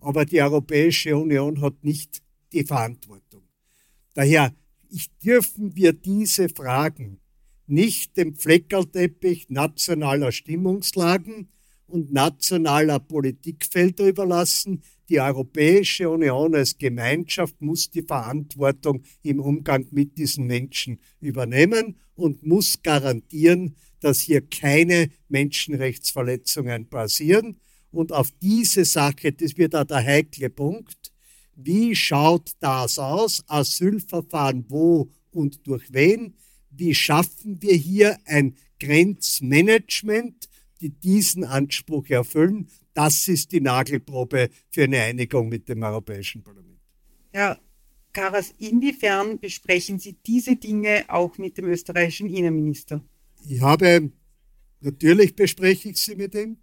aber 0.00 0.24
die 0.24 0.42
Europäische 0.42 1.16
Union 1.16 1.60
hat 1.60 1.84
nicht 1.84 2.22
die 2.52 2.64
Verantwortung. 2.64 3.42
Daher 4.14 4.54
dürfen 5.24 5.76
wir 5.76 5.92
diese 5.92 6.48
Fragen 6.48 7.20
nicht 7.66 8.16
dem 8.16 8.34
Fleckerlteppich 8.34 9.48
nationaler 9.48 10.32
Stimmungslagen 10.32 11.48
und 11.86 12.12
nationaler 12.12 12.98
Politikfelder 12.98 14.08
überlassen. 14.08 14.82
Die 15.08 15.20
Europäische 15.20 16.08
Union 16.08 16.54
als 16.54 16.78
Gemeinschaft 16.78 17.60
muss 17.60 17.90
die 17.90 18.02
Verantwortung 18.02 19.02
im 19.22 19.40
Umgang 19.40 19.86
mit 19.90 20.18
diesen 20.18 20.46
Menschen 20.46 21.00
übernehmen 21.20 21.96
und 22.14 22.44
muss 22.44 22.82
garantieren, 22.82 23.76
dass 24.00 24.20
hier 24.20 24.40
keine 24.40 25.10
Menschenrechtsverletzungen 25.28 26.88
passieren. 26.88 27.60
Und 27.90 28.12
auf 28.12 28.30
diese 28.40 28.84
Sache, 28.84 29.32
das 29.32 29.56
wird 29.56 29.74
auch 29.74 29.84
der 29.84 30.04
heikle 30.04 30.50
Punkt, 30.50 31.12
wie 31.56 31.94
schaut 31.94 32.52
das 32.60 32.98
aus? 32.98 33.44
Asylverfahren 33.46 34.64
wo 34.68 35.10
und 35.30 35.66
durch 35.66 35.92
wen? 35.92 36.34
Wie 36.70 36.94
schaffen 36.94 37.60
wir 37.60 37.74
hier 37.74 38.18
ein 38.24 38.54
Grenzmanagement, 38.78 40.48
die 40.80 40.90
diesen 40.90 41.44
Anspruch 41.44 42.08
erfüllen? 42.08 42.68
Das 42.94 43.28
ist 43.28 43.52
die 43.52 43.60
Nagelprobe 43.60 44.48
für 44.70 44.84
eine 44.84 45.02
Einigung 45.02 45.48
mit 45.48 45.68
dem 45.68 45.82
Europäischen 45.82 46.42
Parlament. 46.42 46.78
Herr 47.32 47.60
Karas, 48.12 48.54
inwiefern 48.58 49.38
besprechen 49.38 49.98
Sie 49.98 50.16
diese 50.26 50.56
Dinge 50.56 51.04
auch 51.08 51.38
mit 51.38 51.58
dem 51.58 51.66
österreichischen 51.66 52.28
Innenminister? 52.28 53.04
Ich 53.48 53.60
habe, 53.60 54.10
natürlich 54.80 55.36
bespreche 55.36 55.90
ich 55.90 55.96
sie 55.98 56.16
mit 56.16 56.34
ihm. 56.34 56.56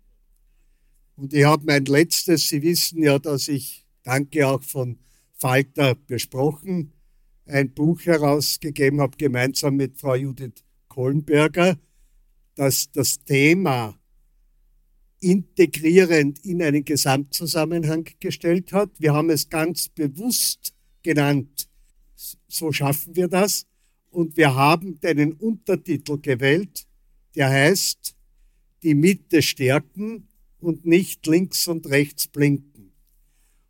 Und 1.17 1.33
ich 1.33 1.45
habe 1.45 1.65
mein 1.65 1.85
letztes, 1.85 2.47
Sie 2.47 2.61
wissen 2.61 3.01
ja, 3.01 3.17
dass 3.17 3.47
ich, 3.47 3.85
danke 4.03 4.47
auch 4.47 4.61
von 4.61 4.99
Falter 5.33 5.95
besprochen, 5.95 6.93
ein 7.47 7.73
Buch 7.73 8.01
herausgegeben 8.05 9.01
habe, 9.01 9.17
gemeinsam 9.17 9.75
mit 9.75 9.99
Frau 9.99 10.13
Judith 10.13 10.63
Kohlenberger, 10.89 11.77
das 12.55 12.91
das 12.91 13.23
Thema 13.23 13.97
integrierend 15.19 16.45
in 16.45 16.61
einen 16.61 16.85
Gesamtzusammenhang 16.85 18.07
gestellt 18.19 18.71
hat. 18.71 18.91
Wir 18.99 19.13
haben 19.13 19.31
es 19.31 19.49
ganz 19.49 19.89
bewusst 19.89 20.75
genannt, 21.01 21.67
so 22.47 22.71
schaffen 22.71 23.15
wir 23.15 23.27
das. 23.27 23.65
Und 24.11 24.37
wir 24.37 24.53
haben 24.53 24.99
einen 25.03 25.33
Untertitel 25.33 26.19
gewählt, 26.19 26.87
der 27.35 27.49
heißt, 27.49 28.15
die 28.83 28.93
Mitte 28.93 29.41
stärken, 29.41 30.26
und 30.59 30.85
nicht 30.85 31.25
links 31.27 31.67
und 31.67 31.87
rechts 31.87 32.27
blinken. 32.27 32.91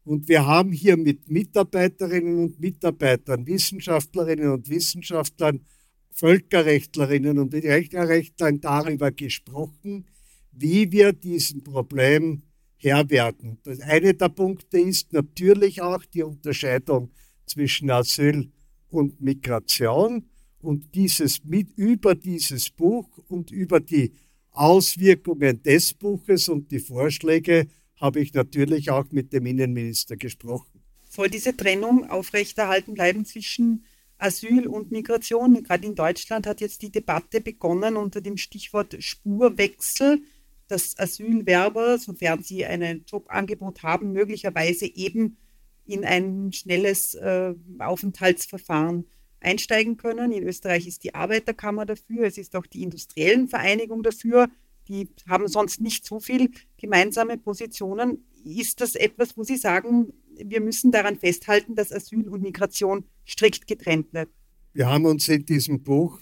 Und 0.04 0.30
wir 0.30 0.46
haben 0.46 0.72
hier 0.72 0.96
mit 0.96 1.30
Mitarbeiterinnen 1.30 2.40
und 2.40 2.60
Mitarbeitern, 2.60 3.46
Wissenschaftlerinnen 3.46 4.52
und 4.52 4.70
Wissenschaftlern, 4.70 5.66
Völkerrechtlerinnen 6.12 7.38
und 7.40 7.54
Rechtlern 7.54 8.62
darüber 8.62 9.12
gesprochen, 9.12 10.06
wie 10.52 10.92
wir 10.92 11.14
diesem 11.14 11.64
Problem 11.64 12.42
Herr 12.78 13.10
werden. 13.10 13.58
Das 13.64 13.82
eine 13.82 14.14
der 14.14 14.30
Punkte 14.30 14.80
ist 14.80 15.12
natürlich 15.12 15.82
auch 15.82 16.04
die 16.06 16.24
Unterscheidung 16.24 17.12
zwischen 17.46 17.90
Asyl 17.90 18.52
und 18.90 19.20
Migration 19.20 20.30
und 20.60 20.96
dieses 20.96 21.44
mit 21.44 21.72
über 21.76 22.16
dieses 22.16 22.70
Buch 22.70 23.10
und 23.28 23.52
über 23.52 23.80
die 23.80 24.14
Auswirkungen 24.58 25.62
des 25.64 25.94
Buches 25.94 26.50
und 26.50 26.72
die 26.72 26.80
Vorschläge 26.80 27.68
habe 27.96 28.20
ich 28.20 28.34
natürlich 28.34 28.90
auch 28.90 29.06
mit 29.12 29.34
dem 29.34 29.46
Innenminister 29.46 30.18
gesprochen. 30.18 30.82
Soll 31.10 31.30
diese 31.30 31.56
Trennung 31.56 32.10
aufrechterhalten 32.10 32.94
bleiben 32.94 33.26
zwischen 33.26 33.86
Asyl 34.18 34.68
und 34.68 34.92
Migration? 34.92 35.64
Gerade 35.64 35.88
in 35.88 35.96
Deutschland 35.96 36.46
hat 36.48 36.62
jetzt 36.62 36.82
die 36.82 36.92
Debatte 36.92 37.42
begonnen 37.42 37.96
unter 37.96 38.22
dem 38.22 38.38
Stichwort 38.38 38.96
Spurwechsel, 39.00 40.22
dass 40.68 41.00
Asylwerber, 41.00 41.98
sofern 41.98 42.44
sie 42.44 42.66
ein 42.66 43.06
Jobangebot 43.08 43.84
haben, 43.84 44.12
möglicherweise 44.12 44.86
eben 44.86 45.38
in 45.86 46.04
ein 46.04 46.52
schnelles 46.52 47.16
äh, 47.16 47.54
Aufenthaltsverfahren 47.80 49.06
einsteigen 49.40 49.98
können. 49.98 50.32
In 50.32 50.44
Österreich 50.44 50.88
ist 50.88 51.04
die 51.04 51.16
Arbeiterkammer 51.16 51.86
dafür, 51.86 52.26
es 52.26 52.38
ist 52.38 52.56
auch 52.56 52.66
die 52.66 52.84
Industriellen 52.84 53.48
Vereinigung 53.48 54.04
dafür. 54.04 54.48
Die 54.88 55.10
haben 55.28 55.48
sonst 55.48 55.82
nicht 55.82 56.06
so 56.06 56.20
viel 56.20 56.50
gemeinsame 56.78 57.38
Positionen. 57.38 58.26
Ist 58.44 58.80
das 58.80 58.96
etwas, 58.96 59.36
wo 59.36 59.44
Sie 59.44 59.58
sagen, 59.58 60.14
wir 60.36 60.62
müssen 60.62 60.92
daran 60.92 61.18
festhalten, 61.18 61.76
dass 61.76 61.92
Asyl 61.92 62.28
und 62.30 62.42
Migration 62.42 63.04
strikt 63.28 63.68
getrennt 63.68 64.12
bleibt? 64.12 64.32
Wir 64.74 64.88
haben 64.88 65.06
uns 65.06 65.28
in 65.28 65.46
diesem 65.46 65.84
Buch 65.84 66.20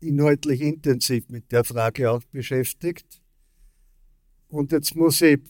inhaltlich 0.00 0.60
intensiv 0.60 1.28
mit 1.28 1.50
der 1.52 1.64
Frage 1.64 2.10
auch 2.10 2.22
beschäftigt. 2.24 3.20
Und 4.48 4.72
jetzt 4.72 4.94
muss 4.94 5.20
ich, 5.20 5.40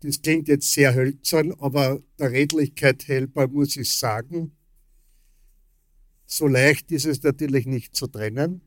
das 0.00 0.20
klingt 0.20 0.48
jetzt 0.48 0.72
sehr 0.72 0.94
hölzern, 0.94 1.52
aber 1.58 2.00
der 2.18 2.30
Redlichkeit 2.30 3.08
halber 3.08 3.48
muss 3.48 3.76
ich 3.76 3.90
sagen, 3.90 4.52
so 6.26 6.46
leicht 6.46 6.90
ist 6.92 7.06
es 7.06 7.22
natürlich 7.22 7.66
nicht 7.66 7.94
zu 7.94 8.06
trennen, 8.06 8.62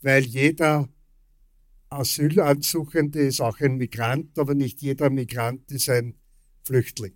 weil 0.00 0.24
jeder 0.24 0.88
Asylansuchende 1.88 3.20
ist 3.20 3.40
auch 3.40 3.60
ein 3.60 3.76
Migrant, 3.76 4.38
aber 4.38 4.54
nicht 4.54 4.82
jeder 4.82 5.10
Migrant 5.10 5.70
ist 5.70 5.88
ein 5.88 6.14
Flüchtling. 6.64 7.14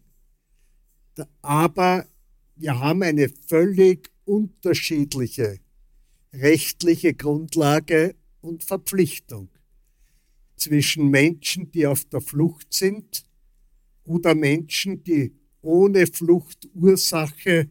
Aber 1.43 2.07
wir 2.57 2.79
haben 2.79 3.03
eine 3.03 3.29
völlig 3.49 4.11
unterschiedliche 4.25 5.59
rechtliche 6.33 7.15
Grundlage 7.15 8.15
und 8.41 8.65
Verpflichtung 8.65 9.51
zwischen 10.57 11.09
Menschen, 11.09 11.71
die 11.73 11.87
auf 11.87 12.05
der 12.05 12.21
Flucht 12.21 12.73
sind 12.73 13.25
oder 14.05 14.35
Menschen, 14.35 15.03
die 15.03 15.35
ohne 15.63 16.07
Fluchtursache 16.07 17.71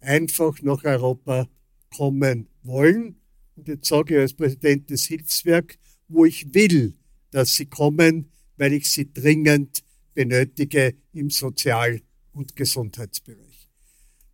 einfach 0.00 0.60
nach 0.62 0.84
Europa 0.84 1.48
kommen 1.96 2.48
wollen. 2.62 3.16
Und 3.56 3.68
jetzt 3.68 3.88
sage 3.88 4.14
ich 4.14 4.20
als 4.20 4.34
Präsident 4.34 4.90
des 4.90 5.06
Hilfswerks, 5.06 5.76
wo 6.08 6.24
ich 6.24 6.54
will, 6.54 6.94
dass 7.30 7.56
sie 7.56 7.66
kommen, 7.66 8.30
weil 8.56 8.72
ich 8.72 8.90
sie 8.90 9.12
dringend 9.12 9.82
benötige 10.14 10.94
im 11.12 11.30
Sozial- 11.30 12.00
und 12.32 12.56
Gesundheitsbereich. 12.56 13.68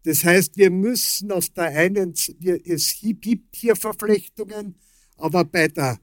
Das 0.05 0.25
heißt, 0.25 0.57
wir 0.57 0.71
müssen 0.71 1.31
auf 1.31 1.49
der 1.51 1.67
einen, 1.67 2.13
es 2.13 3.01
gibt 3.01 3.55
hier 3.55 3.77
Verflechtungen, 3.77 4.75
aber 5.17 5.45
bei 5.45 5.69
der 5.69 6.01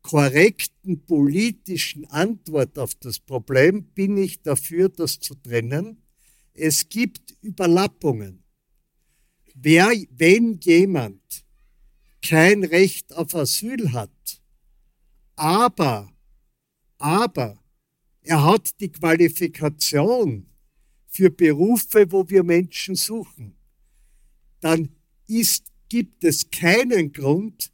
korrekten 0.00 1.04
politischen 1.04 2.06
Antwort 2.06 2.78
auf 2.78 2.94
das 2.94 3.18
Problem 3.18 3.84
bin 3.94 4.16
ich 4.16 4.42
dafür, 4.42 4.88
das 4.88 5.18
zu 5.18 5.34
trennen. 5.34 6.02
Es 6.54 6.88
gibt 6.88 7.36
Überlappungen. 7.42 8.43
Wer, 9.54 9.92
wenn 10.10 10.58
jemand 10.60 11.44
kein 12.22 12.64
Recht 12.64 13.14
auf 13.14 13.34
Asyl 13.34 13.92
hat, 13.92 14.10
aber, 15.36 16.12
aber 16.98 17.58
er 18.22 18.44
hat 18.44 18.80
die 18.80 18.90
Qualifikation 18.90 20.46
für 21.08 21.30
Berufe, 21.30 22.10
wo 22.10 22.28
wir 22.28 22.42
Menschen 22.42 22.96
suchen, 22.96 23.54
dann 24.60 24.88
ist, 25.28 25.66
gibt 25.88 26.24
es 26.24 26.50
keinen 26.50 27.12
Grund, 27.12 27.70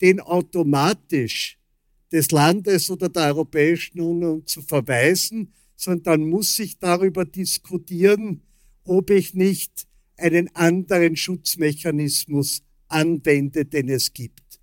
den 0.00 0.20
automatisch 0.20 1.58
des 2.12 2.30
Landes 2.30 2.90
oder 2.90 3.08
der 3.08 3.24
Europäischen 3.24 4.00
Union 4.00 4.46
zu 4.46 4.62
verweisen, 4.62 5.52
sondern 5.74 6.02
dann 6.20 6.28
muss 6.28 6.58
ich 6.58 6.78
darüber 6.78 7.24
diskutieren, 7.24 8.42
ob 8.84 9.10
ich 9.10 9.34
nicht 9.34 9.85
einen 10.16 10.54
anderen 10.54 11.16
Schutzmechanismus 11.16 12.62
anwende, 12.88 13.64
den 13.64 13.88
es 13.88 14.12
gibt. 14.12 14.60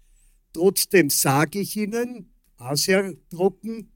Trotzdem 0.53 1.09
sage 1.09 1.59
ich 1.59 1.75
Ihnen, 1.77 2.29
sehr 2.73 3.13
trocken, 3.29 3.89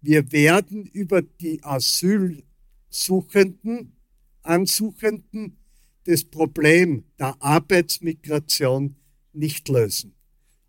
wir 0.00 0.32
werden 0.32 0.86
über 0.86 1.20
die 1.22 1.62
Asylsuchenden, 1.62 3.96
Ansuchenden 4.42 5.58
das 6.04 6.24
Problem 6.24 7.04
der 7.18 7.36
Arbeitsmigration 7.40 8.96
nicht 9.32 9.68
lösen. 9.68 10.14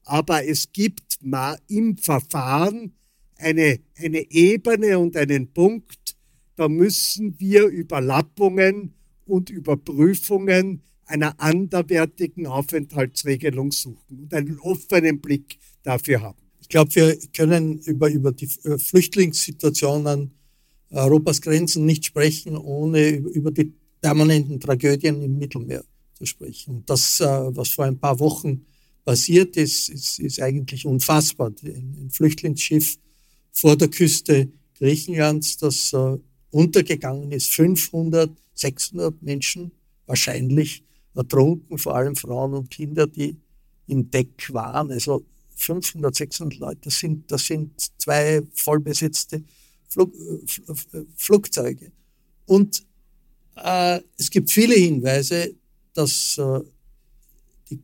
Aber 0.03 0.45
es 0.45 0.71
gibt 0.71 1.19
im 1.67 1.97
Verfahren 1.97 2.93
eine, 3.37 3.79
eine 3.97 4.31
Ebene 4.31 4.99
und 4.99 5.17
einen 5.17 5.51
Punkt, 5.51 6.15
da 6.55 6.69
müssen 6.69 7.39
wir 7.39 7.65
Überlappungen 7.65 8.93
und 9.25 9.49
Überprüfungen 9.49 10.81
einer 11.05 11.39
anderwertigen 11.39 12.47
Aufenthaltsregelung 12.47 13.71
suchen 13.71 14.17
und 14.21 14.33
einen 14.33 14.59
offenen 14.59 15.19
Blick 15.19 15.57
dafür 15.83 16.21
haben. 16.21 16.39
Ich 16.61 16.69
glaube, 16.69 16.95
wir 16.95 17.17
können 17.35 17.79
über, 17.79 18.09
über 18.09 18.31
die 18.31 18.49
äh, 18.63 18.77
Flüchtlingssituation 18.77 20.07
an 20.07 20.31
Europas 20.89 21.41
Grenzen 21.41 21.85
nicht 21.85 22.05
sprechen, 22.05 22.55
ohne 22.55 23.09
über 23.09 23.51
die 23.51 23.73
permanenten 24.01 24.59
Tragödien 24.59 25.21
im 25.21 25.37
Mittelmeer 25.37 25.83
zu 26.13 26.25
sprechen. 26.25 26.83
Das, 26.85 27.19
äh, 27.19 27.25
was 27.25 27.69
vor 27.69 27.85
ein 27.85 27.99
paar 27.99 28.19
Wochen 28.19 28.65
passiert 29.03 29.57
ist, 29.57 29.89
ist, 29.89 30.19
ist 30.19 30.41
eigentlich 30.41 30.85
unfassbar. 30.85 31.51
Ein 31.63 32.09
Flüchtlingsschiff 32.11 32.97
vor 33.51 33.75
der 33.75 33.89
Küste 33.89 34.49
Griechenlands, 34.77 35.57
das 35.57 35.93
äh, 35.93 36.17
untergegangen 36.53 37.31
ist, 37.31 37.51
500, 37.51 38.29
600 38.53 39.21
Menschen 39.21 39.71
wahrscheinlich 40.05 40.83
ertrunken, 41.15 41.77
vor 41.77 41.95
allem 41.95 42.15
Frauen 42.15 42.53
und 42.53 42.69
Kinder, 42.69 43.07
die 43.07 43.35
im 43.87 44.09
Deck 44.09 44.53
waren. 44.53 44.91
Also 44.91 45.25
500, 45.55 46.15
600 46.15 46.59
Leute, 46.59 46.81
das 46.83 46.99
sind, 46.99 47.31
das 47.31 47.45
sind 47.45 47.71
zwei 47.97 48.41
vollbesetzte 48.53 49.43
Flug, 49.87 50.13
Flugzeuge. 51.15 51.91
Und 52.45 52.85
äh, 53.55 54.01
es 54.17 54.29
gibt 54.29 54.51
viele 54.51 54.75
Hinweise, 54.75 55.55
dass 55.93 56.37
äh, 56.37 56.61
die 57.69 57.79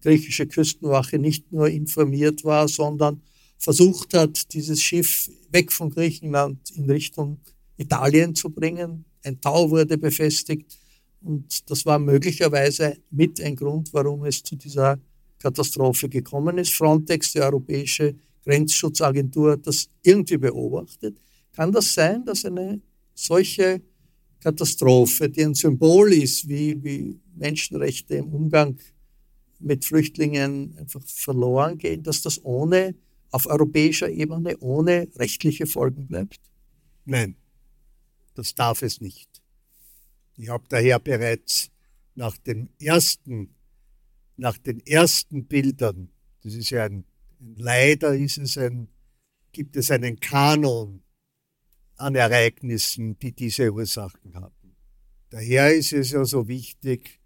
griechische 0.00 0.46
Küstenwache 0.46 1.18
nicht 1.18 1.50
nur 1.52 1.68
informiert 1.68 2.44
war, 2.44 2.68
sondern 2.68 3.20
versucht 3.58 4.14
hat, 4.14 4.52
dieses 4.54 4.82
Schiff 4.82 5.30
weg 5.50 5.72
von 5.72 5.90
Griechenland 5.90 6.70
in 6.70 6.88
Richtung 6.88 7.40
Italien 7.78 8.34
zu 8.34 8.50
bringen. 8.50 9.04
Ein 9.24 9.40
Tau 9.40 9.70
wurde 9.70 9.96
befestigt 9.96 10.78
und 11.22 11.70
das 11.70 11.84
war 11.86 11.98
möglicherweise 11.98 12.98
mit 13.10 13.40
ein 13.40 13.56
Grund, 13.56 13.92
warum 13.92 14.24
es 14.24 14.42
zu 14.42 14.56
dieser 14.56 14.98
Katastrophe 15.38 16.08
gekommen 16.08 16.58
ist. 16.58 16.72
Frontex, 16.72 17.32
die 17.32 17.40
europäische 17.40 18.14
Grenzschutzagentur, 18.44 19.52
hat 19.52 19.66
das 19.66 19.88
irgendwie 20.02 20.38
beobachtet. 20.38 21.18
Kann 21.52 21.72
das 21.72 21.94
sein, 21.94 22.24
dass 22.24 22.44
eine 22.44 22.80
solche 23.14 23.80
Katastrophe, 24.40 25.28
die 25.28 25.44
ein 25.44 25.54
Symbol 25.54 26.12
ist, 26.12 26.48
wie, 26.48 26.82
wie 26.82 27.18
Menschenrechte 27.34 28.14
im 28.16 28.32
Umgang 28.32 28.78
mit 29.58 29.84
Flüchtlingen 29.84 30.76
einfach 30.78 31.02
verloren 31.04 31.78
gehen, 31.78 32.02
dass 32.02 32.22
das 32.22 32.44
ohne, 32.44 32.94
auf 33.30 33.46
europäischer 33.46 34.08
Ebene, 34.08 34.56
ohne 34.58 35.08
rechtliche 35.16 35.66
Folgen 35.66 36.06
bleibt? 36.06 36.40
Nein, 37.04 37.36
das 38.38 38.54
darf 38.54 38.82
es 38.82 39.00
nicht. 39.00 39.42
Ich 40.36 40.48
habe 40.48 40.64
daher 40.68 41.00
bereits 41.00 41.72
nach 42.14 42.36
den 42.36 42.70
ersten, 42.80 43.56
nach 44.36 44.56
den 44.58 44.78
ersten 44.86 45.46
Bildern, 45.46 46.12
das 46.44 46.54
ist 46.54 46.70
ja 46.70 46.84
ein, 46.84 47.04
leider 47.40 48.14
ist 48.14 48.38
es 48.38 48.56
ein, 48.56 48.88
gibt 49.50 49.74
es 49.74 49.90
einen 49.90 50.20
Kanon 50.20 51.02
an 51.96 52.14
Ereignissen, 52.14 53.18
die 53.18 53.32
diese 53.32 53.72
Ursachen 53.72 54.36
haben. 54.36 54.76
Daher 55.30 55.74
ist 55.74 55.92
es 55.92 56.12
ja 56.12 56.24
so 56.24 56.46
wichtig, 56.46 57.20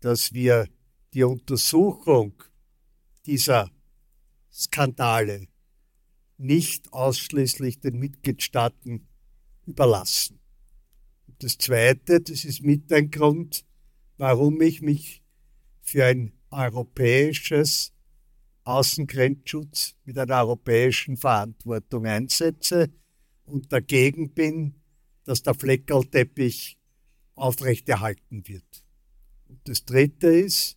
dass 0.00 0.32
wir 0.32 0.66
die 1.14 1.22
Untersuchung 1.22 2.42
dieser 3.24 3.70
Skandale 4.52 5.46
nicht 6.38 6.92
ausschließlich 6.92 7.78
den 7.78 8.00
Mitgliedstaaten 8.00 9.06
überlassen. 9.64 10.39
Das 11.40 11.56
Zweite, 11.56 12.20
das 12.20 12.44
ist 12.44 12.62
mit 12.62 12.92
ein 12.92 13.10
Grund, 13.10 13.64
warum 14.18 14.60
ich 14.60 14.82
mich 14.82 15.22
für 15.80 16.04
ein 16.04 16.34
europäisches 16.50 17.94
Außengrenzschutz 18.64 19.96
mit 20.04 20.18
einer 20.18 20.36
europäischen 20.36 21.16
Verantwortung 21.16 22.04
einsetze 22.04 22.90
und 23.46 23.72
dagegen 23.72 24.34
bin, 24.34 24.74
dass 25.24 25.42
der 25.42 25.54
Fleckerlteppich 25.54 26.78
aufrechterhalten 27.36 28.46
wird. 28.46 28.84
Und 29.48 29.66
das 29.66 29.86
Dritte 29.86 30.26
ist, 30.26 30.76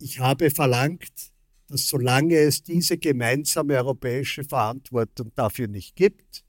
ich 0.00 0.18
habe 0.18 0.50
verlangt, 0.50 1.32
dass 1.68 1.86
solange 1.86 2.38
es 2.38 2.64
diese 2.64 2.98
gemeinsame 2.98 3.76
europäische 3.76 4.42
Verantwortung 4.42 5.30
dafür 5.36 5.68
nicht 5.68 5.94
gibt, 5.94 6.44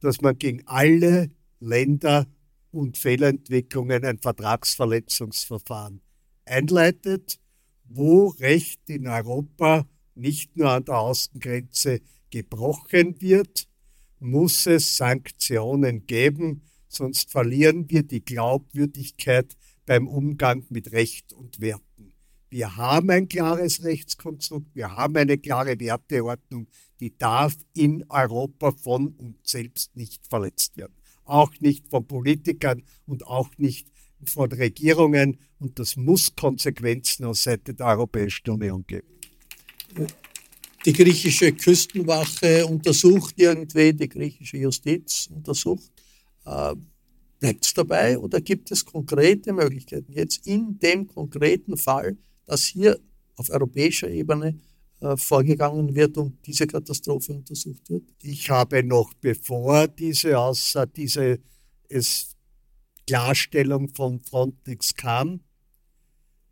dass 0.00 0.20
man 0.20 0.36
gegen 0.36 0.66
alle 0.66 1.30
Länder 1.60 2.26
und 2.70 2.98
Fehlentwicklungen 2.98 4.04
ein 4.04 4.18
Vertragsverletzungsverfahren 4.18 6.00
einleitet, 6.44 7.38
wo 7.84 8.28
Recht 8.28 8.88
in 8.88 9.06
Europa 9.06 9.86
nicht 10.14 10.56
nur 10.56 10.70
an 10.70 10.84
der 10.84 10.98
Außengrenze 10.98 12.00
gebrochen 12.30 13.20
wird, 13.20 13.66
muss 14.20 14.66
es 14.66 14.96
Sanktionen 14.96 16.06
geben, 16.06 16.62
sonst 16.88 17.30
verlieren 17.30 17.88
wir 17.88 18.02
die 18.02 18.24
Glaubwürdigkeit 18.24 19.56
beim 19.86 20.08
Umgang 20.08 20.66
mit 20.68 20.92
Recht 20.92 21.32
und 21.32 21.60
Werten. 21.60 22.12
Wir 22.50 22.76
haben 22.76 23.10
ein 23.10 23.28
klares 23.28 23.84
Rechtskonstrukt, 23.84 24.74
wir 24.74 24.96
haben 24.96 25.16
eine 25.16 25.38
klare 25.38 25.78
Werteordnung, 25.78 26.66
die 27.00 27.16
darf 27.16 27.54
in 27.74 28.04
Europa 28.08 28.72
von 28.72 29.08
uns 29.08 29.36
selbst 29.42 29.94
nicht 29.94 30.26
verletzt 30.26 30.76
werden. 30.76 30.97
Auch 31.28 31.52
nicht 31.60 31.88
von 31.88 32.06
Politikern 32.06 32.82
und 33.06 33.26
auch 33.26 33.50
nicht 33.58 33.88
von 34.24 34.50
Regierungen. 34.50 35.38
Und 35.60 35.78
das 35.78 35.96
muss 35.96 36.34
Konsequenzen 36.34 37.24
aus 37.24 37.44
Seite 37.44 37.74
der 37.74 37.86
Europäischen 37.86 38.50
Union 38.50 38.84
geben. 38.86 39.06
Die 40.84 40.92
griechische 40.92 41.52
Küstenwache 41.52 42.66
untersucht 42.66 43.34
irgendwie, 43.36 43.92
die 43.92 44.08
griechische 44.08 44.56
Justiz 44.56 45.28
untersucht. 45.32 45.90
Äh, 46.44 46.74
Bleibt 47.38 47.64
es 47.64 47.74
dabei 47.74 48.18
oder 48.18 48.40
gibt 48.40 48.70
es 48.72 48.84
konkrete 48.84 49.52
Möglichkeiten, 49.52 50.12
jetzt 50.12 50.44
in 50.46 50.78
dem 50.80 51.06
konkreten 51.06 51.76
Fall, 51.76 52.16
dass 52.46 52.64
hier 52.64 52.98
auf 53.36 53.50
europäischer 53.50 54.10
Ebene 54.10 54.58
vorgegangen 55.16 55.94
wird 55.94 56.16
und 56.18 56.44
diese 56.46 56.66
Katastrophe 56.66 57.32
untersucht 57.32 57.88
wird? 57.88 58.04
Ich 58.22 58.50
habe 58.50 58.82
noch 58.82 59.14
bevor 59.14 59.88
diese, 59.88 60.38
außer 60.38 60.86
diese 60.86 61.38
es 61.88 62.36
Klarstellung 63.06 63.88
von 63.88 64.20
Frontex 64.20 64.94
kam, 64.94 65.40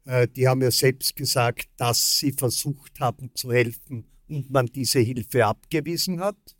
äh, 0.04 0.26
die 0.28 0.48
haben 0.48 0.62
ja 0.62 0.70
selbst 0.70 1.14
gesagt, 1.14 1.68
dass 1.76 2.18
sie 2.18 2.32
versucht 2.32 2.98
haben 3.00 3.30
zu 3.34 3.52
helfen 3.52 4.06
und 4.28 4.50
man 4.50 4.66
diese 4.66 5.00
Hilfe 5.00 5.44
abgewiesen 5.44 6.20
hat. 6.20 6.56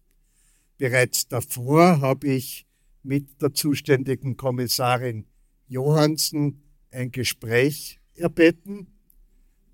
Bereits 0.77 1.29
davor 1.29 2.01
habe 2.01 2.29
ich 2.29 2.67
mit 3.03 3.41
der 3.41 3.55
zuständigen 3.55 4.37
Kommissarin 4.37 5.27
Johansen 5.69 6.63
ein 6.91 7.11
Gespräch 7.11 8.01
erbeten 8.15 8.89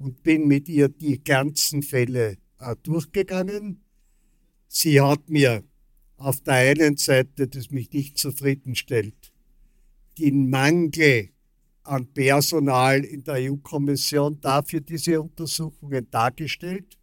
und 0.02 0.22
bin 0.24 0.48
mit 0.48 0.68
ihr 0.68 0.88
die 0.88 1.22
ganzen 1.22 1.82
Fälle 1.82 2.36
äh, 2.58 2.74
durchgegangen. 2.82 3.84
Sie 4.66 5.00
hat 5.00 5.30
mir 5.30 5.62
auf 6.16 6.40
der 6.40 6.54
einen 6.54 6.96
Seite, 6.96 7.46
das 7.46 7.70
mich 7.70 7.92
nicht 7.92 8.18
zufriedenstellt, 8.18 9.32
den 10.18 10.50
Mangel 10.50 11.30
an 11.84 12.12
Personal 12.12 13.04
in 13.04 13.22
der 13.24 13.52
EU-Kommission 13.52 14.40
dafür 14.40 14.80
diese 14.80 15.20
Untersuchungen 15.20 16.08
dargestellt. 16.10 16.98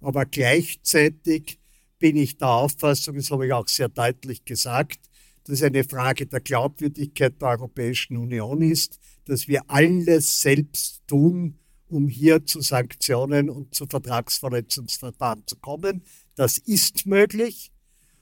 Aber 0.00 0.24
gleichzeitig 0.24 1.58
bin 1.98 2.16
ich 2.16 2.38
der 2.38 2.48
Auffassung, 2.48 3.16
das 3.16 3.30
habe 3.30 3.46
ich 3.46 3.52
auch 3.52 3.68
sehr 3.68 3.88
deutlich 3.88 4.44
gesagt, 4.44 5.00
dass 5.44 5.56
es 5.56 5.62
eine 5.62 5.84
Frage 5.84 6.26
der 6.26 6.40
Glaubwürdigkeit 6.40 7.40
der 7.40 7.48
Europäischen 7.48 8.16
Union 8.16 8.62
ist, 8.62 8.98
dass 9.26 9.48
wir 9.48 9.62
alles 9.68 10.40
selbst 10.40 11.02
tun, 11.06 11.59
um 11.90 12.08
hier 12.08 12.46
zu 12.46 12.60
Sanktionen 12.60 13.50
und 13.50 13.74
zu 13.74 13.86
Vertragsverletzungsverfahren 13.86 15.42
zu 15.46 15.56
kommen. 15.56 16.02
Das 16.36 16.56
ist 16.58 17.06
möglich. 17.06 17.72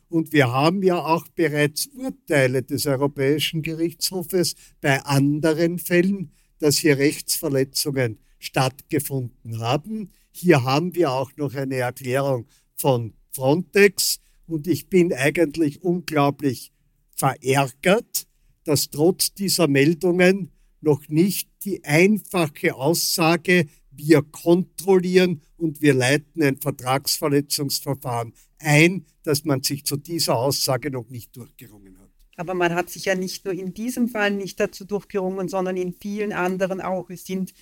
Und 0.09 0.33
wir 0.33 0.51
haben 0.51 0.83
ja 0.83 1.05
auch 1.05 1.29
bereits 1.29 1.87
Urteile 1.87 2.63
des 2.63 2.87
Europäischen 2.87 3.63
Gerichtshofes 3.63 4.55
bei 4.81 5.03
anderen 5.03 5.79
Fällen, 5.79 6.33
dass 6.59 6.79
hier 6.79 6.97
Rechtsverletzungen 6.97 8.19
stattgefunden 8.39 9.61
haben. 9.61 10.11
Hier 10.33 10.65
haben 10.65 10.95
wir 10.95 11.13
auch 11.13 11.31
noch 11.37 11.55
eine 11.55 11.77
Erklärung 11.77 12.47
von 12.75 13.13
Frontex 13.33 14.21
und 14.47 14.67
ich 14.67 14.89
bin 14.89 15.13
eigentlich 15.13 15.83
unglaublich 15.83 16.73
verärgert, 17.15 18.27
dass 18.65 18.89
trotz 18.89 19.35
dieser 19.35 19.69
Meldungen 19.69 20.53
noch 20.81 21.09
nicht 21.09 21.49
die 21.65 21.85
einfache 21.85 22.75
Aussage, 22.75 23.67
wir 23.91 24.23
kontrollieren 24.23 25.43
und 25.57 25.83
wir 25.83 25.95
leiten 25.95 26.43
ein 26.43 26.57
Vertragsverletzungsverfahren 26.57 28.33
ein, 28.59 29.05
dass 29.23 29.45
man 29.45 29.63
sich 29.63 29.85
zu 29.85 29.97
dieser 29.97 30.37
Aussage 30.37 30.91
noch 30.91 31.09
nicht 31.09 31.37
durchgerungen 31.37 31.99
hat. 31.99 32.11
Aber 32.37 32.55
man 32.55 32.75
hat 32.75 32.91
sich 32.91 33.07
ja 33.07 33.15
nicht 33.15 33.45
nur 33.45 33.55
in 33.55 33.75
diesem 33.75 34.09
Fall 34.09 34.31
nicht 34.31 34.61
dazu 34.61 34.85
durchgerungen, 34.85 35.49
sondern 35.49 35.77
in 35.77 35.93
vielen 35.93 36.33
anderen 36.33 36.81
auch. 36.81 37.11
Es 37.11 37.25
sind 37.25 37.53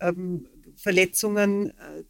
ähm, 0.00 0.46
Verletzungen 0.76 1.70
äh, 1.70 2.04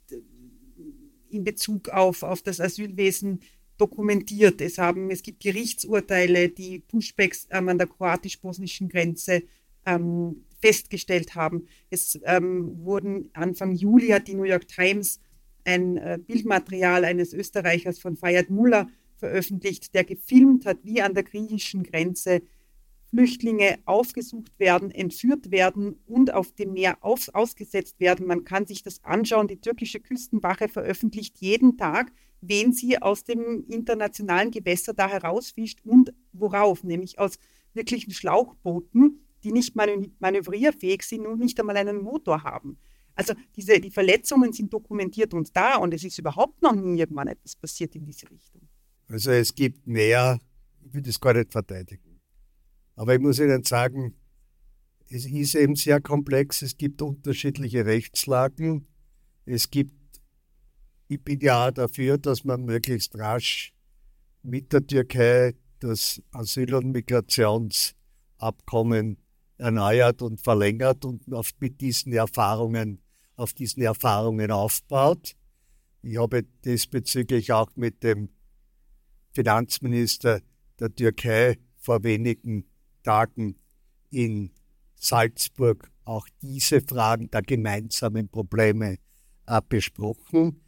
in 1.30 1.44
Bezug 1.44 1.88
auf, 1.88 2.22
auf 2.22 2.42
das 2.42 2.60
Asylwesen 2.60 3.40
dokumentiert. 3.76 4.60
Es, 4.60 4.78
haben, 4.78 5.10
es 5.10 5.22
gibt 5.22 5.40
Gerichtsurteile, 5.40 6.48
die 6.48 6.80
Pushbacks 6.80 7.48
ähm, 7.50 7.68
an 7.68 7.78
der 7.78 7.88
kroatisch-bosnischen 7.88 8.88
Grenze 8.88 9.42
ähm, 9.84 10.44
festgestellt 10.62 11.34
haben. 11.34 11.66
Es 11.90 12.18
ähm, 12.24 12.84
wurden 12.84 13.30
Anfang 13.34 13.72
Juli 13.72 14.08
hat 14.08 14.28
die 14.28 14.34
New 14.34 14.44
York 14.44 14.68
Times 14.68 15.20
ein 15.64 15.96
äh, 15.96 16.18
Bildmaterial 16.24 17.04
eines 17.04 17.34
Österreichers 17.34 17.98
von 17.98 18.16
Fayad 18.16 18.48
Mullah 18.48 18.88
veröffentlicht, 19.16 19.94
der 19.94 20.04
gefilmt 20.04 20.64
hat, 20.64 20.78
wie 20.82 21.02
an 21.02 21.14
der 21.14 21.24
griechischen 21.24 21.82
Grenze 21.82 22.42
Flüchtlinge 23.10 23.78
aufgesucht 23.84 24.58
werden, 24.58 24.90
entführt 24.90 25.50
werden 25.50 25.96
und 26.06 26.32
auf 26.32 26.52
dem 26.52 26.72
Meer 26.72 26.96
auf, 27.02 27.28
ausgesetzt 27.34 28.00
werden. 28.00 28.26
Man 28.26 28.44
kann 28.44 28.66
sich 28.66 28.82
das 28.82 29.04
anschauen. 29.04 29.48
Die 29.48 29.60
türkische 29.60 30.00
Küstenwache 30.00 30.68
veröffentlicht 30.68 31.36
jeden 31.38 31.76
Tag, 31.76 32.10
wen 32.40 32.72
sie 32.72 33.02
aus 33.02 33.24
dem 33.24 33.64
internationalen 33.68 34.50
Gewässer 34.50 34.94
da 34.94 35.08
herausfischt 35.08 35.80
und 35.84 36.14
worauf, 36.32 36.84
nämlich 36.84 37.18
aus 37.18 37.38
wirklichen 37.74 38.12
Schlauchbooten, 38.12 39.20
die 39.44 39.52
nicht 39.52 39.74
manövrierfähig 39.76 41.02
sind 41.02 41.26
und 41.26 41.38
nicht 41.38 41.58
einmal 41.58 41.76
einen 41.76 42.02
Motor 42.02 42.42
haben. 42.42 42.78
Also 43.14 43.34
diese, 43.56 43.80
die 43.80 43.90
Verletzungen 43.90 44.52
sind 44.52 44.72
dokumentiert 44.72 45.34
und 45.34 45.54
da 45.56 45.76
und 45.76 45.92
es 45.92 46.04
ist 46.04 46.18
überhaupt 46.18 46.62
noch 46.62 46.74
nie 46.74 46.98
irgendwann 46.98 47.28
etwas 47.28 47.56
passiert 47.56 47.94
in 47.94 48.04
diese 48.04 48.30
Richtung. 48.30 48.62
Also 49.08 49.32
es 49.32 49.54
gibt 49.54 49.86
mehr, 49.86 50.38
ich 50.80 50.94
will 50.94 51.02
das 51.02 51.20
gar 51.20 51.34
nicht 51.34 51.52
verteidigen. 51.52 52.20
Aber 52.96 53.14
ich 53.14 53.20
muss 53.20 53.38
Ihnen 53.38 53.62
sagen, 53.64 54.14
es 55.08 55.26
ist 55.26 55.54
eben 55.54 55.76
sehr 55.76 56.00
komplex, 56.00 56.62
es 56.62 56.78
gibt 56.78 57.02
unterschiedliche 57.02 57.84
Rechtslagen, 57.84 58.86
es 59.44 59.70
gibt, 59.70 59.92
ich 61.08 61.22
bin 61.22 61.38
ja 61.40 61.70
dafür, 61.70 62.16
dass 62.16 62.44
man 62.44 62.64
möglichst 62.64 63.14
rasch 63.18 63.74
mit 64.42 64.72
der 64.72 64.86
Türkei 64.86 65.54
das 65.80 66.22
Asyl- 66.30 66.72
und 66.74 66.92
Migrationsabkommen 66.92 69.18
erneuert 69.62 70.22
und 70.22 70.40
verlängert 70.40 71.04
und 71.04 71.32
auf, 71.32 71.52
mit 71.60 71.80
diesen 71.80 72.12
Erfahrungen, 72.12 73.00
auf 73.36 73.52
diesen 73.52 73.82
Erfahrungen 73.82 74.50
aufbaut. 74.50 75.34
Ich 76.02 76.18
habe 76.18 76.42
diesbezüglich 76.64 77.52
auch 77.52 77.70
mit 77.76 78.02
dem 78.02 78.28
Finanzminister 79.32 80.40
der 80.80 80.94
Türkei 80.94 81.58
vor 81.78 82.02
wenigen 82.02 82.64
Tagen 83.04 83.56
in 84.10 84.50
Salzburg 84.96 85.90
auch 86.04 86.26
diese 86.42 86.80
Fragen 86.80 87.30
der 87.30 87.42
gemeinsamen 87.42 88.28
Probleme 88.28 88.98
äh, 89.46 89.60
besprochen. 89.68 90.60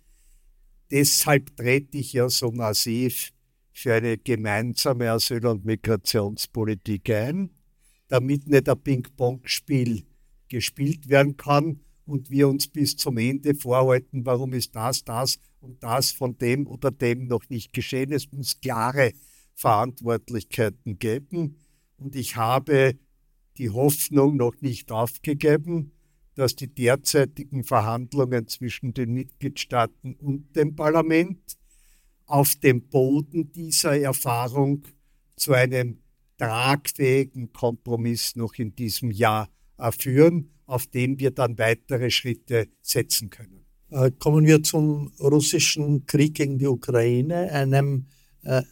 Deshalb 0.90 1.56
trete 1.56 1.98
ich 1.98 2.12
ja 2.12 2.28
so 2.28 2.52
massiv 2.52 3.32
für 3.72 3.94
eine 3.94 4.18
gemeinsame 4.18 5.10
Asyl- 5.10 5.46
und 5.46 5.64
Migrationspolitik 5.64 7.10
ein 7.10 7.50
damit 8.08 8.46
nicht 8.46 8.68
ein 8.68 8.80
Ping-Pong-Spiel 8.80 10.04
gespielt 10.48 11.08
werden 11.08 11.36
kann 11.36 11.80
und 12.06 12.30
wir 12.30 12.48
uns 12.48 12.68
bis 12.68 12.96
zum 12.96 13.16
Ende 13.18 13.54
vorhalten, 13.54 14.26
warum 14.26 14.52
ist 14.52 14.74
das, 14.74 15.04
das 15.04 15.38
und 15.60 15.82
das 15.82 16.12
von 16.12 16.36
dem 16.38 16.66
oder 16.66 16.90
dem 16.90 17.26
noch 17.26 17.48
nicht 17.48 17.72
geschehen. 17.72 18.12
Es 18.12 18.30
muss 18.30 18.60
klare 18.60 19.12
Verantwortlichkeiten 19.54 20.98
geben 20.98 21.56
und 21.96 22.14
ich 22.16 22.36
habe 22.36 22.98
die 23.56 23.70
Hoffnung 23.70 24.36
noch 24.36 24.60
nicht 24.60 24.90
aufgegeben, 24.92 25.92
dass 26.34 26.56
die 26.56 26.66
derzeitigen 26.66 27.64
Verhandlungen 27.64 28.48
zwischen 28.48 28.92
den 28.92 29.12
Mitgliedstaaten 29.14 30.14
und 30.16 30.56
dem 30.56 30.74
Parlament 30.74 31.38
auf 32.26 32.56
dem 32.56 32.88
Boden 32.88 33.52
dieser 33.52 33.98
Erfahrung 33.98 34.82
zu 35.36 35.52
einem 35.52 35.98
tragfähigen 36.44 37.52
Kompromiss 37.52 38.36
noch 38.36 38.54
in 38.54 38.74
diesem 38.74 39.10
Jahr 39.10 39.48
führen, 39.98 40.50
auf 40.66 40.86
dem 40.86 41.18
wir 41.18 41.30
dann 41.30 41.58
weitere 41.58 42.10
Schritte 42.10 42.68
setzen 42.82 43.30
können. 43.30 43.64
Äh, 43.90 44.10
kommen 44.18 44.46
wir 44.46 44.62
zum 44.62 45.12
russischen 45.20 46.06
Krieg 46.06 46.34
gegen 46.34 46.58
die 46.58 46.66
Ukraine, 46.66 47.50
einem 47.52 48.06
äh, 48.42 48.62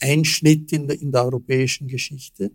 Einschnitt 0.00 0.72
in 0.72 0.86
der, 0.86 1.00
in 1.00 1.12
der 1.12 1.24
europäischen 1.24 1.88
Geschichte. 1.88 2.50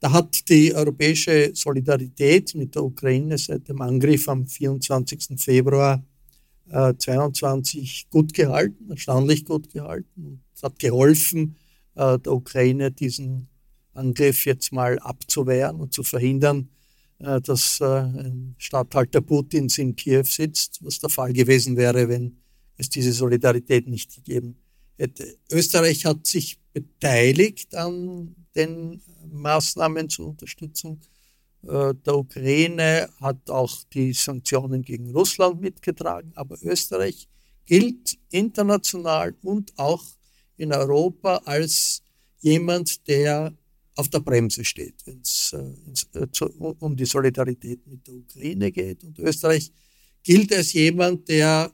Da 0.00 0.12
hat 0.12 0.48
die 0.48 0.74
europäische 0.74 1.50
Solidarität 1.54 2.54
mit 2.54 2.74
der 2.74 2.84
Ukraine 2.84 3.38
seit 3.38 3.68
dem 3.68 3.80
Angriff 3.80 4.28
am 4.28 4.46
24. 4.46 5.40
Februar 5.40 6.04
äh, 6.70 6.94
22 6.96 8.08
gut 8.10 8.34
gehalten, 8.34 8.90
erstaunlich 8.90 9.44
gut 9.44 9.72
gehalten. 9.72 10.42
Es 10.54 10.62
hat 10.62 10.78
geholfen, 10.78 11.56
äh, 11.94 12.18
der 12.18 12.32
Ukraine 12.32 12.90
diesen 12.92 13.48
Angriff 13.96 14.44
jetzt 14.46 14.72
mal 14.72 14.98
abzuwehren 14.98 15.80
und 15.80 15.92
zu 15.92 16.02
verhindern, 16.02 16.68
äh, 17.18 17.40
dass 17.40 17.80
äh, 17.80 17.84
ein 17.84 18.54
Statthalter 18.58 19.20
Putins 19.20 19.78
in 19.78 19.96
Kiew 19.96 20.24
sitzt, 20.24 20.84
was 20.84 20.98
der 20.98 21.10
Fall 21.10 21.32
gewesen 21.32 21.76
wäre, 21.76 22.08
wenn 22.08 22.36
es 22.76 22.88
diese 22.88 23.12
Solidarität 23.12 23.88
nicht 23.88 24.14
gegeben 24.14 24.56
hätte. 24.96 25.36
Österreich 25.50 26.04
hat 26.04 26.26
sich 26.26 26.58
beteiligt 26.72 27.74
an 27.74 28.34
den 28.54 29.00
Maßnahmen 29.30 30.08
zur 30.08 30.28
Unterstützung 30.28 31.00
äh, 31.62 31.94
der 31.94 32.16
Ukraine, 32.16 33.08
hat 33.20 33.48
auch 33.50 33.82
die 33.92 34.12
Sanktionen 34.12 34.82
gegen 34.82 35.10
Russland 35.10 35.60
mitgetragen, 35.60 36.32
aber 36.34 36.56
Österreich 36.62 37.28
gilt 37.64 38.18
international 38.30 39.34
und 39.42 39.72
auch 39.76 40.04
in 40.56 40.72
Europa 40.72 41.38
als 41.44 42.02
jemand, 42.40 43.06
der 43.08 43.52
auf 43.96 44.08
der 44.08 44.20
Bremse 44.20 44.64
steht, 44.64 44.94
wenn 45.06 45.20
es 45.20 45.52
äh, 45.54 46.20
äh 46.20 46.44
um 46.78 46.96
die 46.96 47.06
Solidarität 47.06 47.86
mit 47.86 48.06
der 48.06 48.14
Ukraine 48.14 48.70
geht. 48.70 49.02
Und 49.02 49.18
Österreich 49.18 49.72
gilt 50.22 50.52
als 50.54 50.72
jemand, 50.74 51.28
der 51.28 51.72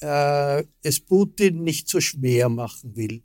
äh, 0.00 0.64
es 0.82 1.00
Putin 1.00 1.62
nicht 1.62 1.88
so 1.88 2.00
schwer 2.00 2.48
machen 2.48 2.96
will. 2.96 3.22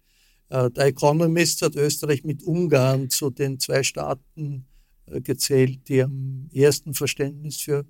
Äh, 0.50 0.70
der 0.72 0.86
Economist 0.86 1.62
hat 1.64 1.76
Österreich 1.76 2.24
mit 2.24 2.44
Ungarn 2.44 3.10
zu 3.10 3.32
den 3.32 3.60
zwei 3.60 3.82
Staaten 3.84 4.66
äh, 5.08 5.20
gezählt, 5.22 5.88
die 5.88 6.04
am 6.04 6.50
ersten 6.54 6.94
Verständnis 6.94 7.58
für 7.62 7.86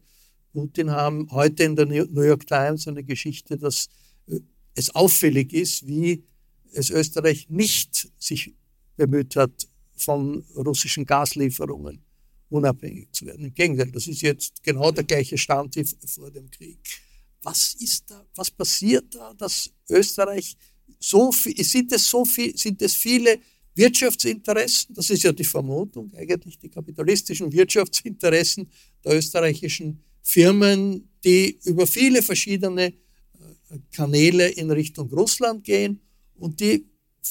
Putin 0.54 0.92
haben. 0.92 1.30
Heute 1.32 1.64
in 1.64 1.76
der 1.76 1.86
New 1.86 2.22
York 2.22 2.48
Times 2.48 2.88
eine 2.88 3.04
Geschichte, 3.04 3.58
dass 3.58 3.90
äh, 4.28 4.40
es 4.76 4.96
auffällig 4.96 5.54
ist, 5.54 5.86
wie 5.86 6.24
es 6.72 6.90
Österreich 6.90 7.50
nicht 7.50 8.10
sich 8.18 8.54
bemüht 8.96 9.36
hat, 9.36 9.68
von 9.98 10.46
russischen 10.56 11.06
Gaslieferungen 11.06 12.02
unabhängig 12.50 13.12
zu 13.12 13.26
werden. 13.26 13.46
Im 13.46 13.54
Gegenteil, 13.54 13.92
das 13.92 14.08
ist 14.08 14.22
jetzt 14.22 14.64
genau 14.64 14.92
der 14.92 15.04
gleiche 15.04 15.38
Stand 15.38 15.76
wie 15.76 15.86
vor 16.06 16.32
dem 16.32 16.50
Krieg. 16.50 16.80
Was 17.44 17.76
ist 17.76 18.10
da, 18.10 18.26
was 18.36 18.52
passiert 18.52 19.14
da, 19.14 19.34
dass 19.34 19.70
Österreich 19.90 20.56
so 21.00 21.32
viel, 21.32 21.64
sind 21.64 21.92
es 21.92 22.10
so 22.10 22.26
viel, 22.26 22.58
sind 22.58 22.82
es 22.82 22.94
viele 22.94 23.40
Wirtschaftsinteressen, 23.76 24.96
das 24.96 25.10
ist 25.12 25.24
ja 25.24 25.32
die 25.32 25.44
Vermutung, 25.44 26.12
eigentlich 26.16 26.58
die 26.58 26.70
kapitalistischen 26.70 27.52
Wirtschaftsinteressen 27.52 28.68
der 29.06 29.18
österreichischen 29.18 30.04
Firmen, 30.24 31.08
die 31.24 31.60
über 31.66 31.86
viele 31.86 32.24
verschiedene 32.24 32.88
äh, 32.88 32.94
Kanäle 33.92 34.50
in 34.50 34.72
Richtung 34.72 35.10
Russland 35.14 35.64
gehen 35.64 36.02
und 36.36 36.60
die 36.60 36.86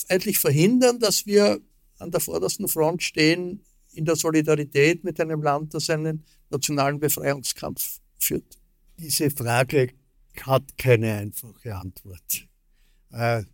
eigentlich 0.09 0.39
verhindern, 0.39 1.01
dass 1.01 1.27
wir 1.27 1.61
an 1.99 2.11
der 2.11 2.21
vordersten 2.21 2.69
Front 2.69 3.03
stehen 3.03 3.63
in 3.93 4.05
der 4.05 4.17
Solidarität 4.17 5.05
mit 5.05 5.21
einem 5.21 5.43
Land, 5.43 5.75
das 5.75 5.91
einen 5.91 6.25
nationalen 6.51 7.01
Befreiungskampf 7.01 8.01
führt. 8.19 8.59
Diese 8.99 9.31
Frage 9.31 9.93
hat 10.43 10.77
keine 10.77 11.15
einfache 11.15 11.75
Antwort. 11.75 12.49
Äh, 13.11 13.45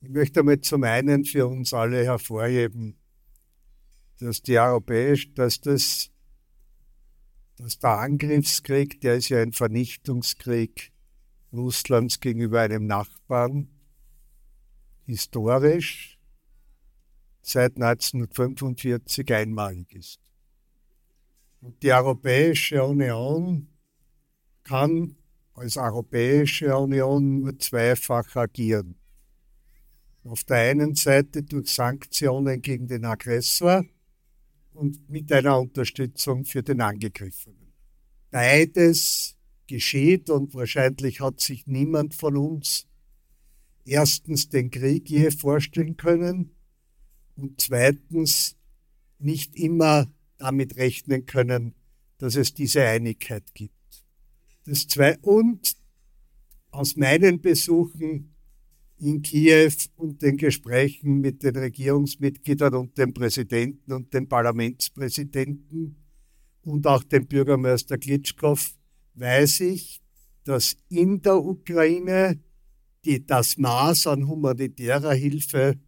ich 0.00 0.08
möchte 0.08 0.40
damit 0.40 0.64
zum 0.64 0.82
einen 0.82 1.24
für 1.24 1.46
uns 1.46 1.72
alle 1.72 2.04
hervorheben, 2.04 2.96
dass 4.18 4.42
die 4.42 4.58
europäisch, 4.58 5.32
dass 5.34 5.60
das, 5.60 6.10
dass 7.56 7.78
der 7.78 7.98
Angriffskrieg, 7.98 9.00
der 9.00 9.16
ist 9.16 9.28
ja 9.28 9.40
ein 9.40 9.52
Vernichtungskrieg 9.52 10.92
Russlands 11.52 12.18
gegenüber 12.18 12.60
einem 12.60 12.86
Nachbarn, 12.86 13.68
historisch 15.06 16.18
seit 17.42 17.76
1945 17.76 19.32
einmalig 19.34 19.94
ist. 19.94 20.20
Und 21.60 21.82
die 21.82 21.92
Europäische 21.92 22.82
Union 22.82 23.68
kann 24.64 25.16
als 25.54 25.76
Europäische 25.76 26.76
Union 26.76 27.40
nur 27.40 27.58
zweifach 27.58 28.34
agieren. 28.36 28.96
Auf 30.24 30.44
der 30.44 30.70
einen 30.70 30.94
Seite 30.94 31.42
durch 31.42 31.68
Sanktionen 31.68 32.62
gegen 32.62 32.86
den 32.86 33.04
Aggressor 33.04 33.84
und 34.72 35.08
mit 35.10 35.30
einer 35.32 35.58
Unterstützung 35.58 36.44
für 36.44 36.62
den 36.62 36.80
Angegriffenen. 36.80 37.72
Beides 38.30 39.36
geschieht 39.66 40.30
und 40.30 40.54
wahrscheinlich 40.54 41.20
hat 41.20 41.40
sich 41.40 41.66
niemand 41.66 42.14
von 42.14 42.36
uns 42.36 42.86
erstens 43.84 44.48
den 44.48 44.70
Krieg 44.70 45.10
je 45.10 45.30
vorstellen 45.30 45.96
können 45.96 46.51
und 47.42 47.60
zweitens 47.60 48.56
nicht 49.18 49.56
immer 49.56 50.10
damit 50.38 50.76
rechnen 50.76 51.26
können, 51.26 51.74
dass 52.18 52.36
es 52.36 52.54
diese 52.54 52.84
Einigkeit 52.84 53.52
gibt. 53.52 53.74
Das 54.64 54.86
zwei 54.86 55.18
und 55.18 55.76
aus 56.70 56.96
meinen 56.96 57.40
Besuchen 57.40 58.34
in 58.98 59.22
Kiew 59.22 59.72
und 59.96 60.22
den 60.22 60.36
Gesprächen 60.36 61.20
mit 61.20 61.42
den 61.42 61.56
Regierungsmitgliedern 61.56 62.74
und 62.74 62.96
dem 62.96 63.12
Präsidenten 63.12 63.92
und 63.92 64.14
dem 64.14 64.28
Parlamentspräsidenten 64.28 65.96
und 66.62 66.86
auch 66.86 67.02
dem 67.02 67.26
Bürgermeister 67.26 67.98
Klitschkow 67.98 68.72
weiß 69.14 69.60
ich, 69.60 70.00
dass 70.44 70.76
in 70.88 71.20
der 71.22 71.42
Ukraine 71.42 72.40
die, 73.04 73.26
das 73.26 73.56
Maß 73.56 74.06
an 74.06 74.28
humanitärer 74.28 75.12
Hilfe 75.14 75.80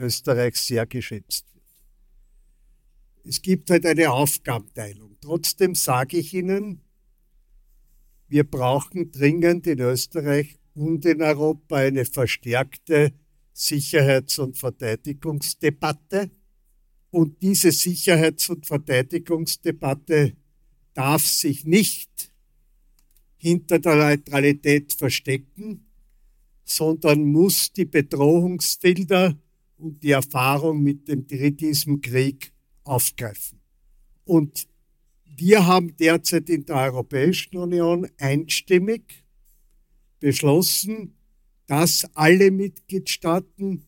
Österreichs 0.00 0.66
sehr 0.66 0.86
geschätzt 0.86 1.46
wird. 1.54 1.64
Es 3.24 3.42
gibt 3.42 3.70
halt 3.70 3.86
eine 3.86 4.10
Aufgabenteilung. 4.10 5.16
Trotzdem 5.20 5.74
sage 5.74 6.18
ich 6.18 6.34
Ihnen, 6.34 6.80
wir 8.28 8.44
brauchen 8.44 9.10
dringend 9.10 9.66
in 9.66 9.80
Österreich 9.80 10.56
und 10.74 11.04
in 11.04 11.20
Europa 11.20 11.76
eine 11.76 12.04
verstärkte 12.04 13.12
Sicherheits- 13.52 14.38
und 14.38 14.56
Verteidigungsdebatte. 14.56 16.30
Und 17.10 17.42
diese 17.42 17.72
Sicherheits- 17.72 18.48
und 18.48 18.66
Verteidigungsdebatte 18.66 20.36
darf 20.94 21.26
sich 21.26 21.64
nicht 21.64 22.30
hinter 23.36 23.78
der 23.78 23.96
Neutralität 23.96 24.92
verstecken, 24.92 25.86
sondern 26.64 27.24
muss 27.24 27.72
die 27.72 27.86
Bedrohungsbilder 27.86 29.36
und 29.80 30.02
die 30.02 30.10
Erfahrung 30.10 30.82
mit 30.82 31.08
dem 31.08 31.26
diesem 31.26 32.00
Krieg 32.00 32.52
aufgreifen. 32.84 33.60
Und 34.24 34.68
wir 35.24 35.66
haben 35.66 35.96
derzeit 35.96 36.50
in 36.50 36.66
der 36.66 36.76
Europäischen 36.76 37.56
Union 37.56 38.06
einstimmig 38.18 39.24
beschlossen, 40.20 41.14
dass 41.66 42.04
alle 42.14 42.50
Mitgliedstaaten 42.50 43.86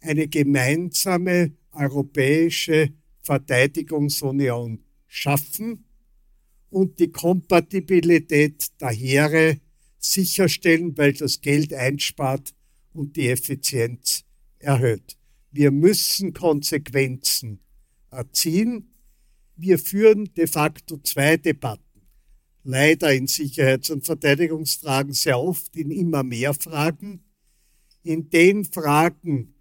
eine 0.00 0.28
gemeinsame 0.28 1.52
europäische 1.72 2.92
Verteidigungsunion 3.22 4.84
schaffen 5.06 5.84
und 6.70 6.98
die 7.00 7.10
Kompatibilität 7.10 8.80
der 8.80 8.90
Heere 8.90 9.60
sicherstellen, 9.98 10.96
weil 10.96 11.12
das 11.12 11.40
Geld 11.40 11.74
einspart 11.74 12.54
und 12.92 13.16
die 13.16 13.28
Effizienz 13.28 14.24
erhöht. 14.60 15.16
Wir 15.50 15.70
müssen 15.70 16.32
Konsequenzen 16.32 17.60
erziehen. 18.10 18.94
Wir 19.56 19.78
führen 19.78 20.32
de 20.34 20.46
facto 20.46 20.98
zwei 20.98 21.36
Debatten 21.36 21.90
leider 22.62 23.12
in 23.12 23.26
Sicherheits- 23.26 23.90
und 23.90 24.04
Verteidigungsfragen 24.04 25.12
sehr 25.12 25.38
oft 25.38 25.76
in 25.76 25.90
immer 25.90 26.22
mehr 26.22 26.54
Fragen. 26.54 27.24
In 28.02 28.30
den 28.30 28.64
Fragen, 28.64 29.54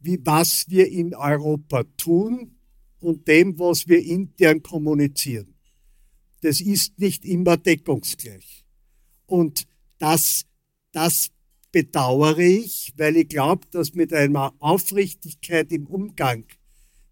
wie 0.00 0.20
was 0.24 0.68
wir 0.68 0.88
in 0.90 1.14
Europa 1.14 1.84
tun 1.96 2.56
und 3.00 3.26
dem, 3.28 3.58
was 3.58 3.88
wir 3.88 4.02
intern 4.04 4.62
kommunizieren. 4.62 5.54
Das 6.42 6.60
ist 6.60 6.98
nicht 6.98 7.24
immer 7.24 7.56
deckungsgleich. 7.56 8.64
Und 9.26 9.66
das, 9.98 10.44
das 10.92 11.30
bedauere 11.72 12.38
ich, 12.38 12.92
weil 12.96 13.16
ich 13.16 13.28
glaube, 13.28 13.66
dass 13.70 13.94
mit 13.94 14.12
einer 14.12 14.54
Aufrichtigkeit 14.58 15.72
im 15.72 15.86
Umgang 15.86 16.44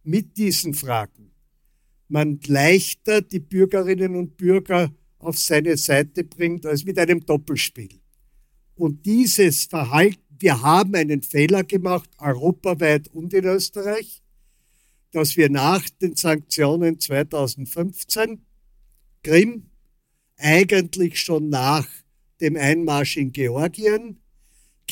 mit 0.04 0.36
diesen 0.36 0.74
Fragen 0.74 1.30
man 2.08 2.40
leichter 2.46 3.22
die 3.22 3.40
Bürgerinnen 3.40 4.16
und 4.16 4.36
Bürger 4.36 4.92
auf 5.18 5.38
seine 5.38 5.76
Seite 5.76 6.24
bringt 6.24 6.66
als 6.66 6.84
mit 6.84 6.98
einem 6.98 7.24
Doppelspiel. 7.24 8.00
Und 8.74 9.06
dieses 9.06 9.64
Verhalten, 9.64 10.20
wir 10.38 10.60
haben 10.60 10.94
einen 10.94 11.22
Fehler 11.22 11.64
gemacht, 11.64 12.10
europaweit 12.18 13.08
und 13.08 13.32
in 13.34 13.44
Österreich, 13.44 14.22
dass 15.12 15.36
wir 15.36 15.50
nach 15.50 15.88
den 16.00 16.16
Sanktionen 16.16 16.98
2015 16.98 18.40
Krim 19.22 19.70
eigentlich 20.36 21.20
schon 21.20 21.48
nach 21.50 21.86
dem 22.40 22.56
Einmarsch 22.56 23.18
in 23.18 23.32
Georgien 23.32 24.20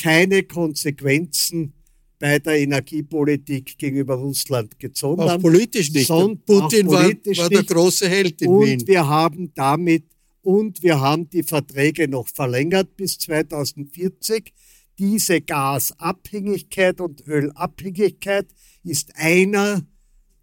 keine 0.01 0.45
Konsequenzen 0.45 1.75
bei 2.19 2.39
der 2.39 2.59
Energiepolitik 2.59 3.79
gegenüber 3.79 4.15
Russland 4.15 4.79
gezogen 4.79 5.23
auch 5.23 5.31
haben. 5.31 5.43
Politisch 5.43 5.91
nicht. 5.93 6.09
Putin 6.09 6.87
politisch 6.87 7.39
war, 7.39 7.45
war 7.45 7.51
der 7.51 7.65
große 7.65 8.09
Held 8.09 8.43
in 8.43 8.49
und 8.49 8.67
Wien. 8.67 8.87
wir 8.87 9.07
haben 9.07 9.53
damit 9.55 10.05
und 10.43 10.83
wir 10.83 11.01
haben 11.01 11.29
die 11.31 11.43
Verträge 11.43 12.09
noch 12.09 12.29
verlängert 12.29 12.97
bis 12.97 13.19
2040. 13.19 14.53
Diese 14.99 15.41
Gasabhängigkeit 15.41 17.01
und 17.01 17.27
Ölabhängigkeit 17.27 18.47
ist 18.83 19.13
einer 19.15 19.87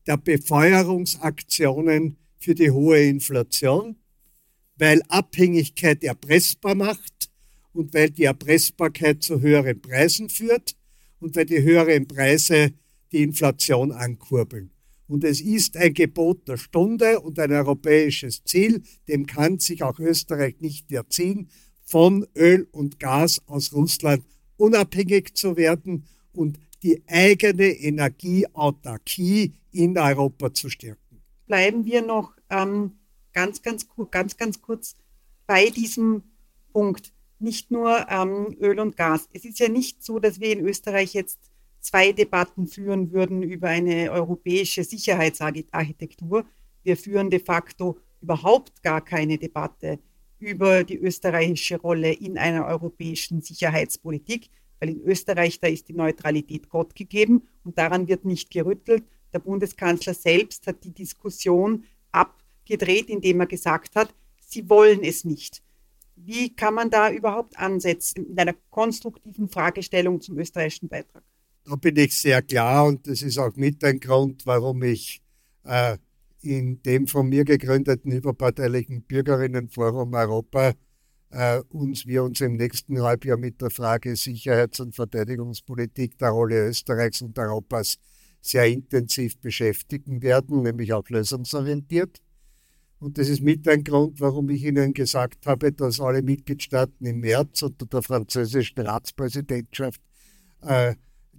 der 0.07 0.17
Befeuerungsaktionen 0.17 2.17
für 2.37 2.55
die 2.55 2.71
hohe 2.71 3.03
Inflation, 3.03 3.97
weil 4.77 5.01
Abhängigkeit 5.09 6.03
erpressbar 6.03 6.75
macht 6.75 7.29
und 7.75 7.93
weil 7.93 8.09
die 8.09 8.23
Erpressbarkeit 8.23 9.21
zu 9.21 9.41
höheren 9.41 9.81
Preisen 9.81 10.29
führt 10.29 10.75
und 11.19 11.35
weil 11.35 11.45
die 11.45 11.61
höheren 11.61 12.07
Preise 12.07 12.71
die 13.11 13.21
Inflation 13.21 13.91
ankurbeln. 13.91 14.71
Und 15.07 15.23
es 15.23 15.39
ist 15.41 15.77
ein 15.77 15.93
Gebot 15.93 16.47
der 16.47 16.57
Stunde 16.57 17.19
und 17.19 17.37
ein 17.37 17.51
europäisches 17.51 18.43
Ziel, 18.43 18.81
dem 19.07 19.27
kann 19.27 19.59
sich 19.59 19.83
auch 19.83 19.99
Österreich 19.99 20.55
nicht 20.61 20.91
erziehen, 20.91 21.49
von 21.83 22.25
Öl 22.35 22.67
und 22.71 22.99
Gas 22.99 23.41
aus 23.45 23.73
Russland 23.73 24.23
unabhängig 24.57 25.35
zu 25.35 25.57
werden 25.57 26.05
und 26.33 26.57
die 26.81 27.03
eigene 27.07 27.67
Energieautarkie 27.67 29.53
in 29.71 29.97
Europa 29.97 30.53
zu 30.53 30.69
stärken. 30.69 31.21
Bleiben 31.45 31.85
wir 31.85 32.01
noch 32.01 32.33
ähm, 32.49 32.93
ganz, 33.33 33.61
ganz, 33.61 33.87
ganz, 34.09 34.37
ganz 34.37 34.61
kurz 34.61 34.95
bei 35.45 35.69
diesem 35.69 36.23
Punkt. 36.73 37.14
Nicht 37.39 37.71
nur 37.71 38.07
ähm, 38.09 38.55
Öl 38.61 38.79
und 38.79 38.95
Gas. 38.95 39.27
Es 39.33 39.45
ist 39.45 39.59
ja 39.59 39.69
nicht 39.69 40.03
so, 40.03 40.19
dass 40.19 40.39
wir 40.39 40.51
in 40.51 40.65
Österreich 40.65 41.13
jetzt 41.13 41.39
zwei 41.81 42.11
Debatten 42.11 42.67
führen 42.67 43.11
würden 43.11 43.43
über 43.43 43.69
eine 43.69 44.11
europäische 44.11 44.83
Sicherheitsarchitektur. 44.83 46.45
Wir 46.83 46.97
führen 46.97 47.29
de 47.29 47.39
facto 47.39 47.97
überhaupt 48.21 48.81
gar 48.81 49.01
keine 49.01 49.37
Debatte 49.37 49.99
über 50.39 50.83
die 50.83 50.97
österreichische 50.97 51.79
Rolle 51.79 52.11
in 52.11 52.37
einer 52.37 52.65
europäischen 52.65 53.41
Sicherheitspolitik, 53.41 54.49
weil 54.79 54.89
in 54.89 55.01
Österreich 55.01 55.59
da 55.59 55.67
ist 55.67 55.87
die 55.87 55.93
Neutralität 55.93 56.69
Gott 56.69 56.95
gegeben 56.95 57.43
und 57.63 57.77
daran 57.77 58.07
wird 58.07 58.25
nicht 58.25 58.51
gerüttelt. 58.51 59.03
Der 59.33 59.39
Bundeskanzler 59.39 60.13
selbst 60.13 60.67
hat 60.67 60.83
die 60.83 60.93
Diskussion 60.93 61.83
abgedreht, 62.11 63.09
indem 63.09 63.41
er 63.41 63.47
gesagt 63.47 63.95
hat, 63.95 64.13
sie 64.39 64.69
wollen 64.69 65.03
es 65.03 65.23
nicht. 65.23 65.61
Wie 66.25 66.55
kann 66.55 66.73
man 66.73 66.89
da 66.89 67.11
überhaupt 67.11 67.57
ansetzen 67.59 68.25
in 68.25 68.39
einer 68.39 68.55
konstruktiven 68.71 69.47
Fragestellung 69.47 70.21
zum 70.21 70.39
österreichischen 70.39 70.89
Beitrag? 70.89 71.23
Da 71.65 71.75
bin 71.75 71.95
ich 71.97 72.15
sehr 72.15 72.41
klar 72.41 72.85
und 72.85 73.07
das 73.07 73.21
ist 73.21 73.37
auch 73.37 73.55
mit 73.55 73.83
ein 73.83 73.99
Grund, 73.99 74.45
warum 74.45 74.81
ich 74.83 75.21
äh, 75.63 75.97
in 76.41 76.81
dem 76.81 77.07
von 77.07 77.29
mir 77.29 77.43
gegründeten 77.43 78.11
überparteilichen 78.11 79.03
Bürgerinnenforum 79.03 80.13
Europa 80.13 80.73
äh, 81.29 81.59
uns 81.69 82.07
wir 82.07 82.23
uns 82.23 82.41
im 82.41 82.55
nächsten 82.55 83.01
Halbjahr 83.01 83.37
mit 83.37 83.61
der 83.61 83.69
Frage 83.69 84.15
Sicherheits- 84.15 84.79
und 84.79 84.95
Verteidigungspolitik 84.95 86.17
der 86.17 86.29
Rolle 86.29 86.69
Österreichs 86.69 87.21
und 87.21 87.37
Europas 87.37 87.97
sehr 88.41 88.65
intensiv 88.65 89.37
beschäftigen 89.39 90.21
werden, 90.21 90.61
nämlich 90.61 90.93
auch 90.93 91.07
lösungsorientiert. 91.09 92.21
Und 93.05 93.19
das 93.19 93.29
ist 93.29 93.43
mit 93.43 93.67
ein 93.67 93.83
Grund, 93.83 94.19
warum 94.19 94.49
ich 94.49 94.63
Ihnen 94.63 94.91
gesagt 94.91 95.45
habe, 95.45 95.71
dass 95.71 95.99
alle 95.99 96.23
Mitgliedstaaten 96.23 97.05
im 97.05 97.19
März 97.19 97.61
unter 97.61 97.85
der 97.85 98.01
französischen 98.01 98.79
Ratspräsidentschaft 98.79 100.01
äh, 100.61 100.95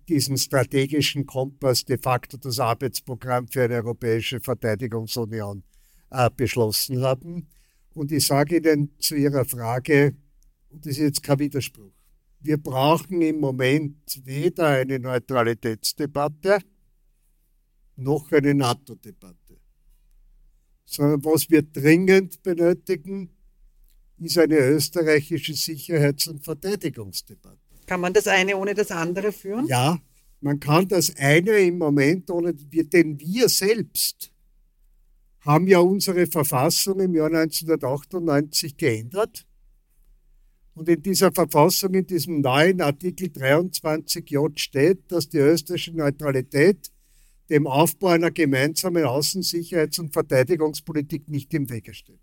diesen 0.08 0.38
strategischen 0.38 1.26
Kompass, 1.26 1.84
de 1.84 1.98
facto 1.98 2.36
das 2.36 2.60
Arbeitsprogramm 2.60 3.48
für 3.48 3.64
eine 3.64 3.74
europäische 3.74 4.38
Verteidigungsunion 4.38 5.64
äh, 6.12 6.30
beschlossen 6.36 7.02
haben. 7.02 7.48
Und 7.94 8.12
ich 8.12 8.24
sage 8.24 8.58
Ihnen 8.58 8.92
zu 9.00 9.16
Ihrer 9.16 9.44
Frage, 9.44 10.14
und 10.68 10.86
das 10.86 10.92
ist 10.92 10.98
jetzt 10.98 11.22
kein 11.24 11.40
Widerspruch, 11.40 11.90
wir 12.38 12.58
brauchen 12.58 13.20
im 13.22 13.40
Moment 13.40 14.20
weder 14.24 14.68
eine 14.68 15.00
Neutralitätsdebatte 15.00 16.60
noch 17.96 18.30
eine 18.30 18.54
NATO-Debatte, 18.54 19.45
sondern 20.86 21.24
was 21.24 21.50
wir 21.50 21.62
dringend 21.62 22.42
benötigen, 22.42 23.30
ist 24.18 24.38
eine 24.38 24.56
österreichische 24.56 25.52
Sicherheits- 25.52 26.28
und 26.28 26.42
Verteidigungsdebatte. 26.42 27.58
Kann 27.86 28.00
man 28.00 28.12
das 28.12 28.26
eine 28.26 28.56
ohne 28.56 28.74
das 28.74 28.90
andere 28.90 29.32
führen? 29.32 29.66
Ja, 29.66 29.98
man 30.40 30.58
kann 30.58 30.88
das 30.88 31.14
eine 31.16 31.58
im 31.58 31.78
Moment 31.78 32.30
ohne, 32.30 32.54
denn 32.54 33.20
wir 33.20 33.48
selbst 33.48 34.32
haben 35.40 35.66
ja 35.66 35.78
unsere 35.78 36.26
Verfassung 36.26 37.00
im 37.00 37.14
Jahr 37.14 37.26
1998 37.26 38.76
geändert. 38.76 39.46
Und 40.74 40.88
in 40.88 41.02
dieser 41.02 41.32
Verfassung, 41.32 41.94
in 41.94 42.06
diesem 42.06 42.40
neuen 42.40 42.80
Artikel 42.80 43.28
23j 43.28 44.58
steht, 44.58 45.10
dass 45.10 45.28
die 45.28 45.38
österreichische 45.38 45.96
Neutralität 45.96 46.90
dem 47.48 47.66
Aufbau 47.66 48.08
einer 48.08 48.30
gemeinsamen 48.30 49.04
Außensicherheits- 49.04 50.00
und 50.00 50.12
Verteidigungspolitik 50.12 51.28
nicht 51.28 51.52
im 51.54 51.70
Wege 51.70 51.94
steht. 51.94 52.20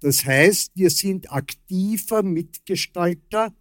Das 0.00 0.24
heißt, 0.24 0.72
wir 0.74 0.90
sind 0.90 1.32
aktiver 1.32 2.22
Mitgestalter 2.22 3.54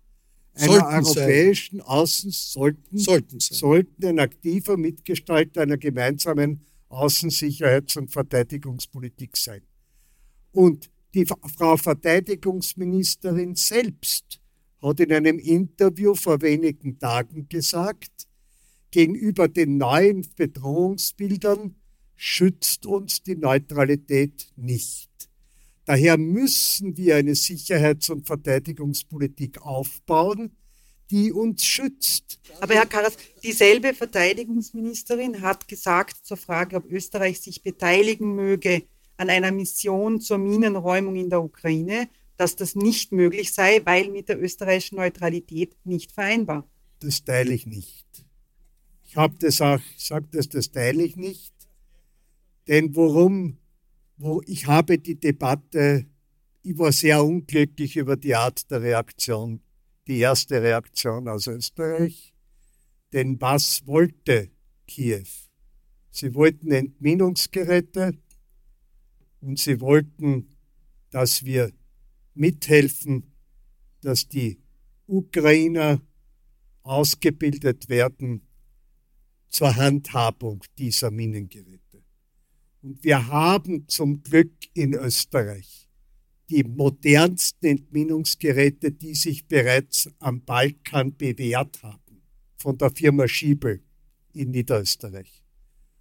einer 0.54 0.68
sollten 0.68 1.06
europäischen 1.06 1.78
sein. 1.78 1.88
Außen 1.88 2.32
sollten, 2.32 2.98
sollten, 2.98 3.40
sollten 3.40 4.06
ein 4.06 4.20
aktiver 4.20 4.76
Mitgestalter 4.76 5.62
einer 5.62 5.78
gemeinsamen 5.78 6.66
Außensicherheits- 6.90 7.98
und 7.98 8.12
Verteidigungspolitik 8.12 9.38
sein. 9.38 9.62
Und 10.52 10.90
die 11.14 11.26
Frau 11.26 11.78
Verteidigungsministerin 11.78 13.56
selbst 13.56 14.42
hat 14.82 15.00
in 15.00 15.14
einem 15.14 15.40
Interview 15.40 16.16
vor 16.16 16.42
wenigen 16.42 16.98
Tagen 17.00 17.48
gesagt, 17.48 18.28
gegenüber 18.92 19.48
den 19.48 19.78
neuen 19.78 20.28
Bedrohungsbildern 20.36 21.76
schützt 22.16 22.86
uns 22.86 23.24
die 23.24 23.36
Neutralität 23.36 24.48
nicht. 24.56 25.10
Daher 25.86 26.18
müssen 26.18 26.96
wir 26.96 27.16
eine 27.16 27.36
Sicherheits- 27.36 28.10
und 28.10 28.28
Verteidigungspolitik 28.28 29.62
aufbauen, 29.62 30.52
die 31.10 31.32
uns 31.32 31.66
schützt. 31.66 32.40
Aber 32.62 32.76
Herr 32.76 32.86
Karas, 32.86 33.18
dieselbe 33.44 33.94
Verteidigungsministerin 33.94 35.42
hat 35.42 35.68
gesagt 35.68 36.26
zur 36.26 36.38
Frage, 36.38 36.78
ob 36.78 36.90
Österreich 36.90 37.42
sich 37.42 37.64
beteiligen 37.64 38.36
möge 38.36 38.84
an 39.18 39.30
einer 39.30 39.52
Mission 39.52 40.22
zur 40.22 40.38
Minenräumung 40.38 41.16
in 41.16 41.30
der 41.30 41.44
Ukraine, 41.44 42.08
dass 42.38 42.56
das 42.56 42.76
nicht 42.76 43.12
möglich 43.12 43.54
sei, 43.54 43.82
weil 43.84 44.10
mit 44.10 44.30
der 44.30 44.42
österreichischen 44.42 44.96
Neutralität 44.96 45.76
nicht 45.84 46.12
vereinbar. 46.12 46.68
Das 47.00 47.24
teile 47.24 47.54
ich 47.54 47.66
nicht. 47.66 48.06
Ich 49.12 49.18
habe 49.18 49.36
das 49.40 49.60
auch 49.60 49.82
gesagt, 49.94 50.34
dass 50.36 50.48
das 50.48 50.72
teile 50.72 51.04
ich 51.04 51.18
nicht. 51.18 51.54
Denn 52.70 52.96
worum, 52.96 53.58
wo 54.16 54.42
ich 54.46 54.68
habe 54.68 54.98
die 55.00 55.20
Debatte, 55.20 56.06
ich 56.64 56.78
war 56.78 56.94
sehr 56.94 57.22
unglücklich 57.22 57.98
über 57.98 58.16
die 58.16 58.34
Art 58.36 58.72
der 58.72 58.82
Reaktion 58.82 59.60
die 60.08 60.20
erste 60.20 60.62
Reaktion 60.62 61.28
aus 61.28 61.48
Österreich. 61.48 62.34
Denn 63.12 63.40
was 63.42 63.86
wollte 63.86 64.50
Kiew? 64.88 65.28
Sie 66.10 66.34
wollten 66.34 66.72
Entminungsgeräte 66.72 68.18
und 69.42 69.60
sie 69.60 69.82
wollten, 69.82 70.56
dass 71.10 71.44
wir 71.44 71.74
mithelfen, 72.34 73.34
dass 74.00 74.30
die 74.30 74.62
Ukrainer 75.06 76.02
ausgebildet 76.84 77.90
werden 77.90 78.48
zur 79.52 79.76
Handhabung 79.76 80.64
dieser 80.78 81.12
Minengeräte. 81.12 82.04
Und 82.82 83.04
wir 83.04 83.28
haben 83.28 83.88
zum 83.88 84.24
Glück 84.24 84.54
in 84.74 84.94
Österreich 84.94 85.90
die 86.50 86.64
modernsten 86.64 87.66
Entminungsgeräte, 87.68 88.92
die 88.92 89.14
sich 89.14 89.46
bereits 89.48 90.10
am 90.20 90.42
Balkan 90.44 91.16
bewährt 91.16 91.84
haben, 91.84 92.24
von 92.58 92.78
der 92.78 92.92
Firma 92.92 93.28
Schiebel 93.28 93.84
in 94.34 94.52
Niederösterreich. 94.52 95.44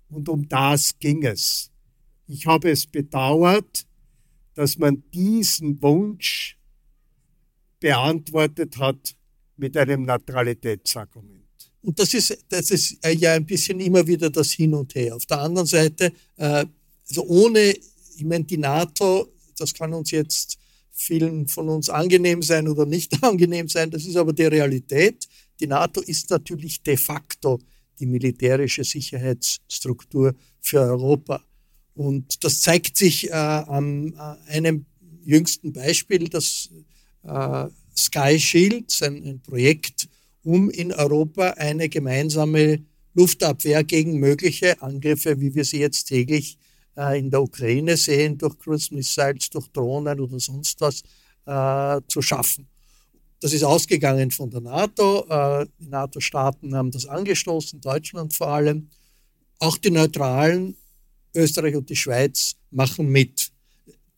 Und 0.08 0.28
um 0.28 0.48
das 0.48 0.98
ging 0.98 1.24
es. 1.24 1.70
Ich 2.26 2.46
habe 2.46 2.70
es 2.70 2.86
bedauert, 2.86 3.86
dass 4.54 4.78
man 4.78 5.04
diesen 5.12 5.80
Wunsch 5.82 6.58
beantwortet 7.78 8.78
hat 8.78 9.16
mit 9.56 9.76
einem 9.76 10.02
Neutralitätsargument. 10.02 11.39
Und 11.82 11.98
das 11.98 12.12
ist, 12.14 12.36
das 12.48 12.70
ist 12.70 12.98
ja 13.06 13.34
ein 13.34 13.46
bisschen 13.46 13.80
immer 13.80 14.06
wieder 14.06 14.28
das 14.30 14.52
Hin 14.52 14.74
und 14.74 14.94
Her. 14.94 15.16
Auf 15.16 15.26
der 15.26 15.40
anderen 15.40 15.66
Seite, 15.66 16.12
äh, 16.36 16.66
also 17.08 17.24
ohne, 17.26 17.74
ich 18.16 18.24
meine, 18.24 18.44
die 18.44 18.58
NATO, 18.58 19.32
das 19.56 19.72
kann 19.72 19.94
uns 19.94 20.10
jetzt 20.10 20.58
vielen 20.92 21.48
von 21.48 21.68
uns 21.68 21.88
angenehm 21.88 22.42
sein 22.42 22.68
oder 22.68 22.84
nicht 22.84 23.12
angenehm 23.24 23.68
sein, 23.68 23.90
das 23.90 24.04
ist 24.04 24.16
aber 24.16 24.32
die 24.32 24.44
Realität. 24.44 25.26
Die 25.58 25.66
NATO 25.66 26.00
ist 26.00 26.30
natürlich 26.30 26.82
de 26.82 26.96
facto 26.96 27.58
die 27.98 28.06
militärische 28.06 28.84
Sicherheitsstruktur 28.84 30.34
für 30.60 30.80
Europa. 30.80 31.42
Und 31.94 32.42
das 32.44 32.60
zeigt 32.62 32.96
sich 32.96 33.28
äh, 33.28 33.32
an 33.32 34.14
äh, 34.14 34.52
einem 34.52 34.86
jüngsten 35.22 35.72
Beispiel, 35.72 36.28
das 36.28 36.70
äh, 37.24 37.66
Sky 37.96 38.38
Shield, 38.38 38.96
ein, 39.02 39.22
ein 39.24 39.40
Projekt, 39.42 40.08
um 40.42 40.70
in 40.70 40.92
Europa 40.92 41.50
eine 41.50 41.88
gemeinsame 41.88 42.84
Luftabwehr 43.14 43.84
gegen 43.84 44.18
mögliche 44.18 44.80
Angriffe, 44.82 45.40
wie 45.40 45.54
wir 45.54 45.64
sie 45.64 45.80
jetzt 45.80 46.04
täglich 46.04 46.58
äh, 46.96 47.18
in 47.18 47.30
der 47.30 47.42
Ukraine 47.42 47.96
sehen, 47.96 48.38
durch 48.38 48.58
Cruise 48.58 48.94
Missiles, 48.94 49.50
durch 49.50 49.66
Drohnen 49.68 50.20
oder 50.20 50.38
sonst 50.38 50.80
was, 50.80 51.02
äh, 51.46 52.00
zu 52.08 52.22
schaffen. 52.22 52.68
Das 53.40 53.52
ist 53.52 53.64
ausgegangen 53.64 54.30
von 54.30 54.50
der 54.50 54.60
NATO. 54.60 55.26
Äh, 55.28 55.66
die 55.78 55.88
NATO-Staaten 55.88 56.74
haben 56.74 56.90
das 56.90 57.06
angestoßen, 57.06 57.80
Deutschland 57.80 58.34
vor 58.34 58.48
allem. 58.48 58.88
Auch 59.58 59.76
die 59.76 59.90
Neutralen, 59.90 60.76
Österreich 61.34 61.74
und 61.74 61.88
die 61.90 61.96
Schweiz, 61.96 62.56
machen 62.70 63.08
mit. 63.08 63.50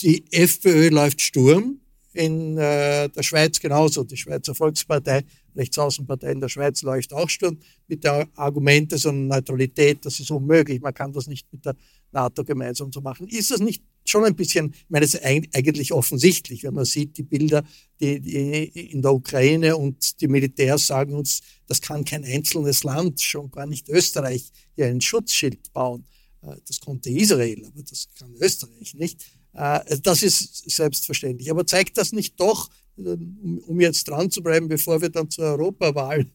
Die 0.02 0.24
FPÖ 0.32 0.88
läuft 0.88 1.20
Sturm, 1.20 1.80
in 2.12 2.56
der 2.56 3.10
Schweiz 3.20 3.58
genauso. 3.58 4.04
Die 4.04 4.16
Schweizer 4.16 4.54
Volkspartei, 4.54 5.24
Rechtsaußenpartei 5.56 6.32
in 6.32 6.40
der 6.40 6.48
Schweiz 6.48 6.82
läuft 6.82 7.12
auch 7.12 7.28
Sturm 7.28 7.58
mit 7.88 8.04
der 8.04 8.28
Argumente 8.36 8.98
so 8.98 9.12
Neutralität, 9.12 10.04
das 10.04 10.20
ist 10.20 10.30
unmöglich, 10.30 10.80
man 10.80 10.94
kann 10.94 11.12
das 11.12 11.26
nicht 11.26 11.46
mit 11.52 11.64
der 11.64 11.76
NATO 12.12 12.44
gemeinsam 12.44 12.92
so 12.92 13.00
machen. 13.00 13.26
Ist 13.28 13.50
das 13.50 13.60
nicht 13.60 13.82
schon 14.04 14.24
ein 14.24 14.34
bisschen, 14.34 14.72
ich 14.72 14.90
meine, 14.90 15.04
es 15.04 15.14
ist 15.14 15.24
eigentlich 15.24 15.92
offensichtlich, 15.92 16.62
wenn 16.64 16.74
man 16.74 16.84
sieht 16.84 17.16
die 17.16 17.22
Bilder 17.22 17.64
die, 18.00 18.20
die 18.20 18.90
in 18.90 19.02
der 19.02 19.12
Ukraine 19.12 19.76
und 19.76 20.20
die 20.20 20.28
Militärs 20.28 20.86
sagen 20.86 21.14
uns, 21.14 21.40
das 21.66 21.80
kann 21.80 22.04
kein 22.04 22.24
einzelnes 22.24 22.84
Land, 22.84 23.20
schon 23.20 23.50
gar 23.50 23.66
nicht 23.66 23.88
Österreich, 23.88 24.50
hier 24.74 24.86
ein 24.86 25.00
Schutzschild 25.00 25.72
bauen. 25.72 26.04
Äh, 26.42 26.56
das 26.66 26.80
konnte 26.80 27.10
Israel, 27.10 27.64
aber 27.64 27.82
das 27.82 28.08
kann 28.18 28.34
Österreich 28.34 28.94
nicht. 28.94 29.24
Äh, 29.52 29.98
das 30.02 30.22
ist 30.22 30.70
selbstverständlich. 30.70 31.50
Aber 31.50 31.66
zeigt 31.66 31.96
das 31.96 32.12
nicht 32.12 32.38
doch, 32.40 32.70
um 32.96 33.80
jetzt 33.80 34.08
dran 34.08 34.30
zu 34.30 34.42
bleiben, 34.42 34.68
bevor 34.68 35.00
wir 35.00 35.08
dann 35.08 35.30
zur 35.30 35.44
Europawahl 35.46 36.26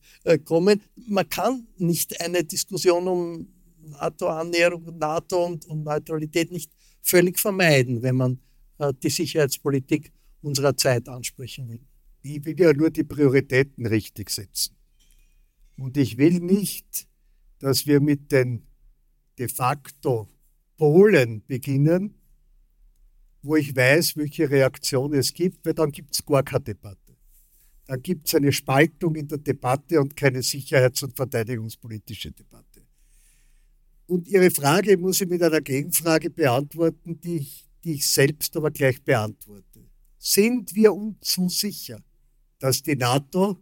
kommen, 0.45 0.81
man 1.07 1.29
kann 1.29 1.67
nicht 1.77 2.19
eine 2.19 2.43
Diskussion 2.43 3.07
um 3.07 3.47
NATO-Annäherung, 3.91 4.97
NATO 4.97 5.45
und, 5.45 5.65
und 5.67 5.83
Neutralität 5.83 6.51
nicht 6.51 6.71
völlig 7.01 7.39
vermeiden, 7.39 8.01
wenn 8.01 8.15
man 8.15 8.39
äh, 8.79 8.93
die 9.01 9.09
Sicherheitspolitik 9.09 10.11
unserer 10.41 10.75
Zeit 10.75 11.07
ansprechen 11.07 11.69
will. 11.69 11.79
Ich 12.21 12.43
will 12.43 12.59
ja 12.59 12.73
nur 12.73 12.89
die 12.89 13.03
Prioritäten 13.03 13.85
richtig 13.85 14.29
setzen. 14.29 14.75
Und 15.77 15.95
ich 15.97 16.17
will 16.17 16.39
nicht, 16.39 17.07
dass 17.59 17.85
wir 17.87 18.01
mit 18.01 18.31
den 18.31 18.63
de 19.37 19.47
facto 19.47 20.27
Polen 20.77 21.43
beginnen, 21.45 22.15
wo 23.47 23.55
ich 23.55 23.75
weiß, 23.75 24.17
welche 24.17 24.49
Reaktion 24.49 25.13
es 25.13 25.33
gibt, 25.33 25.65
weil 25.65 25.73
dann 25.73 25.91
gibt 25.91 26.13
es 26.13 26.25
gar 26.25 26.43
keine 26.43 26.65
Debatte. 26.65 27.15
Dann 27.85 28.01
gibt 28.01 28.27
es 28.27 28.35
eine 28.35 28.51
Spaltung 28.51 29.15
in 29.15 29.27
der 29.27 29.37
Debatte 29.37 30.01
und 30.01 30.15
keine 30.15 30.43
sicherheits- 30.43 31.03
und 31.03 31.15
verteidigungspolitische 31.15 32.31
Debatte. 32.31 32.85
Und 34.07 34.27
Ihre 34.27 34.51
Frage 34.51 34.97
muss 34.97 35.21
ich 35.21 35.29
mit 35.29 35.41
einer 35.41 35.61
Gegenfrage 35.61 36.29
beantworten, 36.29 37.19
die 37.21 37.37
ich, 37.37 37.65
die 37.83 37.93
ich 37.93 38.05
selbst 38.05 38.55
aber 38.57 38.71
gleich 38.71 39.01
beantworte. 39.01 39.85
Sind 40.17 40.75
wir 40.75 40.93
uns 40.93 41.33
so 41.33 41.47
sicher, 41.47 42.01
dass 42.59 42.83
die 42.83 42.95
NATO 42.95 43.57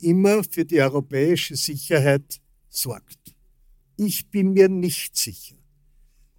immer 0.00 0.44
für 0.44 0.64
die 0.64 0.80
europäische 0.80 1.56
Sicherheit 1.56 2.40
sorgt? 2.68 3.34
Ich 3.96 4.30
bin 4.30 4.52
mir 4.52 4.68
nicht 4.68 5.16
sicher. 5.16 5.56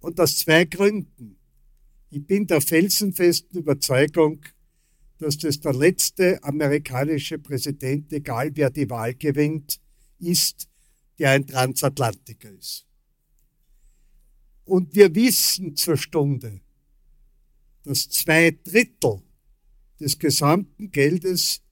Und 0.00 0.18
aus 0.20 0.38
zwei 0.38 0.64
Gründen. 0.64 1.36
Ich 2.14 2.24
bin 2.24 2.46
der 2.46 2.60
felsenfesten 2.60 3.58
Überzeugung, 3.58 4.40
dass 5.18 5.36
das 5.36 5.58
der 5.58 5.74
letzte 5.74 6.40
amerikanische 6.44 7.40
Präsident, 7.40 8.12
egal 8.12 8.52
wer 8.54 8.70
die 8.70 8.88
Wahl 8.88 9.16
gewinnt, 9.16 9.80
ist, 10.20 10.68
der 11.18 11.32
ein 11.32 11.44
Transatlantiker 11.44 12.52
ist. 12.52 12.86
Und 14.64 14.94
wir 14.94 15.12
wissen 15.12 15.74
zur 15.74 15.96
Stunde, 15.96 16.60
dass 17.82 18.08
zwei 18.10 18.56
Drittel 18.62 19.20
des 19.98 20.16
gesamten 20.16 20.92
Geldes 20.92 21.62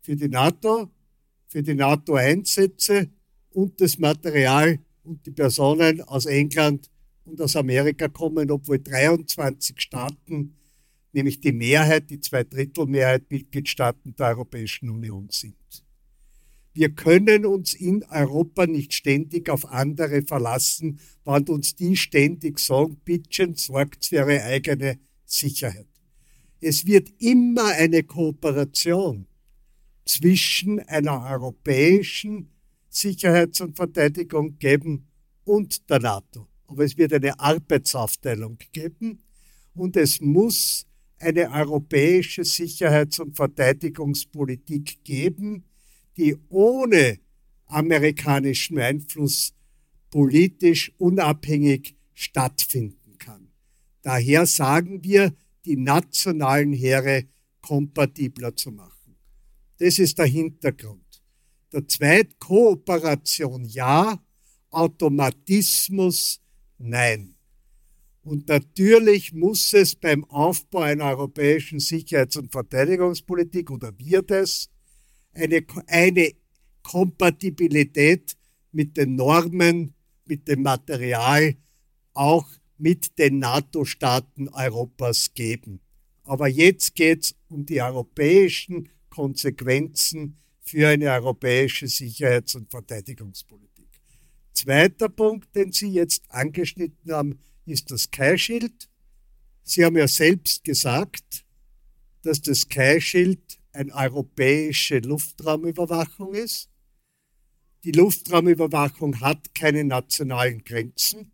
für 0.00 0.16
die 0.16 0.28
NATO, 0.28 0.90
für 1.46 1.62
die 1.62 1.76
NATO-Einsätze 1.76 3.10
und 3.50 3.80
das 3.80 3.96
Material 3.98 4.76
und 5.04 5.24
die 5.24 5.30
Personen 5.30 6.00
aus 6.00 6.26
England 6.26 6.90
und 7.24 7.40
aus 7.40 7.56
Amerika 7.56 8.08
kommen, 8.08 8.50
obwohl 8.50 8.78
23 8.78 9.80
Staaten, 9.80 10.56
nämlich 11.12 11.40
die 11.40 11.52
Mehrheit, 11.52 12.10
die 12.10 12.20
Zweidrittelmehrheit 12.20 13.30
Mitgliedstaaten 13.30 14.14
der 14.16 14.28
Europäischen 14.28 14.90
Union 14.90 15.28
sind. 15.30 15.54
Wir 16.74 16.90
können 16.90 17.46
uns 17.46 17.74
in 17.74 18.02
Europa 18.10 18.66
nicht 18.66 18.92
ständig 18.94 19.48
auf 19.48 19.64
andere 19.70 20.22
verlassen, 20.22 20.98
wenn 21.24 21.44
uns 21.48 21.76
die 21.76 21.96
ständig 21.96 22.58
sagen, 22.58 23.00
bitte 23.04 23.52
sorgt 23.54 24.06
für 24.06 24.16
ihre 24.16 24.42
eigene 24.42 24.98
Sicherheit. 25.24 25.86
Es 26.60 26.84
wird 26.84 27.10
immer 27.20 27.66
eine 27.66 28.02
Kooperation 28.02 29.26
zwischen 30.04 30.80
einer 30.80 31.24
europäischen 31.30 32.50
Sicherheits- 32.88 33.60
und 33.60 33.76
Verteidigung 33.76 34.58
geben 34.58 35.06
und 35.44 35.88
der 35.88 36.00
NATO. 36.00 36.48
Aber 36.66 36.84
es 36.84 36.96
wird 36.96 37.12
eine 37.12 37.38
Arbeitsaufteilung 37.38 38.58
geben 38.72 39.18
und 39.74 39.96
es 39.96 40.20
muss 40.20 40.86
eine 41.18 41.50
europäische 41.50 42.44
Sicherheits- 42.44 43.20
und 43.20 43.36
Verteidigungspolitik 43.36 45.04
geben, 45.04 45.64
die 46.16 46.36
ohne 46.48 47.18
amerikanischen 47.66 48.78
Einfluss 48.78 49.52
politisch 50.10 50.92
unabhängig 50.98 51.96
stattfinden 52.12 53.18
kann. 53.18 53.48
Daher 54.02 54.46
sagen 54.46 55.02
wir, 55.02 55.34
die 55.64 55.76
nationalen 55.76 56.72
Heere 56.72 57.24
kompatibler 57.60 58.54
zu 58.54 58.70
machen. 58.70 59.16
Das 59.78 59.98
ist 59.98 60.18
der 60.18 60.26
Hintergrund. 60.26 61.22
Der 61.72 61.88
zweite 61.88 62.36
Kooperation 62.38 63.64
ja, 63.64 64.22
Automatismus 64.70 66.40
nein. 66.78 67.34
Und 68.22 68.48
natürlich 68.48 69.34
muss 69.34 69.72
es 69.74 69.94
beim 69.94 70.24
Aufbau 70.24 70.80
einer 70.80 71.04
europäischen 71.06 71.78
Sicherheits- 71.78 72.38
und 72.38 72.50
Verteidigungspolitik 72.50 73.70
oder 73.70 73.92
wird 73.98 74.30
es 74.30 74.70
eine, 75.34 75.64
eine 75.86 76.32
Kompatibilität 76.82 78.36
mit 78.72 78.96
den 78.96 79.16
Normen, 79.16 79.94
mit 80.24 80.48
dem 80.48 80.62
Material, 80.62 81.54
auch 82.14 82.48
mit 82.78 83.18
den 83.18 83.40
NATO-Staaten 83.40 84.48
Europas 84.48 85.34
geben. 85.34 85.80
Aber 86.24 86.48
jetzt 86.48 86.94
geht 86.94 87.24
es 87.24 87.34
um 87.48 87.66
die 87.66 87.82
europäischen 87.82 88.88
Konsequenzen 89.10 90.38
für 90.60 90.88
eine 90.88 91.10
europäische 91.10 91.86
Sicherheits- 91.88 92.54
und 92.54 92.70
Verteidigungspolitik. 92.70 93.73
Zweiter 94.54 95.08
Punkt, 95.08 95.54
den 95.54 95.72
Sie 95.72 95.88
jetzt 95.88 96.22
angeschnitten 96.28 97.12
haben, 97.12 97.38
ist 97.66 97.90
das 97.90 98.04
Sky-Schild. 98.04 98.88
Sie 99.64 99.84
haben 99.84 99.96
ja 99.96 100.06
selbst 100.06 100.64
gesagt, 100.64 101.44
dass 102.22 102.40
das 102.40 102.60
Sky-Schild 102.60 103.58
eine 103.72 103.92
europäische 103.92 104.98
Luftraumüberwachung 104.98 106.34
ist. 106.34 106.70
Die 107.82 107.92
Luftraumüberwachung 107.92 109.20
hat 109.20 109.54
keine 109.54 109.84
nationalen 109.84 110.62
Grenzen 110.64 111.32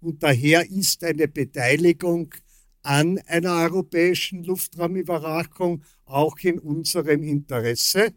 und 0.00 0.22
daher 0.22 0.70
ist 0.70 1.02
eine 1.02 1.28
Beteiligung 1.28 2.34
an 2.82 3.18
einer 3.26 3.54
europäischen 3.62 4.44
Luftraumüberwachung 4.44 5.82
auch 6.04 6.38
in 6.38 6.58
unserem 6.58 7.22
Interesse 7.22 8.14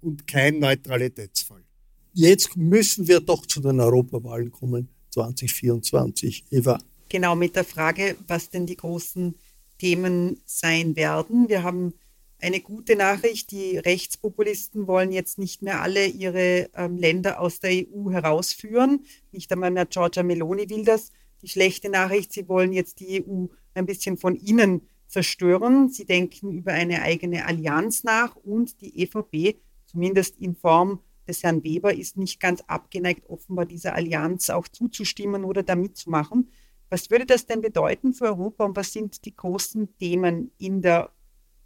und 0.00 0.26
kein 0.26 0.58
Neutralitätsfall. 0.58 1.67
Jetzt 2.12 2.56
müssen 2.56 3.08
wir 3.08 3.20
doch 3.20 3.46
zu 3.46 3.60
den 3.60 3.80
Europawahlen 3.80 4.50
kommen, 4.50 4.88
2024. 5.10 6.46
Eva. 6.50 6.78
Genau 7.08 7.34
mit 7.36 7.56
der 7.56 7.64
Frage, 7.64 8.16
was 8.26 8.50
denn 8.50 8.66
die 8.66 8.76
großen 8.76 9.34
Themen 9.78 10.40
sein 10.44 10.96
werden. 10.96 11.48
Wir 11.48 11.62
haben 11.62 11.94
eine 12.40 12.60
gute 12.60 12.96
Nachricht. 12.96 13.50
Die 13.50 13.78
Rechtspopulisten 13.78 14.86
wollen 14.86 15.12
jetzt 15.12 15.38
nicht 15.38 15.62
mehr 15.62 15.80
alle 15.80 16.06
ihre 16.06 16.70
ähm, 16.74 16.96
Länder 16.96 17.40
aus 17.40 17.60
der 17.60 17.70
EU 17.70 18.10
herausführen. 18.10 19.04
Nicht 19.32 19.50
einmal 19.52 19.70
mehr 19.70 19.86
Giorgia 19.86 20.22
Meloni 20.22 20.68
will 20.68 20.84
das. 20.84 21.10
Die 21.42 21.48
schlechte 21.48 21.88
Nachricht, 21.88 22.32
sie 22.32 22.48
wollen 22.48 22.72
jetzt 22.72 23.00
die 23.00 23.24
EU 23.24 23.46
ein 23.74 23.86
bisschen 23.86 24.16
von 24.16 24.34
innen 24.34 24.82
zerstören. 25.06 25.88
Sie 25.88 26.04
denken 26.04 26.52
über 26.52 26.72
eine 26.72 27.02
eigene 27.02 27.46
Allianz 27.46 28.04
nach 28.04 28.36
und 28.36 28.80
die 28.80 29.02
EVP, 29.02 29.56
zumindest 29.86 30.36
in 30.38 30.54
Form 30.54 31.00
des 31.28 31.42
Herrn 31.42 31.62
Weber, 31.62 31.94
ist 31.94 32.16
nicht 32.16 32.40
ganz 32.40 32.62
abgeneigt, 32.66 33.28
offenbar 33.28 33.66
dieser 33.66 33.94
Allianz 33.94 34.50
auch 34.50 34.66
zuzustimmen 34.66 35.44
oder 35.44 35.62
da 35.62 35.76
mitzumachen. 35.76 36.50
Was 36.90 37.10
würde 37.10 37.26
das 37.26 37.46
denn 37.46 37.60
bedeuten 37.60 38.14
für 38.14 38.24
Europa 38.24 38.64
und 38.64 38.76
was 38.76 38.92
sind 38.92 39.24
die 39.24 39.36
großen 39.36 39.96
Themen 39.98 40.50
in 40.58 40.80
der 40.80 41.10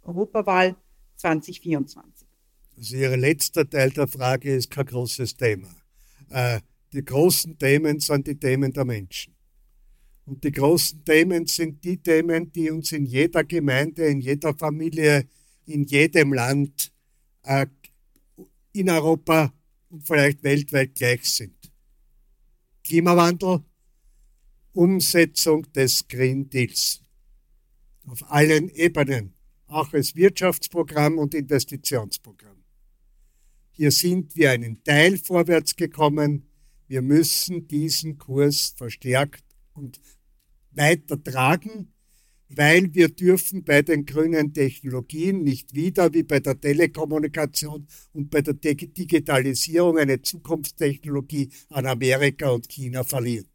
Europawahl 0.03 0.75
2024? 1.15 2.27
Also 2.77 2.95
Ihr 2.97 3.15
letzter 3.15 3.69
Teil 3.69 3.91
der 3.91 4.07
Frage 4.07 4.53
ist 4.53 4.69
kein 4.69 4.85
großes 4.85 5.35
Thema. 5.37 5.69
Äh, 6.29 6.59
die 6.91 7.05
großen 7.05 7.57
Themen 7.57 7.99
sind 7.99 8.27
die 8.27 8.35
Themen 8.35 8.73
der 8.73 8.85
Menschen. 8.85 9.33
Und 10.25 10.43
die 10.43 10.51
großen 10.51 11.03
Themen 11.03 11.45
sind 11.47 11.83
die 11.83 11.97
Themen, 11.97 12.51
die 12.51 12.69
uns 12.69 12.91
in 12.91 13.05
jeder 13.05 13.43
Gemeinde, 13.43 14.05
in 14.05 14.21
jeder 14.21 14.53
Familie, 14.53 15.27
in 15.65 15.83
jedem 15.83 16.33
Land 16.33 16.91
äh, 17.43 17.65
in 18.73 18.89
Europa 18.89 19.53
und 19.89 20.05
vielleicht 20.05 20.43
weltweit 20.43 20.95
gleich 20.95 21.23
sind. 21.25 21.71
Klimawandel, 22.83 23.63
Umsetzung 24.73 25.71
des 25.71 26.07
Green 26.07 26.49
Deals 26.49 27.01
auf 28.05 28.29
allen 28.29 28.69
Ebenen, 28.69 29.33
auch 29.67 29.93
als 29.93 30.15
Wirtschaftsprogramm 30.15 31.17
und 31.17 31.33
Investitionsprogramm. 31.33 32.63
Hier 33.71 33.91
sind 33.91 34.35
wir 34.35 34.51
einen 34.51 34.83
Teil 34.83 35.17
vorwärts 35.17 35.75
gekommen. 35.75 36.47
Wir 36.87 37.01
müssen 37.01 37.67
diesen 37.67 38.17
Kurs 38.17 38.73
verstärkt 38.75 39.43
und 39.73 40.01
weiter 40.71 41.23
tragen 41.23 41.92
weil 42.55 42.93
wir 42.93 43.09
dürfen 43.09 43.63
bei 43.63 43.81
den 43.81 44.05
grünen 44.05 44.53
Technologien 44.53 45.43
nicht 45.43 45.73
wieder 45.73 46.13
wie 46.13 46.23
bei 46.23 46.39
der 46.39 46.59
Telekommunikation 46.59 47.87
und 48.13 48.29
bei 48.29 48.41
der 48.41 48.53
Digitalisierung 48.53 49.97
eine 49.97 50.21
Zukunftstechnologie 50.21 51.49
an 51.69 51.85
Amerika 51.85 52.49
und 52.49 52.69
China 52.69 53.03
verlieren. 53.03 53.47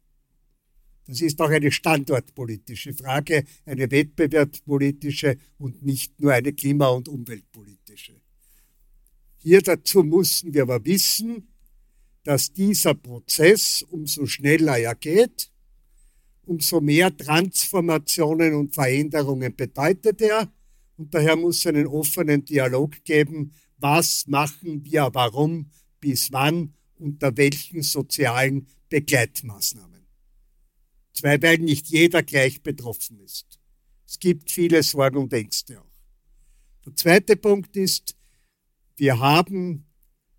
Das 1.07 1.21
ist 1.21 1.41
auch 1.41 1.49
eine 1.49 1.71
standortpolitische 1.71 2.93
Frage, 2.93 3.43
eine 3.65 3.89
wettbewerbspolitische 3.89 5.37
und 5.57 5.83
nicht 5.83 6.19
nur 6.21 6.33
eine 6.33 6.53
klima- 6.53 6.89
und 6.89 7.07
umweltpolitische. 7.07 8.21
Hier 9.37 9.61
dazu 9.61 10.03
müssen 10.03 10.53
wir 10.53 10.63
aber 10.63 10.85
wissen, 10.85 11.47
dass 12.23 12.53
dieser 12.53 12.93
Prozess 12.93 13.81
umso 13.89 14.27
schneller 14.27 14.77
er 14.77 14.93
geht, 14.93 15.48
umso 16.49 16.81
mehr 16.81 17.15
Transformationen 17.15 18.55
und 18.55 18.73
Veränderungen 18.73 19.55
bedeutet 19.55 20.19
er. 20.21 20.51
Und 20.97 21.13
daher 21.13 21.35
muss 21.35 21.59
es 21.59 21.67
einen 21.67 21.85
offenen 21.85 22.43
Dialog 22.43 23.03
geben, 23.03 23.53
was 23.77 24.25
machen 24.25 24.83
wir, 24.83 25.09
warum, 25.13 25.69
bis 25.99 26.31
wann, 26.31 26.73
unter 26.97 27.37
welchen 27.37 27.83
sozialen 27.83 28.67
Begleitmaßnahmen. 28.89 30.07
Zwei, 31.13 31.39
weil 31.41 31.59
nicht 31.59 31.87
jeder 31.87 32.23
gleich 32.23 32.63
betroffen 32.63 33.19
ist. 33.19 33.59
Es 34.07 34.17
gibt 34.17 34.49
viele 34.49 34.81
Sorgen 34.81 35.17
und 35.17 35.31
Ängste 35.33 35.79
auch. 35.79 35.93
Der 36.85 36.95
zweite 36.95 37.35
Punkt 37.35 37.77
ist, 37.77 38.15
wir 38.97 39.19
haben 39.19 39.85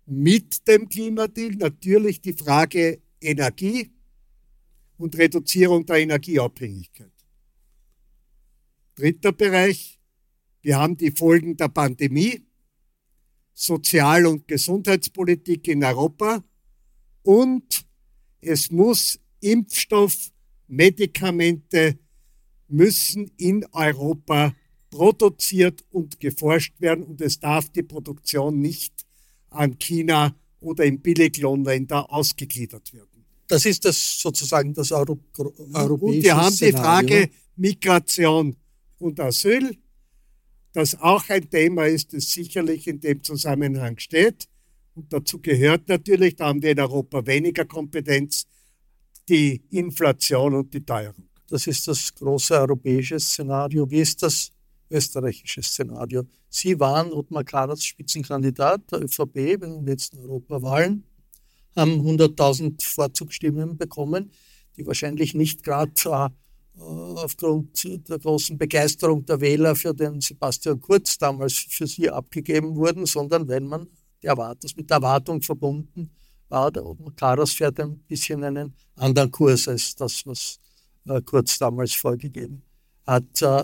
mit 0.05 0.67
dem 0.67 0.89
Klimadeal 0.89 1.51
natürlich 1.51 2.21
die 2.21 2.33
Frage 2.33 3.01
Energie, 3.21 3.91
und 5.01 5.17
Reduzierung 5.17 5.85
der 5.85 5.97
Energieabhängigkeit. 5.97 7.11
Dritter 8.95 9.31
Bereich, 9.31 9.99
wir 10.61 10.77
haben 10.77 10.95
die 10.95 11.11
Folgen 11.11 11.57
der 11.57 11.69
Pandemie, 11.69 12.45
Sozial- 13.53 14.27
und 14.27 14.47
Gesundheitspolitik 14.47 15.67
in 15.67 15.83
Europa 15.83 16.43
und 17.23 17.85
es 18.41 18.71
muss 18.71 19.19
Impfstoff, 19.39 20.31
Medikamente 20.67 21.97
müssen 22.67 23.31
in 23.37 23.65
Europa 23.71 24.55
produziert 24.89 25.83
und 25.89 26.19
geforscht 26.19 26.79
werden 26.79 27.03
und 27.03 27.21
es 27.21 27.39
darf 27.39 27.69
die 27.69 27.83
Produktion 27.83 28.59
nicht 28.59 29.05
an 29.49 29.77
China 29.79 30.35
oder 30.59 30.85
in 30.85 31.01
Billiglohnländer 31.01 32.11
ausgegliedert 32.11 32.93
werden. 32.93 33.10
Das 33.51 33.65
ist 33.65 33.83
das 33.83 34.21
sozusagen 34.21 34.73
das 34.73 34.93
Euro 34.93 35.19
europäische 35.73 36.05
Und 36.05 36.23
wir 36.23 36.37
haben 36.37 36.55
die 36.55 36.71
Frage 36.71 37.29
Migration 37.57 38.55
und 38.97 39.19
Asyl, 39.19 39.75
das 40.71 40.97
auch 41.01 41.27
ein 41.27 41.49
Thema 41.49 41.85
ist, 41.85 42.13
das 42.13 42.31
sicherlich 42.31 42.87
in 42.87 43.01
dem 43.01 43.21
Zusammenhang 43.21 43.99
steht. 43.99 44.47
Und 44.95 45.11
dazu 45.11 45.39
gehört 45.39 45.89
natürlich, 45.89 46.37
da 46.37 46.47
haben 46.47 46.61
wir 46.61 46.71
in 46.71 46.79
Europa 46.79 47.25
weniger 47.25 47.65
Kompetenz, 47.65 48.45
die 49.27 49.61
Inflation 49.71 50.55
und 50.55 50.73
die 50.73 50.85
Teuerung. 50.85 51.27
Das 51.49 51.67
ist 51.67 51.85
das 51.89 52.15
große 52.15 52.53
europäische 52.53 53.19
Szenario. 53.19 53.89
Wie 53.91 53.99
ist 53.99 54.23
das 54.23 54.49
österreichische 54.89 55.61
Szenario? 55.61 56.23
Sie 56.47 56.79
waren 56.79 57.11
Ottmar 57.11 57.43
Karas 57.43 57.83
Spitzenkandidat 57.83 58.89
der 58.93 59.01
ÖVP 59.01 59.59
bei 59.59 59.67
den 59.67 59.85
letzten 59.85 60.19
Europawahlen 60.19 61.03
haben 61.75 62.01
100.000 62.01 62.83
Vorzugsstimmen 62.83 63.77
bekommen, 63.77 64.31
die 64.77 64.85
wahrscheinlich 64.85 65.33
nicht 65.33 65.63
gerade 65.63 65.91
äh, 66.03 66.79
aufgrund 66.79 67.83
der 68.09 68.19
großen 68.19 68.57
Begeisterung 68.57 69.25
der 69.25 69.41
Wähler 69.41 69.75
für 69.75 69.93
den 69.93 70.21
Sebastian 70.21 70.79
Kurz 70.79 71.17
damals 71.17 71.53
für 71.69 71.87
sie 71.87 72.09
abgegeben 72.09 72.75
wurden, 72.75 73.05
sondern 73.05 73.47
wenn 73.47 73.67
man 73.67 73.87
das 74.21 74.75
mit 74.75 74.89
der 74.89 74.97
Erwartung 74.97 75.41
verbunden 75.41 76.11
war, 76.47 76.71
der 76.71 76.83
Karas 77.15 77.53
fährt 77.53 77.79
ein 77.79 77.97
bisschen 78.07 78.43
einen 78.43 78.73
anderen 78.95 79.31
Kurs 79.31 79.67
als 79.67 79.95
das, 79.95 80.25
was 80.25 80.59
äh, 81.07 81.21
Kurz 81.21 81.57
damals 81.57 81.93
vorgegeben 81.93 82.61
hat. 83.05 83.41
Äh, 83.41 83.63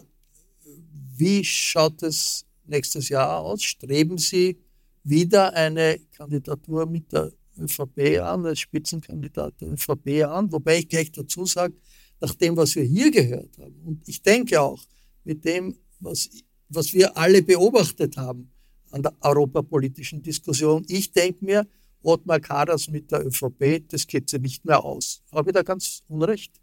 wie 1.15 1.43
schaut 1.43 2.03
es 2.03 2.45
nächstes 2.65 3.09
Jahr 3.09 3.39
aus? 3.39 3.63
Streben 3.63 4.17
Sie 4.17 4.57
wieder 5.03 5.53
eine 5.53 5.99
Kandidatur 6.15 6.85
mit 6.85 7.11
der 7.11 7.31
ÖVP 7.59 8.19
an, 8.21 8.45
als 8.45 8.59
Spitzenkandidat 8.59 9.59
der 9.61 9.71
ÖVP 9.71 10.23
an, 10.25 10.51
wobei 10.51 10.79
ich 10.79 10.89
gleich 10.89 11.11
dazu 11.11 11.45
sage, 11.45 11.75
nach 12.19 12.33
dem, 12.35 12.57
was 12.57 12.75
wir 12.75 12.83
hier 12.83 13.11
gehört 13.11 13.57
haben, 13.57 13.79
und 13.85 14.07
ich 14.07 14.21
denke 14.21 14.61
auch 14.61 14.83
mit 15.23 15.45
dem, 15.45 15.77
was, 15.99 16.29
was 16.69 16.93
wir 16.93 17.17
alle 17.17 17.41
beobachtet 17.41 18.17
haben 18.17 18.51
an 18.91 19.03
der 19.03 19.15
europapolitischen 19.21 20.21
Diskussion, 20.21 20.85
ich 20.87 21.11
denke 21.11 21.43
mir, 21.43 21.67
Ottmar 22.01 22.39
Karas 22.39 22.87
mit 22.87 23.11
der 23.11 23.25
ÖVP, 23.25 23.83
das 23.89 24.07
geht 24.07 24.29
sie 24.29 24.39
nicht 24.39 24.63
mehr 24.63 24.83
aus. 24.83 25.21
Habe 25.31 25.49
ich 25.49 25.53
da 25.53 25.63
ganz 25.63 26.03
unrecht? 26.07 26.53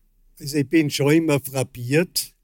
Also 0.40 0.57
ich 0.57 0.68
bin 0.68 0.90
schon 0.90 1.12
immer 1.12 1.38
frappiert, 1.38 2.34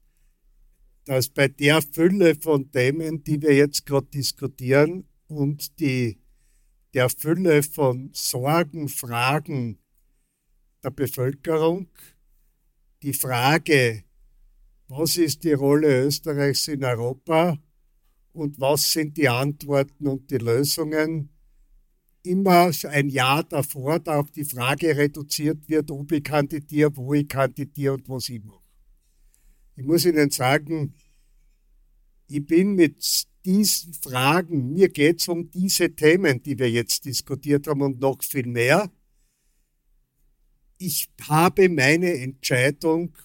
dass 1.05 1.27
bei 1.27 1.47
der 1.47 1.81
Fülle 1.81 2.35
von 2.35 2.71
Themen, 2.71 3.23
die 3.23 3.41
wir 3.41 3.55
jetzt 3.55 3.85
gerade 3.85 4.07
diskutieren 4.07 5.05
und 5.27 5.79
die 5.79 6.20
der 6.93 7.09
Fülle 7.09 7.63
von 7.63 8.09
Sorgen, 8.13 8.89
Fragen 8.89 9.79
der 10.83 10.91
Bevölkerung 10.91 11.87
die 13.01 13.13
Frage, 13.13 14.03
was 14.87 15.17
ist 15.17 15.43
die 15.43 15.53
Rolle 15.53 16.05
Österreichs 16.05 16.67
in 16.67 16.83
Europa 16.83 17.57
und 18.33 18.59
was 18.59 18.91
sind 18.91 19.17
die 19.17 19.29
Antworten 19.29 20.07
und 20.07 20.29
die 20.29 20.37
Lösungen, 20.37 21.29
immer 22.23 22.71
ein 22.89 23.09
Jahr 23.09 23.43
davor 23.43 23.99
da 23.99 24.19
auf 24.19 24.29
die 24.31 24.45
Frage 24.45 24.95
reduziert 24.95 25.67
wird, 25.67 25.89
ob 25.89 26.11
ich 26.11 26.23
kandidiere, 26.23 26.95
wo 26.95 27.13
ich 27.13 27.27
kandidiere 27.27 27.95
und 27.95 28.07
was 28.07 28.29
ich 28.29 28.43
mache. 28.43 28.61
Ich 29.75 29.83
muss 29.83 30.05
Ihnen 30.05 30.29
sagen, 30.29 30.93
ich 32.27 32.45
bin 32.45 32.75
mit 32.75 33.27
diesen 33.45 33.93
Fragen, 33.93 34.73
mir 34.73 34.89
geht 34.89 35.21
es 35.21 35.27
um 35.27 35.49
diese 35.49 35.95
Themen, 35.95 36.41
die 36.43 36.57
wir 36.59 36.69
jetzt 36.69 37.05
diskutiert 37.05 37.67
haben 37.67 37.81
und 37.81 37.99
noch 37.99 38.23
viel 38.23 38.47
mehr. 38.47 38.91
Ich 40.77 41.09
habe 41.27 41.69
meine 41.69 42.13
Entscheidung 42.13 43.15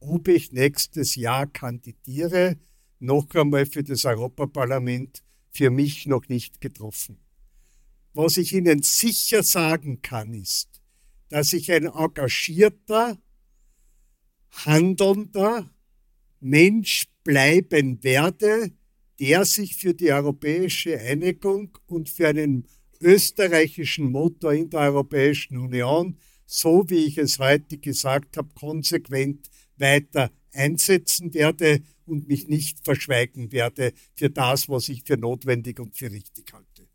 ob 0.00 0.28
ich 0.28 0.52
nächstes 0.52 1.16
Jahr 1.16 1.46
kandidiere, 1.46 2.56
noch 2.98 3.34
einmal 3.34 3.66
für 3.66 3.82
das 3.82 4.04
Europaparlament, 4.04 5.22
für 5.50 5.70
mich 5.70 6.06
noch 6.06 6.28
nicht 6.28 6.60
getroffen. 6.60 7.18
Was 8.14 8.36
ich 8.36 8.52
Ihnen 8.52 8.82
sicher 8.82 9.42
sagen 9.42 10.00
kann, 10.02 10.32
ist, 10.32 10.80
dass 11.28 11.52
ich 11.52 11.70
ein 11.72 11.86
engagierter, 11.86 13.18
handelnder 14.64 15.70
Mensch 16.40 17.08
bleiben 17.24 18.02
werde, 18.02 18.72
der 19.20 19.44
sich 19.44 19.76
für 19.76 19.94
die 19.94 20.12
europäische 20.12 20.98
Einigung 20.98 21.76
und 21.86 22.08
für 22.08 22.28
einen 22.28 22.66
österreichischen 23.00 24.10
Motor 24.10 24.52
in 24.52 24.70
der 24.70 24.80
Europäischen 24.80 25.58
Union, 25.58 26.18
so 26.46 26.84
wie 26.88 27.04
ich 27.06 27.18
es 27.18 27.38
heute 27.38 27.78
gesagt 27.78 28.36
habe, 28.36 28.48
konsequent 28.54 29.48
weiter 29.76 30.30
einsetzen 30.52 31.34
werde 31.34 31.82
und 32.06 32.28
mich 32.28 32.48
nicht 32.48 32.84
verschweigen 32.84 33.52
werde 33.52 33.92
für 34.14 34.30
das, 34.30 34.68
was 34.68 34.88
ich 34.88 35.02
für 35.04 35.16
notwendig 35.16 35.80
und 35.80 35.96
für 35.96 36.10
richtig 36.10 36.52
halte. 36.52 36.88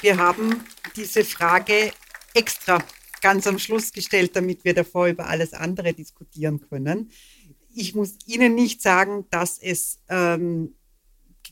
Wir 0.00 0.16
haben 0.16 0.60
diese 0.94 1.24
Frage 1.24 1.92
extra 2.34 2.82
ganz 3.20 3.46
am 3.46 3.58
Schluss 3.58 3.92
gestellt, 3.92 4.36
damit 4.36 4.64
wir 4.64 4.74
davor 4.74 5.08
über 5.08 5.26
alles 5.26 5.52
andere 5.52 5.92
diskutieren 5.92 6.60
können. 6.60 7.10
Ich 7.74 7.94
muss 7.94 8.16
Ihnen 8.26 8.54
nicht 8.54 8.82
sagen, 8.82 9.26
dass 9.30 9.58
es 9.58 9.98
ähm, 10.08 10.74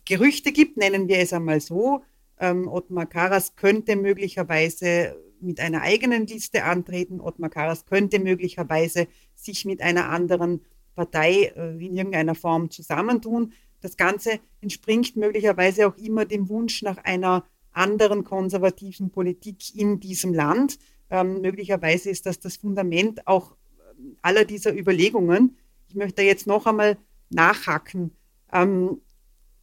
Gerüchte 0.05 0.53
gibt, 0.53 0.77
nennen 0.77 1.09
wir 1.09 1.19
es 1.19 1.33
einmal 1.33 1.61
so. 1.61 2.03
Ähm, 2.39 2.69
Ottmar 2.69 3.07
Karas 3.07 3.57
könnte 3.57 3.97
möglicherweise 3.97 5.17
mit 5.41 5.61
einer 5.61 5.83
eigenen 5.83 6.27
Liste 6.27 6.65
antreten. 6.65 7.21
Ottmar 7.21 7.51
Karas 7.51 7.87
könnte 7.87 8.19
möglicherweise 8.19 9.07
sich 9.35 9.65
mit 9.65 9.81
einer 9.81 10.09
anderen 10.09 10.63
Partei 10.95 11.53
äh, 11.57 11.85
in 11.85 11.95
irgendeiner 11.95 12.35
Form 12.35 12.71
zusammentun. 12.71 13.53
Das 13.81 13.97
Ganze 13.97 14.41
entspringt 14.61 15.17
möglicherweise 15.17 15.87
auch 15.87 15.97
immer 15.97 16.25
dem 16.25 16.49
Wunsch 16.49 16.83
nach 16.83 16.99
einer 16.99 17.45
anderen 17.73 18.25
konservativen 18.25 19.11
Politik 19.11 19.75
in 19.77 20.01
diesem 20.01 20.33
Land. 20.33 20.79
Ähm, 21.11 21.41
möglicherweise 21.41 22.11
ist 22.11 22.27
das 22.27 22.41
das 22.41 22.57
Fundament 22.57 23.27
auch 23.27 23.53
äh, 23.53 24.15
aller 24.23 24.45
dieser 24.45 24.77
Überlegungen. 24.77 25.57
Ich 25.89 25.95
möchte 25.95 26.23
jetzt 26.23 26.47
noch 26.47 26.67
einmal 26.67 26.97
nachhaken. 27.31 28.13
Ähm, 28.53 29.01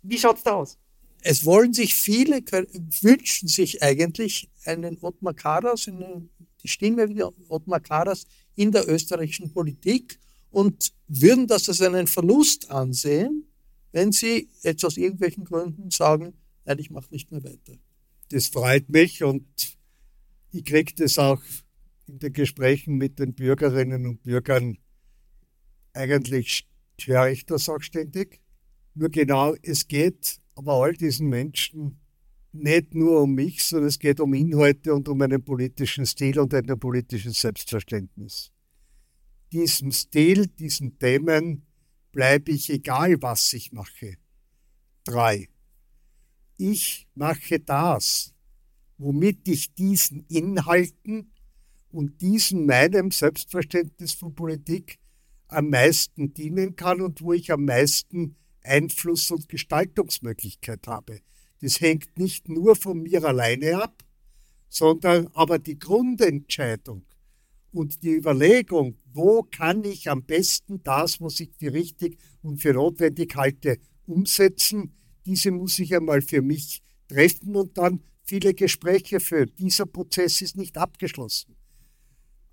wie 0.03 0.17
schaut 0.17 0.37
es 0.37 0.43
da 0.43 0.53
aus? 0.53 0.77
Es 1.21 1.45
wollen 1.45 1.73
sich 1.73 1.93
viele, 1.93 2.41
wünschen 3.01 3.47
sich 3.47 3.83
eigentlich 3.83 4.49
einen 4.65 4.97
Ottmar 5.01 5.33
Karas, 5.33 5.87
eine, 5.87 6.27
die 6.63 6.67
Stimme 6.67 7.09
wie 7.09 7.23
Ottmar 7.23 7.79
Karas 7.79 8.25
in 8.55 8.71
der 8.71 8.89
österreichischen 8.89 9.53
Politik 9.53 10.19
und 10.49 10.91
würden 11.07 11.47
das 11.47 11.69
als 11.69 11.81
einen 11.81 12.07
Verlust 12.07 12.69
ansehen, 12.71 13.45
wenn 13.91 14.11
sie 14.11 14.49
jetzt 14.63 14.83
aus 14.83 14.97
irgendwelchen 14.97 15.45
Gründen 15.45 15.91
sagen, 15.91 16.33
nein, 16.65 16.79
ich 16.79 16.89
mache 16.89 17.11
nicht 17.11 17.31
mehr 17.31 17.43
weiter. 17.43 17.77
Das 18.29 18.47
freut 18.47 18.89
mich 18.89 19.23
und 19.23 19.45
ich 20.51 20.65
kriege 20.65 20.93
das 20.95 21.19
auch 21.19 21.41
in 22.07 22.19
den 22.19 22.33
Gesprächen 22.33 22.95
mit 22.95 23.19
den 23.19 23.33
Bürgerinnen 23.33 24.05
und 24.05 24.23
Bürgern 24.23 24.77
eigentlich 25.93 26.67
höre 27.01 27.29
ich 27.29 27.45
das 27.45 27.67
auch 27.69 27.81
ständig. 27.81 28.41
Nur 28.93 29.09
genau, 29.09 29.55
es 29.61 29.87
geht 29.87 30.39
aber 30.55 30.73
all 30.73 30.93
diesen 30.93 31.27
Menschen 31.27 31.99
nicht 32.51 32.93
nur 32.93 33.21
um 33.21 33.33
mich, 33.33 33.63
sondern 33.63 33.87
es 33.87 33.99
geht 33.99 34.19
um 34.19 34.33
Inhalte 34.33 34.93
und 34.93 35.07
um 35.07 35.21
einen 35.21 35.43
politischen 35.43 36.05
Stil 36.05 36.39
und 36.39 36.53
ein 36.53 36.65
politisches 36.79 37.39
Selbstverständnis. 37.39 38.51
Diesem 39.51 39.91
Stil, 39.91 40.47
diesen 40.47 40.97
Themen 40.99 41.65
bleibe 42.11 42.51
ich 42.51 42.69
egal, 42.69 43.21
was 43.21 43.53
ich 43.53 43.71
mache. 43.71 44.17
Drei. 45.05 45.47
Ich 46.57 47.07
mache 47.15 47.59
das, 47.59 48.33
womit 48.97 49.47
ich 49.47 49.73
diesen 49.73 50.25
Inhalten 50.27 51.31
und 51.89 52.21
diesem 52.21 52.65
meinem 52.65 53.11
Selbstverständnis 53.11 54.13
von 54.13 54.35
Politik 54.35 54.99
am 55.47 55.69
meisten 55.69 56.33
dienen 56.33 56.75
kann 56.75 57.01
und 57.01 57.21
wo 57.21 57.33
ich 57.33 57.51
am 57.51 57.65
meisten 57.65 58.35
Einfluss 58.64 59.32
und 59.32 59.49
Gestaltungsmöglichkeit 59.49 60.88
habe. 60.88 61.22
Das 61.62 61.80
hängt 61.80 62.18
nicht 62.18 62.49
nur 62.49 62.76
von 62.76 63.01
mir 63.01 63.24
alleine 63.24 63.84
ab, 63.84 64.03
sondern 64.70 65.28
aber 65.34 65.59
die 65.59 65.78
Grundentscheidung 65.78 67.05
und 67.72 68.03
die 68.03 68.16
Überlegung, 68.16 68.97
wo 69.14 69.43
kann 69.43 69.84
ich 69.84 70.09
am 70.09 70.24
besten 70.24 70.82
das, 70.84 71.22
was 71.22 71.39
ich 71.39 71.51
für 71.57 71.74
richtig 71.74 72.18
und 72.41 72.62
für 72.62 72.74
notwendig 72.74 73.36
halte, 73.36 73.80
umsetzen, 74.05 74.93
diese 75.26 75.51
muss 75.51 75.80
ich 75.80 75.95
einmal 75.95 76.22
für 76.22 76.41
mich 76.41 76.82
treffen 77.07 77.55
und 77.55 77.78
dann 77.78 78.01
viele 78.24 78.53
Gespräche 78.53 79.20
führen. 79.20 79.51
Dieser 79.59 79.86
Prozess 79.86 80.41
ist 80.41 80.57
nicht 80.57 80.78
abgeschlossen. 80.78 81.55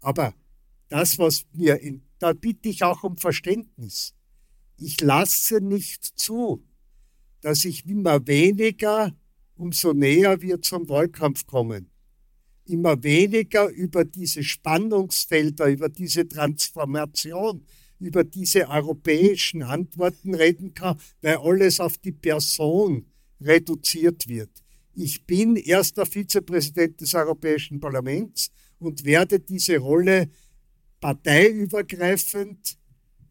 Aber 0.00 0.34
das, 0.88 1.18
was 1.18 1.44
mir, 1.52 1.80
in, 1.80 2.02
da 2.18 2.32
bitte 2.32 2.68
ich 2.68 2.82
auch 2.82 3.02
um 3.02 3.16
Verständnis 3.16 4.14
ich 4.78 5.00
lasse 5.00 5.60
nicht 5.60 6.04
zu, 6.04 6.64
dass 7.40 7.64
ich 7.64 7.86
immer 7.86 8.26
weniger, 8.26 9.14
umso 9.56 9.92
näher 9.92 10.40
wir 10.40 10.62
zum 10.62 10.88
Wahlkampf 10.88 11.46
kommen, 11.46 11.90
immer 12.64 13.02
weniger 13.02 13.68
über 13.68 14.04
diese 14.04 14.42
Spannungsfelder, 14.42 15.66
über 15.66 15.88
diese 15.88 16.28
Transformation, 16.28 17.64
über 17.98 18.22
diese 18.22 18.68
europäischen 18.68 19.62
Antworten 19.62 20.34
reden 20.34 20.74
kann, 20.74 20.98
weil 21.22 21.38
alles 21.38 21.80
auf 21.80 21.98
die 21.98 22.12
Person 22.12 23.06
reduziert 23.40 24.28
wird. 24.28 24.50
Ich 24.94 25.24
bin 25.26 25.56
erster 25.56 26.06
Vizepräsident 26.06 27.00
des 27.00 27.14
Europäischen 27.14 27.80
Parlaments 27.80 28.50
und 28.78 29.04
werde 29.04 29.40
diese 29.40 29.78
Rolle 29.78 30.28
parteiübergreifend 31.00 32.78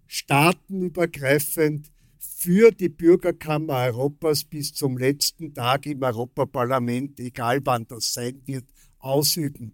staatenübergreifend 0.08 1.92
für 2.20 2.72
die 2.72 2.90
Bürgerkammer 2.90 3.86
Europas 3.86 4.44
bis 4.44 4.74
zum 4.74 4.98
letzten 4.98 5.54
Tag 5.54 5.86
im 5.86 6.02
Europaparlament, 6.02 7.20
egal 7.20 7.62
wann 7.64 7.88
das 7.88 8.14
sein 8.14 8.42
wird, 8.46 8.66
ausüben. 9.00 9.74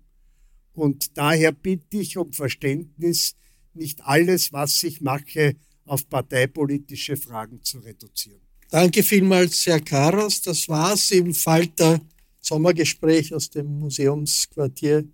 Und 0.73 1.17
daher 1.17 1.51
bitte 1.51 1.97
ich 1.97 2.17
um 2.17 2.33
Verständnis, 2.33 3.35
nicht 3.73 4.01
alles, 4.05 4.53
was 4.53 4.81
ich 4.83 5.01
mache, 5.01 5.55
auf 5.85 6.07
parteipolitische 6.07 7.17
Fragen 7.17 7.61
zu 7.63 7.79
reduzieren. 7.79 8.41
Danke 8.69 9.03
vielmals, 9.03 9.65
Herr 9.65 9.81
Karas. 9.81 10.41
Das 10.41 10.67
war's 10.67 11.11
im 11.11 11.33
Falter 11.33 11.99
Sommergespräch 12.39 13.33
aus 13.33 13.49
dem 13.49 13.79
Museumsquartier 13.79 15.05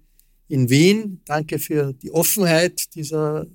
in 0.47 0.69
Wien. 0.69 1.21
Danke 1.25 1.59
für 1.59 1.93
die 1.93 2.11
Offenheit 2.11 2.93
dieser 2.95 3.47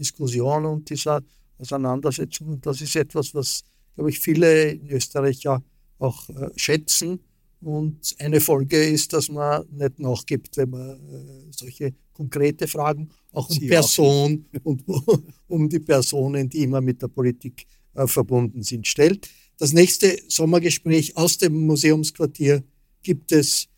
Diskussion 0.00 0.64
und 0.64 0.90
dieser 0.90 1.22
Auseinandersetzung. 1.58 2.60
Das 2.60 2.80
ist 2.80 2.96
etwas, 2.96 3.34
was, 3.34 3.62
glaube 3.94 4.10
ich, 4.10 4.18
viele 4.18 4.70
in 4.70 4.88
Österreich 4.88 5.42
ja 5.42 5.62
auch 5.98 6.28
äh, 6.30 6.50
schätzen. 6.56 7.20
Und 7.60 8.16
eine 8.18 8.40
Folge 8.40 8.82
ist, 8.82 9.12
dass 9.12 9.28
man 9.28 9.66
nicht 9.70 9.98
nachgibt, 9.98 10.56
wenn 10.56 10.70
man 10.70 10.90
äh, 10.90 11.52
solche 11.54 11.92
konkrete 12.14 12.66
Fragen 12.66 13.10
auch 13.32 13.48
um 13.50 13.54
Sie 13.54 13.68
Person 13.68 14.46
auch. 14.56 14.60
und 14.64 14.84
um 15.48 15.68
die 15.68 15.80
Personen, 15.80 16.48
die 16.48 16.62
immer 16.62 16.80
mit 16.80 17.02
der 17.02 17.08
Politik 17.08 17.66
äh, 17.94 18.06
verbunden 18.06 18.62
sind, 18.62 18.86
stellt. 18.86 19.28
Das 19.58 19.74
nächste 19.74 20.16
Sommergespräch 20.28 21.16
aus 21.18 21.36
dem 21.36 21.66
Museumsquartier 21.66 22.64
gibt 23.02 23.30
es 23.32 23.68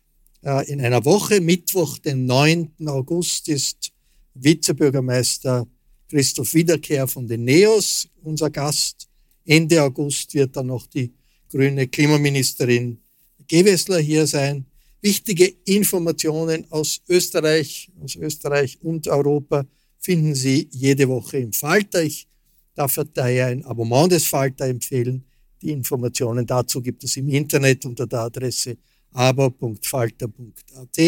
äh, 0.43 0.71
in 0.71 0.79
einer 0.79 1.03
Woche. 1.03 1.41
Mittwoch, 1.41 1.97
den 1.97 2.25
9. 2.25 2.71
August, 2.85 3.49
ist 3.49 3.91
Vizebürgermeister 4.33 5.67
Christoph 6.13 6.53
Wiederkehr 6.53 7.07
von 7.07 7.25
den 7.25 7.43
NEOS, 7.43 8.07
unser 8.21 8.51
Gast. 8.51 9.09
Ende 9.45 9.81
August 9.81 10.31
wird 10.35 10.55
dann 10.55 10.67
noch 10.67 10.85
die 10.85 11.11
grüne 11.49 11.87
Klimaministerin 11.87 12.99
Gewessler 13.47 13.97
hier 13.97 14.27
sein. 14.27 14.63
Wichtige 15.01 15.51
Informationen 15.65 16.69
aus 16.69 17.01
Österreich, 17.09 17.89
aus 17.99 18.15
Österreich 18.15 18.77
und 18.83 19.07
Europa 19.07 19.65
finden 19.97 20.35
Sie 20.35 20.69
jede 20.71 21.09
Woche 21.09 21.39
im 21.39 21.51
Falter. 21.51 22.03
Ich 22.03 22.27
darf 22.75 22.99
daher 23.11 23.47
ein 23.47 23.65
Abonnement 23.65 24.11
des 24.11 24.27
Falter 24.27 24.67
empfehlen. 24.67 25.25
Die 25.63 25.71
Informationen 25.71 26.45
dazu 26.45 26.79
gibt 26.79 27.03
es 27.03 27.17
im 27.17 27.27
Internet 27.29 27.85
unter 27.85 28.05
der 28.05 28.19
Adresse 28.19 28.77
abo.falter.at. 29.13 30.99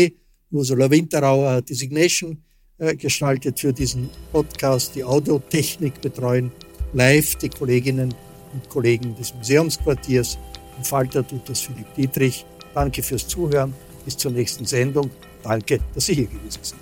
Ursula 0.49 0.89
Winterauer 0.89 1.51
hat 1.51 1.69
Designation 1.69 2.41
äh, 2.77 2.95
gestaltet 2.97 3.59
für 3.59 3.71
diesen 3.71 4.09
Podcast, 4.33 4.95
die 4.95 5.03
Audiotechnik 5.05 6.01
betreuen 6.01 6.51
live 6.91 7.35
die 7.35 7.47
Kolleginnen 7.47 8.13
und 8.53 8.69
Kollegen 8.69 9.15
des 9.15 9.33
Museumsquartiers. 9.33 10.37
Im 10.77 10.83
Falter 10.83 11.25
tut 11.25 11.47
das 11.47 11.61
Philipp 11.61 11.93
Dietrich. 11.95 12.45
Danke 12.73 13.01
fürs 13.01 13.27
Zuhören. 13.27 13.73
Bis 14.03 14.17
zur 14.17 14.31
nächsten 14.31 14.65
Sendung. 14.65 15.09
Danke, 15.41 15.79
dass 15.93 16.05
Sie 16.07 16.15
hier 16.15 16.27
gewesen 16.27 16.59
sind. 16.61 16.79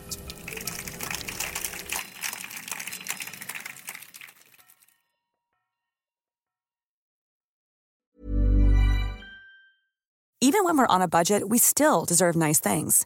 Even 10.41 10.66
when 10.66 10.78
we're 10.78 10.88
on 10.89 11.02
a 11.02 11.08
budget, 11.08 11.48
we 11.48 11.58
still 11.58 12.04
deserve 12.06 12.36
nice 12.36 12.60
things. 12.60 13.06